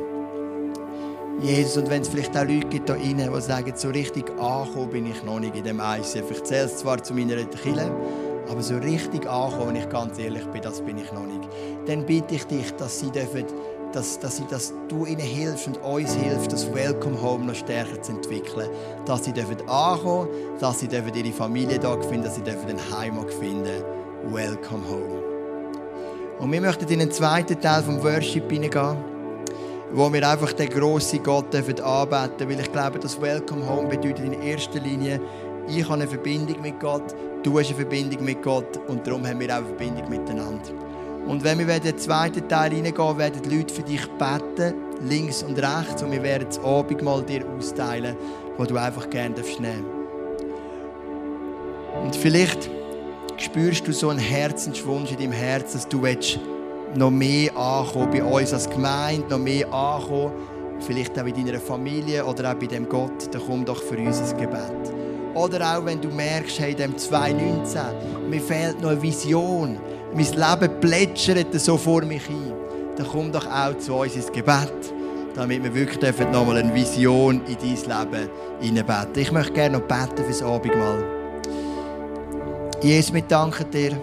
Jesus, 1.43 1.77
und 1.77 1.91
wenn 1.91 2.03
es 2.03 2.09
vielleicht 2.09 2.37
auch 2.37 2.45
Leute 2.45 2.69
gibt 2.69 2.89
hier 2.89 3.11
innen, 3.11 3.35
die 3.35 3.41
sagen, 3.41 3.73
so 3.75 3.89
richtig 3.89 4.31
angekommen 4.39 4.91
bin 4.91 5.07
ich 5.11 5.25
noch 5.25 5.41
nicht 5.41 5.57
in 5.57 5.65
dem 5.65 5.81
ICF. 5.81 6.31
Ich 6.31 6.45
zähle 6.45 6.67
es 6.67 6.77
zwar 6.79 7.03
zu 7.03 7.13
meiner 7.15 7.45
Kille, 7.45 7.91
aber 8.49 8.63
so 8.63 8.77
richtig 8.77 9.29
angekommen, 9.29 9.75
wenn 9.75 9.83
ich 9.83 9.89
ganz 9.89 10.19
ehrlich 10.21 10.47
bin, 10.47 10.63
das 10.63 10.81
bin 10.81 10.99
ich 10.99 11.13
noch 11.13 11.27
nicht. 11.27 11.49
Dann 11.87 12.07
bitte 12.07 12.37
ich 12.37 12.45
dich, 12.45 12.71
dass 12.77 13.01
sie 13.01 13.11
dürfen 13.11 13.45
dass, 13.97 14.19
dass, 14.19 14.37
sie, 14.37 14.45
dass 14.51 14.75
du 14.89 15.07
ihnen 15.07 15.21
hilfst 15.21 15.67
und 15.67 15.79
uns 15.79 16.15
hilfst, 16.15 16.53
das 16.53 16.73
Welcome 16.75 17.21
Home 17.23 17.47
noch 17.47 17.55
stärker 17.55 18.01
zu 18.03 18.13
entwickeln. 18.13 18.69
Dass 19.07 19.25
sie 19.25 19.33
dürfen 19.33 19.57
ankommen, 19.67 20.29
dass 20.61 20.81
sie 20.81 20.89
dürfen 20.89 21.15
ihre 21.15 21.33
Familie 21.33 21.79
da 21.79 21.99
finden, 22.03 22.25
dass 22.25 22.35
sie 22.35 22.43
dürfen 22.43 22.69
eine 22.69 22.99
Heimat 22.99 23.33
finden. 23.33 23.83
Welcome 24.31 24.83
Home. 24.87 25.23
Und 26.39 26.53
wir 26.53 26.61
möchten 26.61 26.87
in 26.93 26.99
den 26.99 27.11
zweiten 27.11 27.59
Teil 27.59 27.83
vom 27.83 28.03
Worship 28.03 28.51
hineingehen, 28.51 28.99
wo 29.93 30.13
wir 30.13 30.29
einfach 30.29 30.53
den 30.53 30.69
grossen 30.69 31.23
Gott 31.23 31.55
dürfen 31.55 31.81
anbeten, 31.81 32.51
weil 32.51 32.61
ich 32.61 32.71
glaube, 32.71 32.99
das 32.99 33.19
Welcome 33.19 33.67
Home 33.67 33.89
bedeutet 33.89 34.27
in 34.27 34.43
erster 34.43 34.79
Linie, 34.79 35.23
ich 35.69 35.83
habe 35.85 35.95
eine 35.95 36.07
Verbindung 36.07 36.61
mit 36.61 36.79
Gott, 36.81 37.15
du 37.43 37.59
hast 37.59 37.69
eine 37.69 37.77
Verbindung 37.77 38.25
mit 38.25 38.43
Gott 38.43 38.79
und 38.89 39.07
darum 39.07 39.27
haben 39.27 39.41
wir 39.41 39.49
auch 39.49 39.59
eine 39.59 39.67
Verbindung 39.67 40.11
miteinander. 40.11 40.71
Und 41.27 41.43
wenn 41.43 41.59
wir 41.59 41.75
in 41.75 41.83
den 41.83 41.99
zweiten 41.99 42.49
Teil 42.49 42.73
reingehen, 42.73 43.19
werden 43.19 43.43
die 43.43 43.57
Leute 43.57 43.75
für 43.75 43.83
dich 43.83 44.07
beten, 44.07 44.75
links 45.09 45.43
und 45.43 45.59
rechts. 45.59 46.03
Und 46.03 46.13
wir 46.13 46.23
werden 46.23 46.47
das 46.49 46.59
Abendmahl 46.61 47.23
dir 47.23 47.45
austeilen, 47.57 48.17
wo 48.57 48.65
du 48.65 48.77
einfach 48.77 49.11
gerne 49.11 49.35
nehmen 49.35 49.87
Und 52.03 52.15
vielleicht 52.15 52.71
spürst 53.39 53.87
du 53.89 53.93
so 53.93 54.09
einen 54.09 54.21
Herzenswunsch 54.21 55.11
in 55.11 55.19
deinem 55.19 55.33
Herzen, 55.33 55.75
dass 55.75 55.89
du 55.89 56.03
noch 56.95 57.11
mehr 57.11 57.57
ankommen 57.57 58.11
bei 58.11 58.23
uns 58.23 58.53
als 58.53 58.71
Gemeinde, 58.71 59.29
noch 59.29 59.39
mehr 59.39 59.71
ankommen 59.73 60.33
vielleicht 60.81 61.19
auch 61.19 61.27
in 61.27 61.47
deiner 61.47 61.61
Familie 61.61 62.25
oder 62.25 62.53
auch 62.53 62.55
bei 62.55 62.67
dem 62.67 62.89
Gott, 62.89 63.33
dann 63.33 63.43
komm 63.47 63.65
doch 63.65 63.83
für 63.83 63.97
uns 63.97 64.21
ins 64.21 64.37
Gebet. 64.37 64.93
Oder 65.35 65.77
auch 65.77 65.85
wenn 65.85 66.01
du 66.01 66.09
merkst, 66.09 66.59
hey, 66.59 66.73
in 66.73 66.77
dem 66.79 66.99
2019, 66.99 67.81
mir 68.31 68.41
fehlt 68.41 68.81
noch 68.81 68.91
eine 68.91 69.03
Vision, 69.03 69.79
mein 70.17 70.61
Leben 70.61 70.81
plätschert 70.81 71.55
so 71.61 71.77
vor 71.77 72.03
mich 72.03 72.25
hin, 72.25 72.53
dann 72.97 73.07
komm 73.07 73.31
doch 73.31 73.47
auch 73.47 73.77
zu 73.79 73.95
uns 73.95 74.17
ins 74.17 74.33
Gebet, 74.33 74.73
damit 75.35 75.63
wir 75.63 75.75
wirklich 75.75 76.11
noch 76.33 76.47
mal 76.47 76.57
eine 76.57 76.75
Vision 76.75 77.43
in 77.47 77.57
dein 77.57 78.11
Leben 78.13 78.31
hineinbeten. 78.61 79.23
Ich 79.23 79.31
möchte 79.31 79.53
gerne 79.53 79.79
noch 79.79 79.87
beten 79.87 80.25
fürs 80.25 80.43
Abendmahl. 80.43 81.05
Jesus, 82.83 83.13
wir 83.13 83.23
danken 83.23 83.71
dir. 83.71 83.97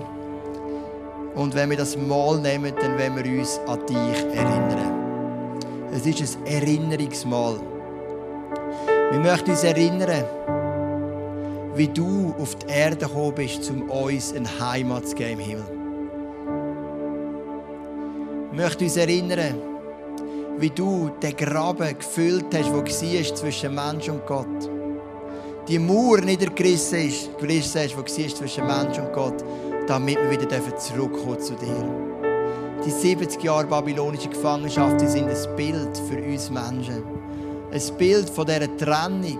Und 1.36 1.56
wenn 1.56 1.72
wir 1.72 1.78
das 1.78 1.98
Mal 1.98 2.40
nehmen, 2.40 2.74
dann 2.80 2.98
wollen 3.00 3.24
wir 3.24 3.40
uns 3.40 3.60
an 3.66 3.80
dich 3.88 4.36
erinnern. 4.36 5.50
Es 5.92 6.06
ist 6.06 6.38
ein 6.38 6.46
Erinnerungsmal. 6.46 7.60
Wir 9.12 9.20
möchten 9.20 9.52
uns 9.52 9.64
erinnern, 9.64 10.26
wie 11.76 11.88
du 11.88 12.36
auf 12.40 12.56
die 12.56 12.68
Erde 12.68 12.98
gekommen 12.98 13.34
bist, 13.36 13.70
um 13.72 13.90
uns 13.90 14.34
eine 14.34 14.48
Heimat 14.60 15.08
zu 15.08 15.16
geben 15.16 15.40
im 15.40 15.40
Himmel. 15.40 15.73
Wir 18.54 18.66
möchten 18.66 18.84
uns 18.84 18.98
erinnern, 18.98 19.56
wie 20.60 20.70
du 20.70 21.10
den 21.24 21.36
Graben 21.36 21.98
gefüllt 21.98 22.46
hast, 22.54 22.66
der 22.68 22.72
war 22.72 23.36
zwischen 23.36 23.74
Mensch 23.74 24.10
und 24.10 24.24
Gott. 24.28 24.70
Die 25.68 25.80
Mauer 25.80 26.20
niedergerissen 26.22 27.08
ist, 27.08 27.32
hast, 27.40 27.90
die 27.94 27.98
war 27.98 28.06
zwischen 28.06 28.68
Mensch 28.68 29.00
und 29.00 29.12
Gott, 29.12 29.44
damit 29.88 30.20
wir 30.20 30.30
wieder 30.30 30.78
zurückkommen 30.78 31.40
zu 31.40 31.56
dir. 31.56 31.84
Die 32.86 32.92
70 32.92 33.42
Jahre 33.42 33.66
babylonische 33.66 34.30
Gefangenschaft 34.30 35.02
die 35.02 35.08
sind 35.08 35.30
ein 35.30 35.56
Bild 35.56 35.98
für 36.08 36.22
uns 36.24 36.52
Menschen. 36.52 37.04
Ein 37.72 37.98
Bild 37.98 38.30
von 38.30 38.46
dieser 38.46 38.78
Trennung 38.78 39.40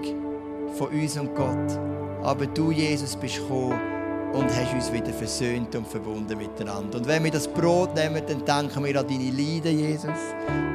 von 0.74 0.88
uns 0.88 1.20
und 1.20 1.36
Gott. 1.36 1.80
Aber 2.24 2.48
du, 2.48 2.72
Jesus, 2.72 3.16
bist 3.16 3.36
gekommen 3.36 3.93
und 4.34 4.46
hast 4.46 4.74
uns 4.74 4.92
wieder 4.92 5.14
versöhnt 5.14 5.76
und 5.76 5.88
verbunden 5.88 6.38
miteinander. 6.38 6.98
Und 6.98 7.08
wenn 7.08 7.24
wir 7.24 7.32
das 7.32 7.48
Brot 7.48 7.94
nehmen, 7.96 8.22
dann 8.28 8.44
denken 8.46 8.84
wir 8.84 9.00
an 9.00 9.08
deine 9.08 9.30
Leiden, 9.30 9.80
Jesus, 9.80 10.10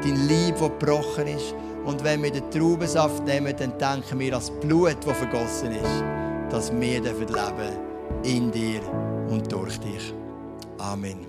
dein 0.03 0.29
Lieb, 0.29 0.55
das 0.59 0.69
gebrochen 0.69 1.27
ist. 1.27 1.55
Und 1.85 2.03
wenn 2.05 2.23
wir 2.23 2.31
den 2.31 2.51
Traubensaft 2.51 3.25
nehmen, 3.25 3.55
dann 3.57 3.77
denken 3.79 4.19
wir 4.19 4.35
an 4.35 4.41
das 4.41 4.51
Blut, 4.51 4.97
das 5.05 5.17
vergossen 5.17 5.73
ist, 5.73 6.05
dass 6.51 6.73
wir 6.73 7.01
leben 7.01 7.27
dürfen 7.27 7.89
in 8.23 8.51
dir 8.51 8.81
und 9.29 9.51
durch 9.53 9.79
dich. 9.81 10.15
Amen. 10.79 11.28